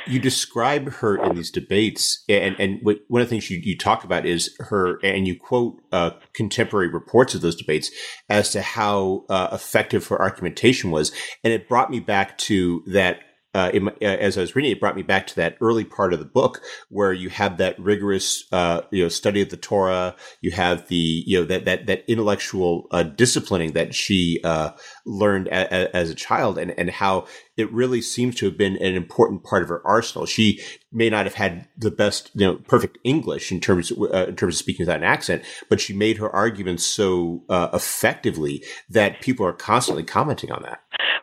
You 0.07 0.19
describe 0.19 0.91
her 0.95 1.17
in 1.17 1.35
these 1.35 1.51
debates, 1.51 2.25
and, 2.29 2.57
and 2.59 2.81
one 2.83 3.23
of 3.23 3.29
the 3.29 3.31
things 3.31 3.51
you, 3.51 3.59
you 3.63 3.77
talk 3.77 4.05
about 4.05 4.25
is 4.25 4.55
her, 4.59 4.99
and 5.03 5.27
you 5.27 5.39
quote 5.39 5.83
uh, 5.93 6.13
contemporary 6.33 6.89
reports 6.89 7.35
of 7.35 7.41
those 7.41 7.57
debates 7.57 7.91
as 8.29 8.51
to 8.51 8.63
how 8.63 9.25
uh, 9.29 9.49
effective 9.53 10.07
her 10.09 10.21
argumentation 10.21 10.91
was. 10.91 11.13
And 11.45 11.53
it 11.53 11.69
brought 11.69 11.91
me 11.91 12.01
back 12.01 12.39
to 12.39 12.83
that 12.87 13.21
uh, 13.53 13.71
uh, 13.75 13.91
as 14.05 14.39
I 14.39 14.43
was 14.43 14.55
reading, 14.55 14.71
it 14.71 14.81
brought 14.81 14.97
me 14.97 15.03
back 15.03 15.27
to 15.29 15.37
that 15.37 15.57
early 15.61 15.85
part 15.85 16.13
of 16.13 16.19
the 16.19 16.25
book 16.25 16.61
where 16.89 17.13
you 17.13 17.29
have 17.31 17.57
that 17.57 17.79
rigorous, 17.79 18.45
uh, 18.53 18.83
you 18.91 19.03
know, 19.03 19.09
study 19.09 19.43
of 19.43 19.51
the 19.51 19.57
Torah. 19.57 20.15
You 20.41 20.53
have 20.53 20.87
the, 20.89 21.25
you 21.27 21.41
know, 21.41 21.45
that 21.47 21.65
that 21.65 21.87
that 21.87 22.05
intellectual 22.07 22.87
uh, 22.93 23.03
disciplining 23.03 23.73
that 23.73 23.95
she 23.95 24.41
uh, 24.45 24.71
learned 25.05 25.49
a, 25.49 25.75
a, 25.75 25.97
as 25.97 26.11
a 26.11 26.15
child, 26.15 26.59
and 26.59 26.73
and 26.79 26.91
how 26.91 27.27
it 27.61 27.73
really 27.73 28.01
seems 28.01 28.35
to 28.37 28.47
have 28.47 28.59
been 28.59 28.77
an 28.77 28.95
important 28.95 29.45
part 29.45 29.63
of 29.63 29.69
her 29.69 29.87
arsenal. 29.87 30.27
She 30.27 30.61
may 30.93 31.11
not 31.11 31.27
have 31.27 31.35
had 31.35 31.69
the 31.77 31.91
best, 31.91 32.31
you 32.35 32.47
know, 32.47 32.57
perfect 32.57 32.99
English 33.05 33.53
in 33.53 33.61
terms 33.61 33.93
uh, 33.93 34.27
in 34.29 34.37
terms 34.37 34.55
of 34.55 34.59
speaking 34.59 34.85
without 34.85 34.99
an 34.99 35.05
accent, 35.05 35.45
but 35.69 35.81
she 35.81 35.93
made 35.93 36.19
her 36.19 36.31
arguments 36.31 36.85
so 36.85 37.43
effectively 37.51 38.65
that 38.89 39.21
people 39.21 39.47
are 39.47 39.53
constantly 39.53 40.03
commenting 40.03 40.51
on 40.51 40.63
that. 40.63 40.81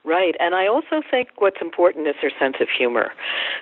Right, 0.07 0.35
and 0.39 0.55
I 0.55 0.67
also 0.67 1.01
think 1.11 1.29
what's 1.39 1.59
important 1.61 2.07
is 2.07 2.15
her 2.21 2.31
sense 2.39 2.55
of 2.61 2.69
humor. 2.69 3.11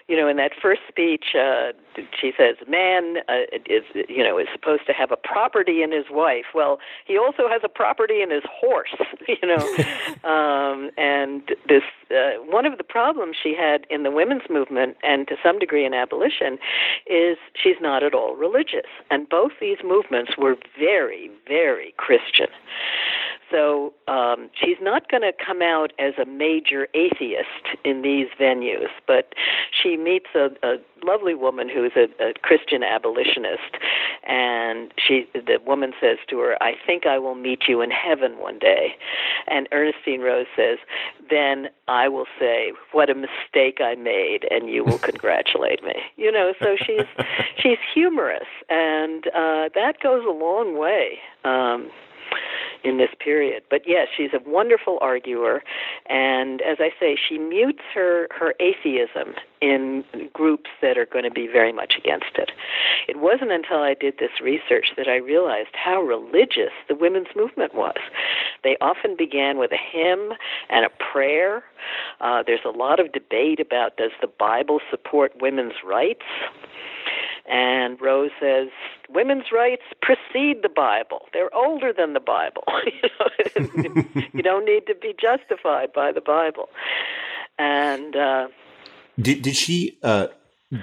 You 0.08 0.16
know, 0.16 0.28
in 0.28 0.38
that 0.38 0.52
first 0.62 0.82
speech, 0.88 1.34
uh, 1.34 1.72
she 2.20 2.32
says, 2.38 2.56
"Man 2.68 3.18
uh, 3.28 3.46
is 3.66 3.84
you 4.10 4.24
know 4.24 4.38
is 4.38 4.48
supposed 4.54 4.86
to 4.88 4.94
have 4.94 5.12
a 5.12 5.18
property 5.18 5.82
in 5.82 5.92
his 5.92 6.06
wife. 6.10 6.46
Well, 6.54 6.80
he 7.06 7.18
also 7.18 7.50
has 7.50 7.62
a 7.64 7.70
property 7.70 8.22
in 8.22 8.32
his 8.32 8.44
horse. 8.50 8.96
You 9.28 9.48
know, 9.48 10.30
um, 10.30 10.92
and 10.98 11.42
this 11.68 11.82
uh, 12.12 12.42
one 12.46 12.66
of 12.66 12.78
the 12.78 12.84
problems 12.84 13.36
she 13.42 13.56
had 13.56 13.88
in 13.90 14.04
the 14.04 14.12
women's 14.12 14.48
movement 14.52 14.98
and 15.02 15.28
to 15.30 15.36
some 15.42 15.58
degree 15.58 15.84
in 15.84 15.96
abolition 15.96 16.60
is 17.08 17.38
she's 17.56 17.78
not 17.82 18.04
at 18.04 18.14
all 18.14 18.36
religious, 18.36 18.86
and 19.10 19.28
both 19.28 19.54
these 19.60 19.78
movements 19.84 20.34
were 20.38 20.58
very, 20.78 21.32
very 21.48 21.96
Christian. 21.98 22.48
So 23.52 23.94
um, 24.08 24.50
she's 24.54 24.78
not 24.82 25.10
going 25.10 25.22
to 25.22 25.32
come 25.34 25.62
out 25.62 25.94
as 26.00 26.14
a 26.22 26.26
major 26.26 26.88
atheist 26.94 27.78
in 27.84 28.02
these 28.02 28.28
venues, 28.40 28.90
but 29.08 29.34
she 29.72 29.98
meets 29.98 30.28
a, 30.36 30.50
a 30.64 30.78
lovely 31.04 31.34
woman 31.36 31.70
who's 31.70 31.92
a, 31.96 32.08
a 32.24 32.34
Christian 32.42 32.84
abolitionist, 32.84 33.78
and 34.28 34.94
she 34.98 35.28
the 35.34 35.60
woman 35.66 35.94
says 36.00 36.18
to 36.30 36.40
her, 36.40 36.62
"I 36.62 36.74
think 36.86 37.06
I 37.06 37.20
will 37.20 37.36
meet 37.36 37.64
you 37.68 37.82
in 37.82 37.92
heaven 37.92 38.38
one 38.38 38.60
day," 38.60 38.96
and 39.48 39.68
Ernestine 39.72 40.22
Rose 40.22 40.48
says, 40.56 40.78
"Then 41.30 41.70
I 41.88 42.08
will 42.08 42.28
say 42.40 42.74
what 42.92 43.10
a 43.10 43.16
mistake 43.16 43.80
I 43.82 43.96
made, 43.96 44.46
and 44.50 44.70
you 44.70 44.84
will 44.84 45.00
congratulate 45.12 45.84
me." 45.84 45.96
You 46.16 46.32
know, 46.32 46.54
so 46.60 46.76
she's 46.78 47.08
she's 47.58 47.80
humorous, 47.94 48.48
and 48.70 49.28
uh, 49.28 49.70
that 49.76 50.00
goes 50.02 50.26
a 50.26 50.32
long 50.32 50.78
way. 50.78 51.20
Um, 51.44 51.92
in 52.84 52.98
this 52.98 53.10
period. 53.20 53.64
But 53.70 53.82
yes, 53.88 54.08
she's 54.16 54.32
a 54.34 54.50
wonderful 54.50 54.98
arguer, 55.02 55.64
and 56.08 56.62
as 56.62 56.78
I 56.80 56.92
say, 57.00 57.18
she 57.18 57.38
mutes 57.38 57.82
her 57.94 58.28
her 58.32 58.54
atheism 58.60 59.34
in 59.62 60.04
groups 60.34 60.70
that 60.82 60.98
are 60.98 61.08
going 61.08 61.24
to 61.24 61.32
be 61.32 61.48
very 61.48 61.74
much 61.74 61.96
against 61.98 62.36
it. 62.36 62.52
It 63.08 63.18
wasn't 63.18 63.52
until 63.52 63.80
I 63.80 63.96
did 63.96 64.16
this 64.20 64.40
research 64.42 64.88
that 64.98 65.08
I 65.08 65.16
realized 65.16 65.70
how 65.74 66.02
religious 66.02 66.72
the 66.88 66.96
women's 66.96 67.34
movement 67.36 67.74
was. 67.74 67.98
They 68.64 68.78
often 68.82 69.16
began 69.18 69.58
with 69.58 69.72
a 69.72 69.78
hymn 69.78 70.34
and 70.70 70.86
a 70.86 70.90
prayer. 71.12 71.64
Uh, 72.22 72.44
there's 72.46 72.66
a 72.66 72.78
lot 72.78 73.00
of 73.00 73.12
debate 73.12 73.60
about 73.60 73.98
does 73.98 74.12
the 74.22 74.28
Bible 74.28 74.80
support 74.92 75.32
women's 75.42 75.74
rights. 75.84 76.26
And 77.48 78.02
Rose 78.02 78.32
says 78.40 78.70
women's 79.10 79.46
rights 79.52 79.84
precede 80.02 80.64
the 80.64 80.70
Bible. 80.76 81.28
They're 81.32 81.54
older 81.56 81.94
than 81.94 82.14
the 82.14 82.20
Bible. 82.20 82.64
you 84.34 84.42
don't 84.42 84.66
need 84.66 84.88
to 84.88 84.96
be 84.96 85.14
justified 85.20 85.94
by 85.94 86.12
the 86.12 86.22
Bible. 86.22 86.70
And 87.60 88.16
uh, 88.16 88.48
did 89.20 89.44
did 89.44 89.56
she 89.56 90.00
uh, 90.02 90.28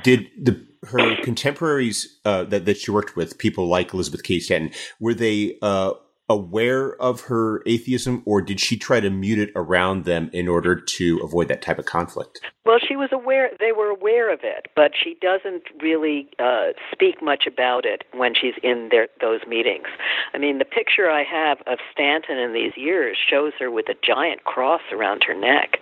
did 0.02 0.28
the 0.40 0.64
her 0.88 1.16
contemporaries 1.22 2.18
uh, 2.24 2.44
that 2.44 2.64
that 2.64 2.78
she 2.78 2.90
worked 2.90 3.16
with, 3.16 3.38
people 3.38 3.68
like 3.68 3.92
Elizabeth 3.92 4.22
Cady 4.22 4.40
Stanton, 4.40 4.72
were 5.00 5.14
they 5.14 5.58
uh, 5.62 5.92
aware 6.32 7.00
of 7.00 7.22
her 7.22 7.62
atheism, 7.66 8.22
or 8.24 8.40
did 8.40 8.58
she 8.58 8.76
try 8.76 9.00
to 9.00 9.10
mute 9.10 9.38
it 9.38 9.50
around 9.54 10.04
them 10.04 10.30
in 10.32 10.48
order 10.48 10.74
to 10.74 11.20
avoid 11.22 11.48
that 11.48 11.60
type 11.60 11.78
of 11.78 11.84
conflict? 11.84 12.40
Well, 12.64 12.78
she 12.86 12.96
was 12.96 13.10
aware; 13.12 13.50
they 13.60 13.72
were 13.72 13.88
aware 13.88 14.32
of 14.32 14.40
it, 14.42 14.66
but 14.74 14.92
she 14.94 15.16
doesn't 15.20 15.64
really 15.82 16.28
uh, 16.38 16.72
speak 16.90 17.22
much 17.22 17.44
about 17.46 17.84
it 17.84 18.04
when 18.14 18.34
she's 18.34 18.54
in 18.62 18.88
their, 18.90 19.08
those 19.20 19.40
meetings. 19.46 19.88
I 20.32 20.38
mean, 20.38 20.58
the 20.58 20.64
picture 20.64 21.10
I 21.10 21.22
have 21.24 21.58
of 21.66 21.78
Stanton 21.92 22.38
in 22.38 22.54
these 22.54 22.72
years 22.76 23.18
shows 23.28 23.52
her 23.58 23.70
with 23.70 23.88
a 23.88 23.94
giant 24.02 24.44
cross 24.44 24.82
around 24.90 25.24
her 25.26 25.34
neck. 25.34 25.78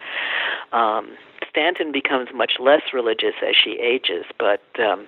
Um, 0.73 1.17
Stanton 1.49 1.93
becomes 1.93 2.29
much 2.35 2.53
less 2.59 2.83
religious 2.93 3.35
as 3.47 3.55
she 3.63 3.79
ages, 3.81 4.25
but. 4.39 4.63
Um, 4.79 5.07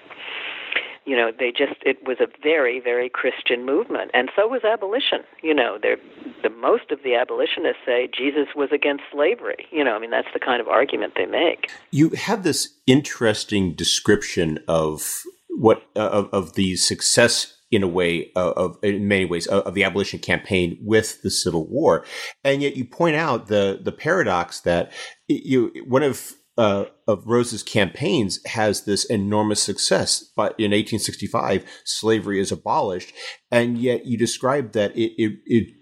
you 1.05 1.17
know 1.17 1.31
they 1.37 1.51
just 1.51 1.81
it 1.85 1.99
was 2.07 2.19
a 2.21 2.27
very 2.43 2.81
very 2.81 3.09
christian 3.09 3.65
movement. 3.65 4.11
And 4.15 4.31
so 4.37 4.47
was 4.49 4.65
abolition. 4.65 5.21
You 5.43 5.55
know 5.55 5.79
they 5.83 5.97
the 6.43 6.51
most 6.51 6.91
of 6.91 7.01
the 7.03 7.15
abolitionists 7.15 7.83
say 7.87 8.09
jesus 8.17 8.49
was 8.55 8.71
against 8.73 9.05
slavery. 9.13 9.67
You 9.71 9.85
know 9.85 9.95
i 9.95 9.99
mean 9.99 10.11
that's 10.11 10.33
the 10.33 10.41
kind 10.41 10.61
of 10.61 10.69
argument 10.69 11.15
they 11.17 11.27
make. 11.27 11.71
You 11.91 12.11
have 12.11 12.43
this 12.43 12.69
interesting 12.87 13.75
description 13.75 14.59
of 14.69 15.23
what 15.49 15.83
uh, 15.97 16.09
of, 16.09 16.29
of 16.33 16.55
the 16.55 16.77
success 16.77 17.59
in 17.71 17.83
a 17.83 17.89
way 17.89 18.31
uh, 18.37 18.53
of 18.53 18.79
in 18.83 19.09
many 19.09 19.25
ways 19.25 19.47
of, 19.47 19.63
of, 19.65 19.75
the 19.75 19.83
abolition 19.83 20.19
campaign 20.19 20.79
with 20.83 21.23
the 21.23 21.31
Civil 21.31 21.67
War, 21.67 22.05
and 22.45 22.63
yet 22.63 22.77
you 22.77 22.85
point 22.85 23.17
out 23.17 23.49
the 23.49 23.81
the 23.83 23.93
paradox 23.93 24.61
that 24.61 24.93
you 25.27 25.73
one 25.87 26.03
of 26.03 26.35
uh, 26.59 26.85
of 27.09 27.27
Rose's 27.27 27.63
campaigns 27.63 28.45
has 28.47 28.85
this 28.85 29.05
enormous 29.05 29.63
success. 29.63 30.23
But 30.37 30.55
in 30.59 30.73
1865, 30.73 31.65
slavery 31.85 32.41
is 32.41 32.53
abolished, 32.53 33.13
and 33.51 33.79
yet 33.79 34.07
you 34.07 34.19
describe 34.19 34.73
that 34.73 34.97
it, 34.97 35.13
it, 35.17 35.39
it 35.47 35.73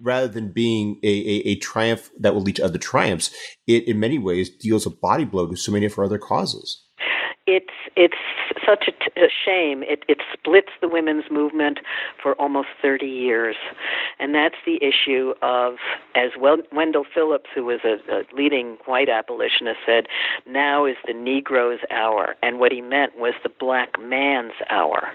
rather 0.00 0.28
than 0.28 0.52
being 0.52 0.98
a, 1.02 1.08
a, 1.08 1.48
a, 1.48 1.56
triumph 1.56 2.10
that 2.18 2.34
will 2.34 2.40
lead 2.40 2.56
to 2.56 2.64
other 2.64 2.78
triumphs, 2.78 3.30
it 3.66 3.86
in 3.86 4.00
many 4.00 4.18
ways 4.18 4.48
deals 4.48 4.86
a 4.86 4.90
body 4.90 5.24
blow 5.24 5.46
to 5.46 5.56
so 5.56 5.72
many 5.72 5.84
of 5.84 5.94
her 5.94 6.04
other 6.04 6.18
causes 6.18 6.83
it's 7.46 7.74
it's 7.96 8.16
such 8.64 8.88
a, 8.88 9.28
shame. 9.44 9.82
It 9.82 10.04
it 10.08 10.18
splits 10.32 10.70
the 10.80 10.88
women's 10.88 11.24
movement 11.30 11.80
for 12.22 12.34
almost 12.34 12.68
30 12.80 13.06
years, 13.06 13.56
and 14.18 14.34
that's 14.34 14.56
the 14.64 14.82
issue 14.82 15.34
of 15.42 15.74
as 16.14 16.30
well. 16.38 16.58
Wendell 16.72 17.04
Phillips, 17.12 17.50
who 17.54 17.64
was 17.64 17.80
a, 17.84 17.96
a 18.10 18.22
leading 18.34 18.78
white 18.86 19.08
abolitionist, 19.08 19.80
said, 19.84 20.06
"Now 20.46 20.86
is 20.86 20.96
the 21.06 21.12
Negro's 21.12 21.80
hour," 21.90 22.36
and 22.42 22.58
what 22.58 22.72
he 22.72 22.80
meant 22.80 23.18
was 23.18 23.34
the 23.42 23.50
black 23.50 24.00
man's 24.00 24.54
hour 24.70 25.10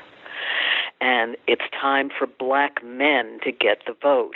and 1.02 1.38
it's 1.48 1.64
time 1.80 2.10
for 2.18 2.28
black 2.28 2.84
men 2.84 3.40
to 3.44 3.52
get 3.52 3.80
the 3.88 3.96
vote. 4.02 4.36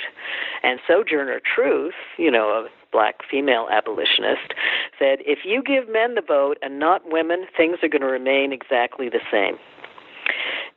And 0.64 0.80
Sojourner 0.88 1.41
Truth, 1.41 1.95
you 2.18 2.32
know, 2.32 2.49
a 2.49 2.68
black 2.91 3.22
female 3.30 3.68
abolitionist, 3.72 4.53
said 4.97 5.20
if 5.22 5.39
you 5.43 5.61
give 5.61 5.89
men 5.89 6.16
the 6.16 6.22
vote 6.22 6.57
and 6.61 6.80
not 6.80 7.01
women, 7.11 7.45
things 7.57 7.80
are 7.84 7.89
going 7.89 8.01
to 8.01 8.07
remain 8.07 8.53
exactly 8.53 9.09
the 9.09 9.22
same. 9.32 9.57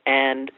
And 0.06 0.50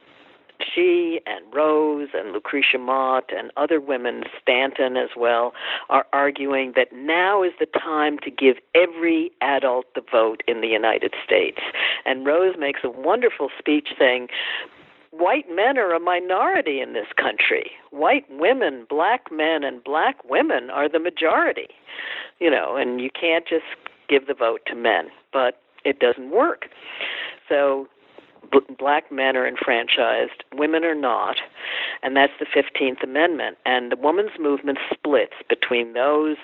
she 0.74 1.20
and 1.26 1.44
Rose 1.54 2.08
and 2.14 2.32
Lucretia 2.32 2.78
Mott 2.78 3.30
and 3.36 3.50
other 3.56 3.80
women, 3.80 4.24
Stanton 4.40 4.96
as 4.96 5.10
well, 5.16 5.52
are 5.88 6.06
arguing 6.12 6.72
that 6.74 6.92
now 6.92 7.42
is 7.42 7.52
the 7.60 7.66
time 7.66 8.18
to 8.20 8.30
give 8.30 8.56
every 8.74 9.30
adult 9.40 9.86
the 9.94 10.02
vote 10.10 10.42
in 10.48 10.60
the 10.60 10.68
United 10.68 11.14
States. 11.24 11.58
And 12.04 12.26
Rose 12.26 12.56
makes 12.58 12.80
a 12.82 12.90
wonderful 12.90 13.50
speech 13.58 13.88
saying, 13.98 14.28
white 15.18 15.46
men 15.50 15.78
are 15.78 15.92
a 15.94 16.00
minority 16.00 16.80
in 16.80 16.92
this 16.92 17.08
country. 17.16 17.70
White 17.90 18.24
women, 18.30 18.86
black 18.88 19.30
men, 19.30 19.64
and 19.64 19.82
black 19.82 20.16
women 20.24 20.70
are 20.70 20.88
the 20.88 20.98
majority. 20.98 21.68
You 22.38 22.50
know, 22.50 22.76
and 22.76 23.00
you 23.00 23.10
can't 23.10 23.46
just 23.46 23.64
give 24.08 24.26
the 24.26 24.34
vote 24.34 24.60
to 24.66 24.74
men, 24.74 25.08
but 25.32 25.60
it 25.84 25.98
doesn't 25.98 26.30
work. 26.30 26.66
So 27.48 27.88
black 28.78 29.10
men 29.12 29.36
are 29.36 29.46
enfranchised, 29.46 30.44
women 30.54 30.84
are 30.84 30.94
not, 30.94 31.36
and 32.02 32.16
that's 32.16 32.32
the 32.38 32.46
15th 32.46 33.02
Amendment. 33.02 33.58
And 33.66 33.92
the 33.92 33.96
women's 33.96 34.38
movement 34.38 34.78
splits 34.92 35.34
between 35.48 35.92
those 35.92 36.36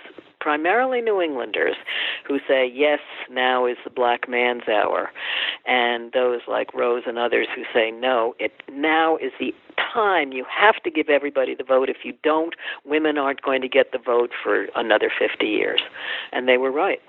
primarily 0.44 1.00
New 1.00 1.22
Englanders 1.22 1.74
who 2.28 2.38
say, 2.46 2.70
yes, 2.70 2.98
now 3.30 3.64
is 3.64 3.78
the 3.82 3.88
black 3.88 4.28
man's 4.28 4.68
hour, 4.68 5.10
and 5.64 6.12
those 6.12 6.42
like 6.46 6.74
Rose 6.74 7.04
and 7.06 7.18
others 7.18 7.46
who 7.56 7.62
say, 7.72 7.90
no, 7.90 8.34
it 8.38 8.52
now 8.70 9.16
is 9.16 9.32
the 9.40 9.54
time 9.94 10.32
you 10.32 10.44
have 10.54 10.82
to 10.82 10.90
give 10.90 11.08
everybody 11.08 11.54
the 11.54 11.64
vote. 11.64 11.88
If 11.88 12.04
you 12.04 12.12
don't, 12.22 12.54
women 12.84 13.16
aren't 13.16 13.40
going 13.40 13.62
to 13.62 13.68
get 13.68 13.92
the 13.92 13.98
vote 13.98 14.32
for 14.42 14.66
another 14.76 15.10
50 15.18 15.46
years. 15.46 15.80
And 16.30 16.46
they 16.46 16.58
were 16.58 16.70
right. 16.70 17.00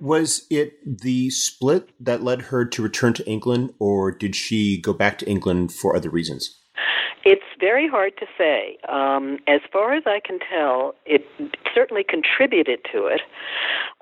Was 0.00 0.48
it 0.50 0.80
the 0.84 1.30
split 1.30 1.90
that 2.00 2.24
led 2.24 2.42
her 2.42 2.64
to 2.64 2.82
return 2.82 3.12
to 3.14 3.26
England, 3.28 3.74
or 3.78 4.10
did 4.10 4.34
she 4.34 4.76
go 4.76 4.92
back 4.92 5.18
to 5.18 5.26
England 5.30 5.72
for 5.72 5.94
other 5.94 6.10
reasons? 6.10 6.58
Very 7.64 7.88
hard 7.88 8.12
to 8.18 8.26
say. 8.36 8.76
Um, 8.90 9.38
as 9.48 9.62
far 9.72 9.94
as 9.94 10.02
I 10.04 10.20
can 10.22 10.38
tell, 10.38 10.94
it 11.06 11.24
certainly 11.74 12.04
contributed 12.04 12.80
to 12.92 13.06
it. 13.06 13.22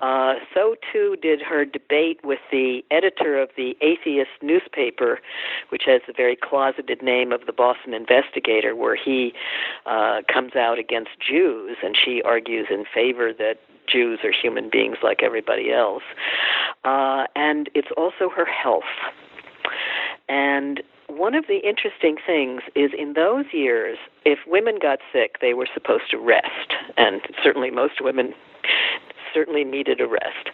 Uh, 0.01 0.33
so 0.53 0.75
too 0.91 1.15
did 1.21 1.41
her 1.41 1.63
debate 1.63 2.19
with 2.25 2.39
the 2.51 2.83
editor 2.91 3.41
of 3.41 3.47
the 3.55 3.77
atheist 3.79 4.31
newspaper, 4.41 5.21
which 5.69 5.83
has 5.85 6.01
the 6.07 6.11
very 6.11 6.35
closeted 6.35 7.01
name 7.01 7.31
of 7.31 7.45
the 7.45 7.53
Boston 7.53 7.93
Investigator, 7.93 8.75
where 8.75 8.97
he 8.97 9.31
uh, 9.85 10.23
comes 10.27 10.57
out 10.57 10.77
against 10.77 11.11
Jews, 11.25 11.77
and 11.81 11.95
she 11.95 12.21
argues 12.21 12.67
in 12.69 12.83
favor 12.93 13.31
that 13.31 13.61
Jews 13.87 14.19
are 14.25 14.33
human 14.33 14.69
beings 14.69 14.97
like 15.01 15.23
everybody 15.23 15.71
else. 15.71 16.03
Uh, 16.83 17.27
and 17.37 17.69
it's 17.73 17.91
also 17.95 18.27
her 18.27 18.45
health. 18.45 18.91
And 20.27 20.83
one 21.17 21.35
of 21.35 21.45
the 21.47 21.59
interesting 21.67 22.17
things 22.25 22.61
is 22.75 22.91
in 22.97 23.13
those 23.13 23.45
years, 23.51 23.97
if 24.25 24.39
women 24.47 24.77
got 24.81 24.99
sick, 25.11 25.37
they 25.41 25.53
were 25.53 25.67
supposed 25.73 26.09
to 26.11 26.17
rest, 26.17 26.73
and 26.97 27.21
certainly 27.43 27.71
most 27.71 28.01
women 28.01 28.33
certainly 29.33 29.63
needed 29.63 29.99
a 29.99 30.07
rest. 30.07 30.49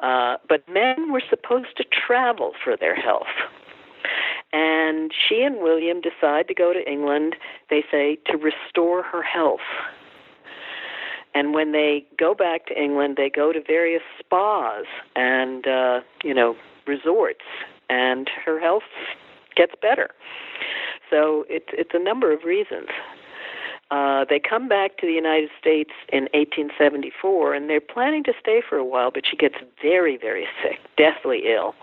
Uh, 0.00 0.36
but 0.48 0.68
men 0.68 1.12
were 1.12 1.22
supposed 1.28 1.76
to 1.76 1.84
travel 1.84 2.52
for 2.62 2.76
their 2.76 2.94
health. 2.94 3.26
And 4.52 5.12
she 5.12 5.42
and 5.42 5.56
William 5.62 6.00
decide 6.00 6.46
to 6.48 6.54
go 6.54 6.72
to 6.72 6.90
England, 6.90 7.36
they 7.70 7.84
say, 7.90 8.18
to 8.26 8.36
restore 8.36 9.02
her 9.02 9.22
health. 9.22 9.60
And 11.34 11.54
when 11.54 11.72
they 11.72 12.06
go 12.18 12.34
back 12.34 12.66
to 12.66 12.80
England, 12.80 13.14
they 13.16 13.30
go 13.30 13.52
to 13.52 13.60
various 13.66 14.02
spas 14.18 14.84
and, 15.16 15.66
uh, 15.66 16.00
you 16.22 16.34
know, 16.34 16.56
resorts, 16.86 17.44
and 17.88 18.28
her 18.44 18.60
health 18.60 18.82
gets 19.54 19.72
better. 19.80 20.08
So 21.10 21.44
it's 21.48 21.68
it's 21.72 21.92
a 21.94 22.02
number 22.02 22.32
of 22.32 22.44
reasons. 22.44 22.88
Uh, 23.92 24.24
they 24.30 24.40
come 24.40 24.68
back 24.68 24.96
to 24.96 25.06
the 25.06 25.12
United 25.12 25.50
States 25.60 25.90
in 26.10 26.22
1874, 26.32 27.52
and 27.52 27.68
they're 27.68 27.78
planning 27.78 28.24
to 28.24 28.32
stay 28.40 28.62
for 28.66 28.78
a 28.78 28.84
while, 28.84 29.10
but 29.10 29.24
she 29.30 29.36
gets 29.36 29.56
very, 29.82 30.16
very 30.16 30.46
sick, 30.62 30.78
deathly 30.96 31.42
ill. 31.44 31.74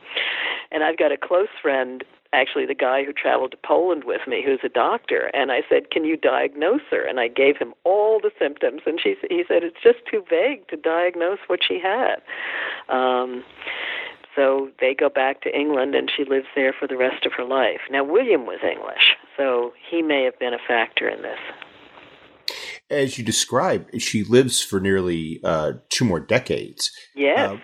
And 0.71 0.83
I've 0.83 0.97
got 0.97 1.11
a 1.11 1.17
close 1.17 1.53
friend, 1.61 2.03
actually 2.33 2.65
the 2.65 2.73
guy 2.73 3.03
who 3.03 3.13
traveled 3.13 3.51
to 3.51 3.57
Poland 3.57 4.05
with 4.05 4.21
me, 4.27 4.41
who's 4.43 4.61
a 4.63 4.69
doctor, 4.69 5.29
and 5.35 5.51
I 5.51 5.61
said, 5.69 5.91
"Can 5.91 6.03
you 6.03 6.17
diagnose 6.17 6.81
her?" 6.89 7.05
And 7.05 7.19
I 7.19 7.27
gave 7.27 7.57
him 7.57 7.75
all 7.83 8.19
the 8.19 8.31
symptoms, 8.39 8.81
and 8.87 8.99
she 8.99 9.15
he 9.29 9.43
said 9.47 9.63
it's 9.63 9.81
just 9.83 9.99
too 10.09 10.23
vague 10.27 10.67
to 10.69 10.77
diagnose 10.77 11.39
what 11.45 11.59
she 11.63 11.79
had. 11.79 12.21
Um, 12.87 13.43
so 14.35 14.69
they 14.79 14.93
go 14.93 15.09
back 15.09 15.41
to 15.41 15.55
England 15.55 15.95
and 15.95 16.09
she 16.15 16.23
lives 16.23 16.47
there 16.55 16.73
for 16.77 16.87
the 16.87 16.97
rest 16.97 17.25
of 17.25 17.33
her 17.33 17.45
life. 17.45 17.81
Now, 17.89 18.03
William 18.03 18.45
was 18.45 18.59
English, 18.63 19.15
so 19.37 19.73
he 19.89 20.01
may 20.01 20.23
have 20.23 20.37
been 20.39 20.53
a 20.53 20.59
factor 20.67 21.09
in 21.09 21.21
this. 21.21 21.39
As 22.89 23.17
you 23.17 23.23
described, 23.23 24.01
she 24.01 24.23
lives 24.23 24.63
for 24.63 24.79
nearly 24.79 25.39
uh, 25.43 25.73
two 25.89 26.05
more 26.05 26.19
decades. 26.19 26.91
Yes. 27.15 27.51
Uh, 27.51 27.57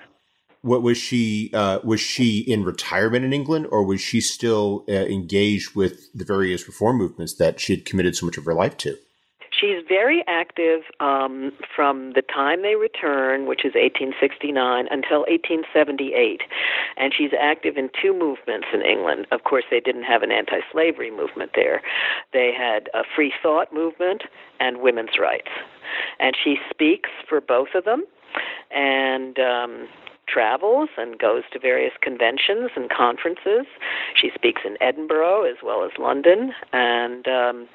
what 0.62 0.82
was 0.82 0.98
she? 0.98 1.52
Uh, 1.54 1.80
was 1.84 2.00
she 2.00 2.40
in 2.40 2.64
retirement 2.64 3.24
in 3.24 3.34
England, 3.34 3.68
or 3.70 3.86
was 3.86 4.02
she 4.02 4.20
still 4.20 4.84
uh, 4.90 4.94
engaged 4.94 5.76
with 5.76 6.12
the 6.14 6.26
various 6.26 6.68
reform 6.68 6.98
movements 6.98 7.36
that 7.36 7.60
she 7.60 7.76
had 7.76 7.86
committed 7.86 8.16
so 8.16 8.26
much 8.26 8.38
of 8.38 8.46
her 8.46 8.54
life 8.54 8.76
to? 8.78 8.98
She's 9.60 9.84
very 9.88 10.24
active 10.28 10.82
um, 11.00 11.52
from 11.76 12.14
the 12.14 12.22
time 12.22 12.62
they 12.62 12.76
return, 12.76 13.46
which 13.46 13.62
is 13.64 13.74
1869, 13.74 14.88
until 14.92 15.20
1878. 15.22 16.42
And 16.98 17.14
she's 17.16 17.32
active 17.40 17.78
in 17.78 17.90
two 18.02 18.14
movements 18.14 18.68
in 18.74 18.82
England. 18.82 19.28
Of 19.32 19.44
course, 19.44 19.64
they 19.72 19.80
didn't 19.80 20.04
have 20.04 20.24
an 20.24 20.32
anti 20.32 20.60
slavery 20.72 21.12
movement 21.12 21.52
there, 21.56 21.82
they 22.34 22.52
had 22.56 22.90
a 22.94 23.04
free 23.16 23.34
thought 23.42 23.74
movement 23.74 24.24
and 24.60 24.82
women's 24.82 25.18
rights. 25.20 25.52
And 26.20 26.36
she 26.42 26.58
speaks 26.70 27.10
for 27.28 27.40
both 27.40 27.70
of 27.76 27.86
them. 27.86 28.04
And 28.72 29.40
um, 29.40 29.88
travels 30.28 30.90
and 30.98 31.18
goes 31.18 31.44
to 31.54 31.60
various 31.60 31.94
conventions 32.02 32.72
and 32.76 32.90
conferences. 32.90 33.66
She 34.20 34.32
speaks 34.34 34.62
in 34.66 34.78
Edinburgh 34.82 35.44
as 35.44 35.58
well 35.64 35.84
as 35.84 35.92
London, 36.00 36.54
and 36.74 37.28
um, 37.28 37.68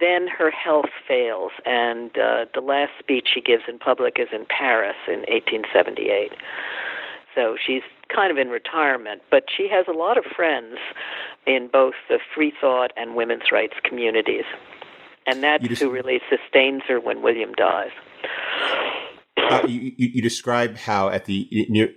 then 0.00 0.28
her 0.28 0.50
health 0.50 0.90
fails, 1.06 1.52
and 1.64 2.10
uh, 2.18 2.46
the 2.54 2.60
last 2.60 2.92
speech 2.98 3.28
she 3.34 3.40
gives 3.40 3.64
in 3.68 3.78
public 3.78 4.18
is 4.18 4.28
in 4.32 4.46
Paris 4.46 4.96
in 5.06 5.20
1878. 5.28 6.32
So 7.34 7.56
she's 7.64 7.82
kind 8.14 8.30
of 8.30 8.38
in 8.38 8.48
retirement, 8.48 9.22
but 9.30 9.44
she 9.54 9.68
has 9.68 9.86
a 9.88 9.92
lot 9.92 10.18
of 10.18 10.24
friends 10.24 10.76
in 11.46 11.68
both 11.72 11.94
the 12.08 12.18
free 12.34 12.52
thought 12.60 12.92
and 12.96 13.14
women's 13.14 13.52
rights 13.52 13.74
communities. 13.84 14.44
And 15.26 15.42
that's 15.42 15.62
just, 15.62 15.82
who 15.82 15.90
really 15.90 16.20
sustains 16.30 16.82
her 16.88 16.98
when 16.98 17.22
William 17.22 17.52
dies. 17.52 17.90
Uh, 19.48 19.66
you, 19.66 19.92
you, 19.96 20.22
describe 20.22 20.76
how 20.76 21.08
at 21.08 21.24
the 21.24 21.48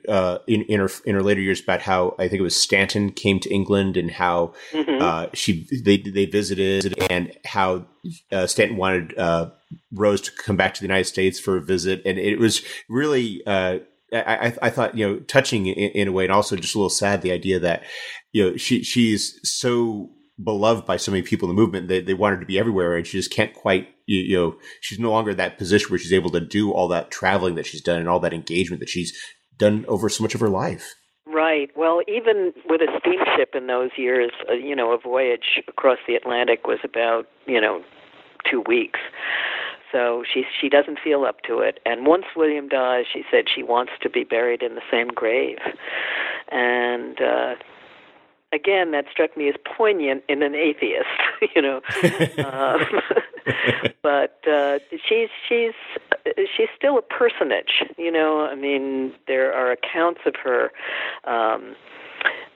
uh, 0.08 0.38
in, 0.47 0.64
in 0.64 0.80
her 0.80 0.89
in 1.06 1.16
her 1.16 1.24
later 1.24 1.41
years 1.41 1.62
about 1.62 1.82
how 1.82 2.16
I 2.18 2.28
think 2.28 2.39
it 2.39 2.43
was 2.43 2.56
Stanton 2.56 3.12
came 3.12 3.39
to 3.39 3.49
England 3.49 3.97
and 3.97 4.12
how 4.12 4.54
mm-hmm. 4.72 5.02
uh, 5.02 5.28
she 5.34 5.68
they 5.84 5.97
they 5.97 6.26
visited 6.26 6.97
and 7.10 7.38
how 7.45 7.86
uh, 8.32 8.47
Stanton 8.47 8.78
wanted 8.78 9.18
uh, 9.18 9.49
Rose 9.91 10.22
to 10.22 10.32
come 10.32 10.56
back 10.56 10.74
to 10.76 10.82
the 10.82 10.88
United 10.88 11.06
States 11.06 11.39
for 11.39 11.58
a 11.58 11.62
visit 11.62 12.02
and 12.06 12.18
it 12.18 12.39
was 12.39 12.64
really 12.89 13.45
uh, 13.45 13.80
I, 14.14 14.54
I 14.62 14.70
thought 14.70 14.97
you 14.97 15.08
know 15.08 15.20
touching 15.20 15.68
in, 15.68 15.91
in, 15.91 16.08
a 16.08 16.12
way, 16.12 16.26
and 16.26 16.34
also 16.34 16.56
just 16.56 16.76
a 16.76 16.78
little 16.78 16.89
sad 16.89 17.22
the 17.22 17.32
idea 17.32 17.60
that 17.60 17.84
you 18.32 18.43
know 18.43 18.58
she 18.58 18.84
she's 18.84 19.39
so 19.43 20.10
beloved 20.44 20.86
by 20.86 20.98
so 20.98 21.12
many 21.12 21.24
people 21.24 21.50
in 21.50 21.56
the 21.56 21.62
movement 21.62 21.88
they 21.88 22.02
they 22.02 22.14
want 22.14 22.36
her 22.36 22.39
to 22.39 22.46
be 22.46 22.60
everywhere, 22.60 22.96
and 22.96 23.06
she 23.06 23.18
just 23.18 23.32
can't 23.32 23.54
quite 23.54 23.89
you, 24.06 24.20
you 24.20 24.38
know 24.38 24.56
she's 24.82 25.00
no 25.00 25.12
longer 25.12 25.34
that 25.34 25.58
position 25.58 25.89
where 25.89 26.00
she's 26.00 26.14
able 26.14 26.30
to 26.32 26.42
do 26.42 26.72
all 26.72 26.88
that 26.88 27.12
traveling 27.12 27.56
that 27.56 27.66
she's 27.66 27.82
done 27.82 28.00
and 28.00 28.10
all 28.10 28.20
that 28.20 28.34
engagement 28.34 28.80
that 28.80 28.89
she's 28.89 29.18
done 29.58 29.86
over 29.88 30.10
so 30.10 30.24
much 30.24 30.34
of 30.34 30.42
her 30.42 30.50
life. 30.50 30.96
Right. 31.26 31.70
Well, 31.78 32.02
even 32.08 32.52
with 32.68 32.82
a 32.82 33.00
steamship 33.00 33.56
in 33.56 33.68
those 33.68 33.92
years, 33.98 34.32
uh, 34.50 34.54
you 34.54 34.76
know, 34.76 34.92
a 34.92 34.98
voyage 34.98 35.62
across 35.68 36.00
the 36.08 36.16
Atlantic 36.16 36.68
was 36.68 36.80
about 36.84 37.28
you 37.46 37.62
know 37.62 37.84
two 38.50 38.64
weeks. 38.68 39.00
So 39.92 40.24
she 40.32 40.44
she 40.60 40.70
doesn't 40.70 41.00
feel 41.04 41.24
up 41.24 41.42
to 41.48 41.60
it. 41.60 41.80
And 41.86 42.06
once 42.06 42.26
William 42.36 42.68
dies, 42.68 43.06
she 43.12 43.24
said 43.30 43.46
she 43.54 43.64
wants 43.64 43.92
to 44.02 44.10
be 44.10 44.24
buried 44.24 44.62
in 44.62 44.76
the 44.76 44.82
same 44.92 45.10
grave. 45.10 45.58
And 46.50 47.22
uh, 47.22 47.56
again, 48.54 48.91
that 48.91 49.06
struck 49.12 49.36
me 49.36 49.47
as 49.49 49.56
poignant 49.66 50.24
in 50.28 50.43
an 50.43 50.56
atheist, 50.56 51.08
you 51.56 51.62
know. 51.62 51.82
um, 52.45 52.82
but 54.02 54.39
uh, 54.47 54.80
she's 55.08 55.30
she's 55.47 55.74
she's 56.56 56.70
still 56.76 56.97
a 56.97 57.02
personage, 57.02 57.84
you 57.97 58.12
know. 58.12 58.45
I 58.45 58.56
mean, 58.56 59.14
there 59.28 59.54
are 59.54 59.72
accounts 59.72 60.22
of 60.26 60.36
her. 60.43 60.72
Um, 61.24 61.76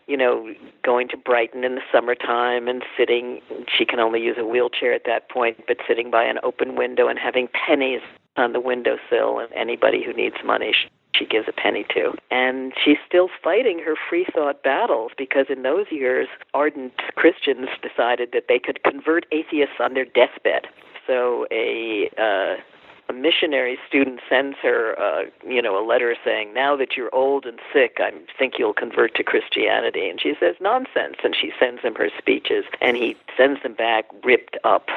you 0.07 0.15
know, 0.15 0.53
going 0.83 1.07
to 1.07 1.17
Brighton 1.17 1.63
in 1.63 1.73
the 1.73 1.81
summertime 1.91 2.67
and 2.67 2.83
sitting, 2.95 3.41
she 3.75 3.85
can 3.85 3.99
only 3.99 4.21
use 4.21 4.35
a 4.37 4.45
wheelchair 4.45 4.93
at 4.93 5.01
that 5.07 5.29
point, 5.29 5.63
but 5.67 5.77
sitting 5.87 6.11
by 6.11 6.23
an 6.23 6.37
open 6.43 6.75
window 6.75 7.07
and 7.07 7.17
having 7.17 7.47
pennies 7.47 8.01
on 8.37 8.53
the 8.53 8.59
windowsill, 8.59 9.39
and 9.39 9.51
anybody 9.55 10.03
who 10.03 10.13
needs 10.13 10.35
money, 10.45 10.73
she, 10.73 10.87
she 11.17 11.25
gives 11.25 11.47
a 11.47 11.53
penny 11.53 11.85
to. 11.95 12.13
And 12.31 12.73
she's 12.83 12.97
still 13.07 13.29
fighting 13.43 13.79
her 13.79 13.95
free 14.09 14.25
thought 14.33 14.63
battles 14.63 15.11
because 15.17 15.47
in 15.49 15.63
those 15.63 15.87
years, 15.91 16.27
ardent 16.53 16.93
Christians 17.15 17.69
decided 17.81 18.29
that 18.33 18.45
they 18.47 18.59
could 18.59 18.83
convert 18.83 19.25
atheists 19.31 19.75
on 19.79 19.93
their 19.93 20.05
deathbed. 20.05 20.67
So 21.07 21.45
a 21.51 22.09
uh, 22.17 22.61
a 23.07 23.13
missionary 23.13 23.77
student 23.87 24.19
sends 24.27 24.57
her, 24.63 24.99
uh, 24.99 25.23
you 25.47 25.61
know, 25.61 25.77
a 25.77 25.85
letter 25.85 26.15
saying, 26.25 26.53
"Now 26.53 26.75
that 26.75 26.97
you're 26.97 27.13
old 27.13 27.45
and 27.45 27.59
sick, 27.71 27.97
I 27.99 28.11
think 28.37 28.53
you'll 28.57 28.73
convert 28.73 29.13
to 29.15 29.23
Christianity." 29.23 30.09
And 30.09 30.19
she 30.19 30.33
says, 30.39 30.55
"Nonsense!" 30.59 31.17
And 31.23 31.35
she 31.39 31.51
sends 31.59 31.81
him 31.81 31.95
her 31.95 32.09
speeches, 32.17 32.65
and 32.81 32.97
he 32.97 33.15
sends 33.37 33.61
them 33.61 33.73
back 33.73 34.05
ripped 34.23 34.57
up, 34.63 34.89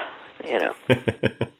you 0.44 0.58
know. 0.58 0.74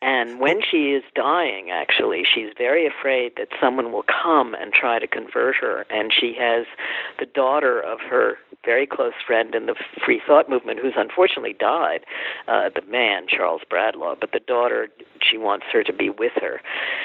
And 0.00 0.38
when 0.38 0.60
she 0.62 0.92
is 0.92 1.02
dying, 1.14 1.70
actually, 1.70 2.24
she's 2.24 2.50
very 2.56 2.86
afraid 2.86 3.32
that 3.36 3.48
someone 3.60 3.92
will 3.92 4.04
come 4.04 4.54
and 4.54 4.72
try 4.72 4.98
to 4.98 5.06
convert 5.06 5.56
her. 5.56 5.86
And 5.90 6.12
she 6.12 6.34
has 6.38 6.66
the 7.18 7.26
daughter 7.26 7.80
of 7.80 8.00
her 8.00 8.38
very 8.64 8.86
close 8.86 9.12
friend 9.26 9.54
in 9.54 9.66
the 9.66 9.74
free 10.04 10.20
thought 10.26 10.48
movement, 10.48 10.80
who's 10.80 10.94
unfortunately 10.96 11.54
died, 11.58 12.00
uh, 12.48 12.70
the 12.74 12.82
man, 12.90 13.26
Charles 13.28 13.62
Bradlaugh. 13.68 14.16
But 14.20 14.32
the 14.32 14.40
daughter, 14.40 14.88
she 15.22 15.36
wants 15.36 15.66
her 15.72 15.82
to 15.82 15.92
be 15.92 16.10
with 16.10 16.32
her. 16.40 16.60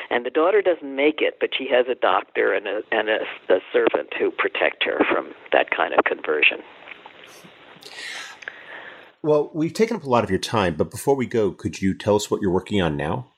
And 0.10 0.26
the 0.26 0.30
daughter 0.30 0.62
doesn't 0.62 0.96
make 0.96 1.22
it, 1.22 1.38
but 1.40 1.50
she 1.58 1.68
has 1.70 1.88
a 1.90 1.96
doctor 1.96 2.54
and 2.54 2.68
a, 2.68 2.82
and 2.92 3.10
a, 3.10 3.20
a 3.50 3.60
servant 3.72 4.14
who 4.18 4.32
protect 4.32 4.84
her 4.84 5.00
from 5.10 5.34
that 5.52 5.72
kind 5.72 5.94
of 5.94 6.04
conversion. 6.06 6.60
Well, 9.22 9.52
we've 9.54 9.74
taken 9.74 9.98
up 9.98 10.04
a 10.04 10.10
lot 10.10 10.24
of 10.24 10.30
your 10.30 10.40
time, 10.40 10.76
but 10.76 10.92
before 10.92 11.16
we 11.16 11.26
go, 11.26 11.52
could 11.52 11.82
you 11.82 11.94
tell 11.94 12.16
us 12.16 12.32
what 12.32 12.42
you're 12.42 12.52
working 12.52 12.82
on 12.82 12.96
now? 12.96 13.34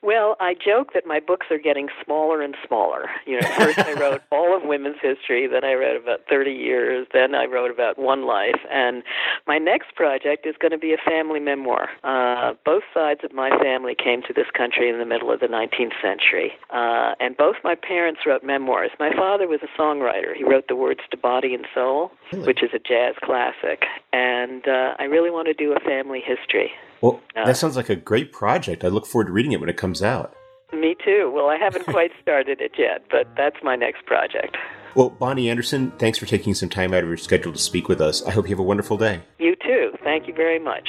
Well, 0.00 0.36
I 0.38 0.54
joke 0.54 0.92
that 0.94 1.06
my 1.06 1.18
books 1.18 1.48
are 1.50 1.58
getting 1.58 1.88
smaller 2.04 2.40
and 2.40 2.54
smaller. 2.66 3.10
You 3.26 3.40
know, 3.40 3.48
first 3.56 3.80
I 3.80 3.92
wrote 4.00 4.22
all 4.30 4.56
of 4.56 4.62
women's 4.62 4.98
history, 5.02 5.48
then 5.48 5.64
I 5.64 5.74
wrote 5.74 6.00
about 6.00 6.20
30 6.30 6.52
years, 6.52 7.08
then 7.12 7.34
I 7.34 7.46
wrote 7.46 7.72
about 7.72 7.98
one 7.98 8.24
life, 8.24 8.60
and 8.70 9.02
my 9.48 9.58
next 9.58 9.96
project 9.96 10.46
is 10.46 10.54
going 10.60 10.70
to 10.70 10.78
be 10.78 10.92
a 10.92 10.98
family 11.04 11.40
memoir. 11.40 11.88
Uh, 12.04 12.54
both 12.64 12.84
sides 12.94 13.20
of 13.24 13.32
my 13.32 13.50
family 13.58 13.96
came 13.96 14.22
to 14.22 14.32
this 14.32 14.46
country 14.56 14.88
in 14.88 14.98
the 14.98 15.04
middle 15.04 15.32
of 15.32 15.40
the 15.40 15.46
19th 15.46 16.00
century, 16.00 16.52
uh, 16.70 17.14
and 17.18 17.36
both 17.36 17.56
my 17.64 17.74
parents 17.74 18.20
wrote 18.24 18.44
memoirs. 18.44 18.90
My 19.00 19.12
father 19.12 19.48
was 19.48 19.60
a 19.64 19.80
songwriter. 19.80 20.32
He 20.32 20.44
wrote 20.44 20.68
the 20.68 20.76
words 20.76 21.00
to 21.10 21.16
Body 21.16 21.54
and 21.54 21.66
Soul, 21.74 22.12
really? 22.32 22.46
which 22.46 22.62
is 22.62 22.70
a 22.72 22.78
jazz 22.78 23.16
classic, 23.24 23.84
and 24.12 24.68
uh, 24.68 24.94
I 25.00 25.04
really 25.04 25.30
want 25.30 25.48
to 25.48 25.54
do 25.54 25.74
a 25.74 25.80
family 25.80 26.22
history. 26.24 26.70
Well, 27.00 27.20
uh, 27.36 27.46
that 27.46 27.56
sounds 27.56 27.76
like 27.76 27.88
a 27.88 27.96
great 27.96 28.32
project. 28.32 28.84
I 28.84 28.88
look 28.88 29.06
forward 29.06 29.26
to 29.26 29.32
reading 29.32 29.52
it 29.52 29.60
when 29.60 29.68
it 29.68 29.76
comes 29.76 30.02
out. 30.02 30.34
Me 30.72 30.96
too. 31.04 31.30
Well, 31.34 31.48
I 31.48 31.56
haven't 31.56 31.86
quite 31.86 32.10
started 32.20 32.60
it 32.60 32.72
yet, 32.78 33.04
but 33.10 33.26
that's 33.36 33.56
my 33.62 33.76
next 33.76 34.04
project. 34.06 34.56
Well, 34.94 35.10
Bonnie 35.10 35.48
Anderson, 35.48 35.92
thanks 35.98 36.18
for 36.18 36.26
taking 36.26 36.54
some 36.54 36.68
time 36.68 36.92
out 36.92 37.02
of 37.02 37.08
your 37.08 37.16
schedule 37.16 37.52
to 37.52 37.58
speak 37.58 37.88
with 37.88 38.00
us. 38.00 38.22
I 38.24 38.30
hope 38.30 38.46
you 38.46 38.50
have 38.50 38.58
a 38.58 38.64
wonderful 38.64 38.96
day. 38.96 39.20
You 39.38 39.54
too. 39.56 39.92
Thank 40.02 40.26
you 40.26 40.34
very 40.34 40.58
much. 40.58 40.88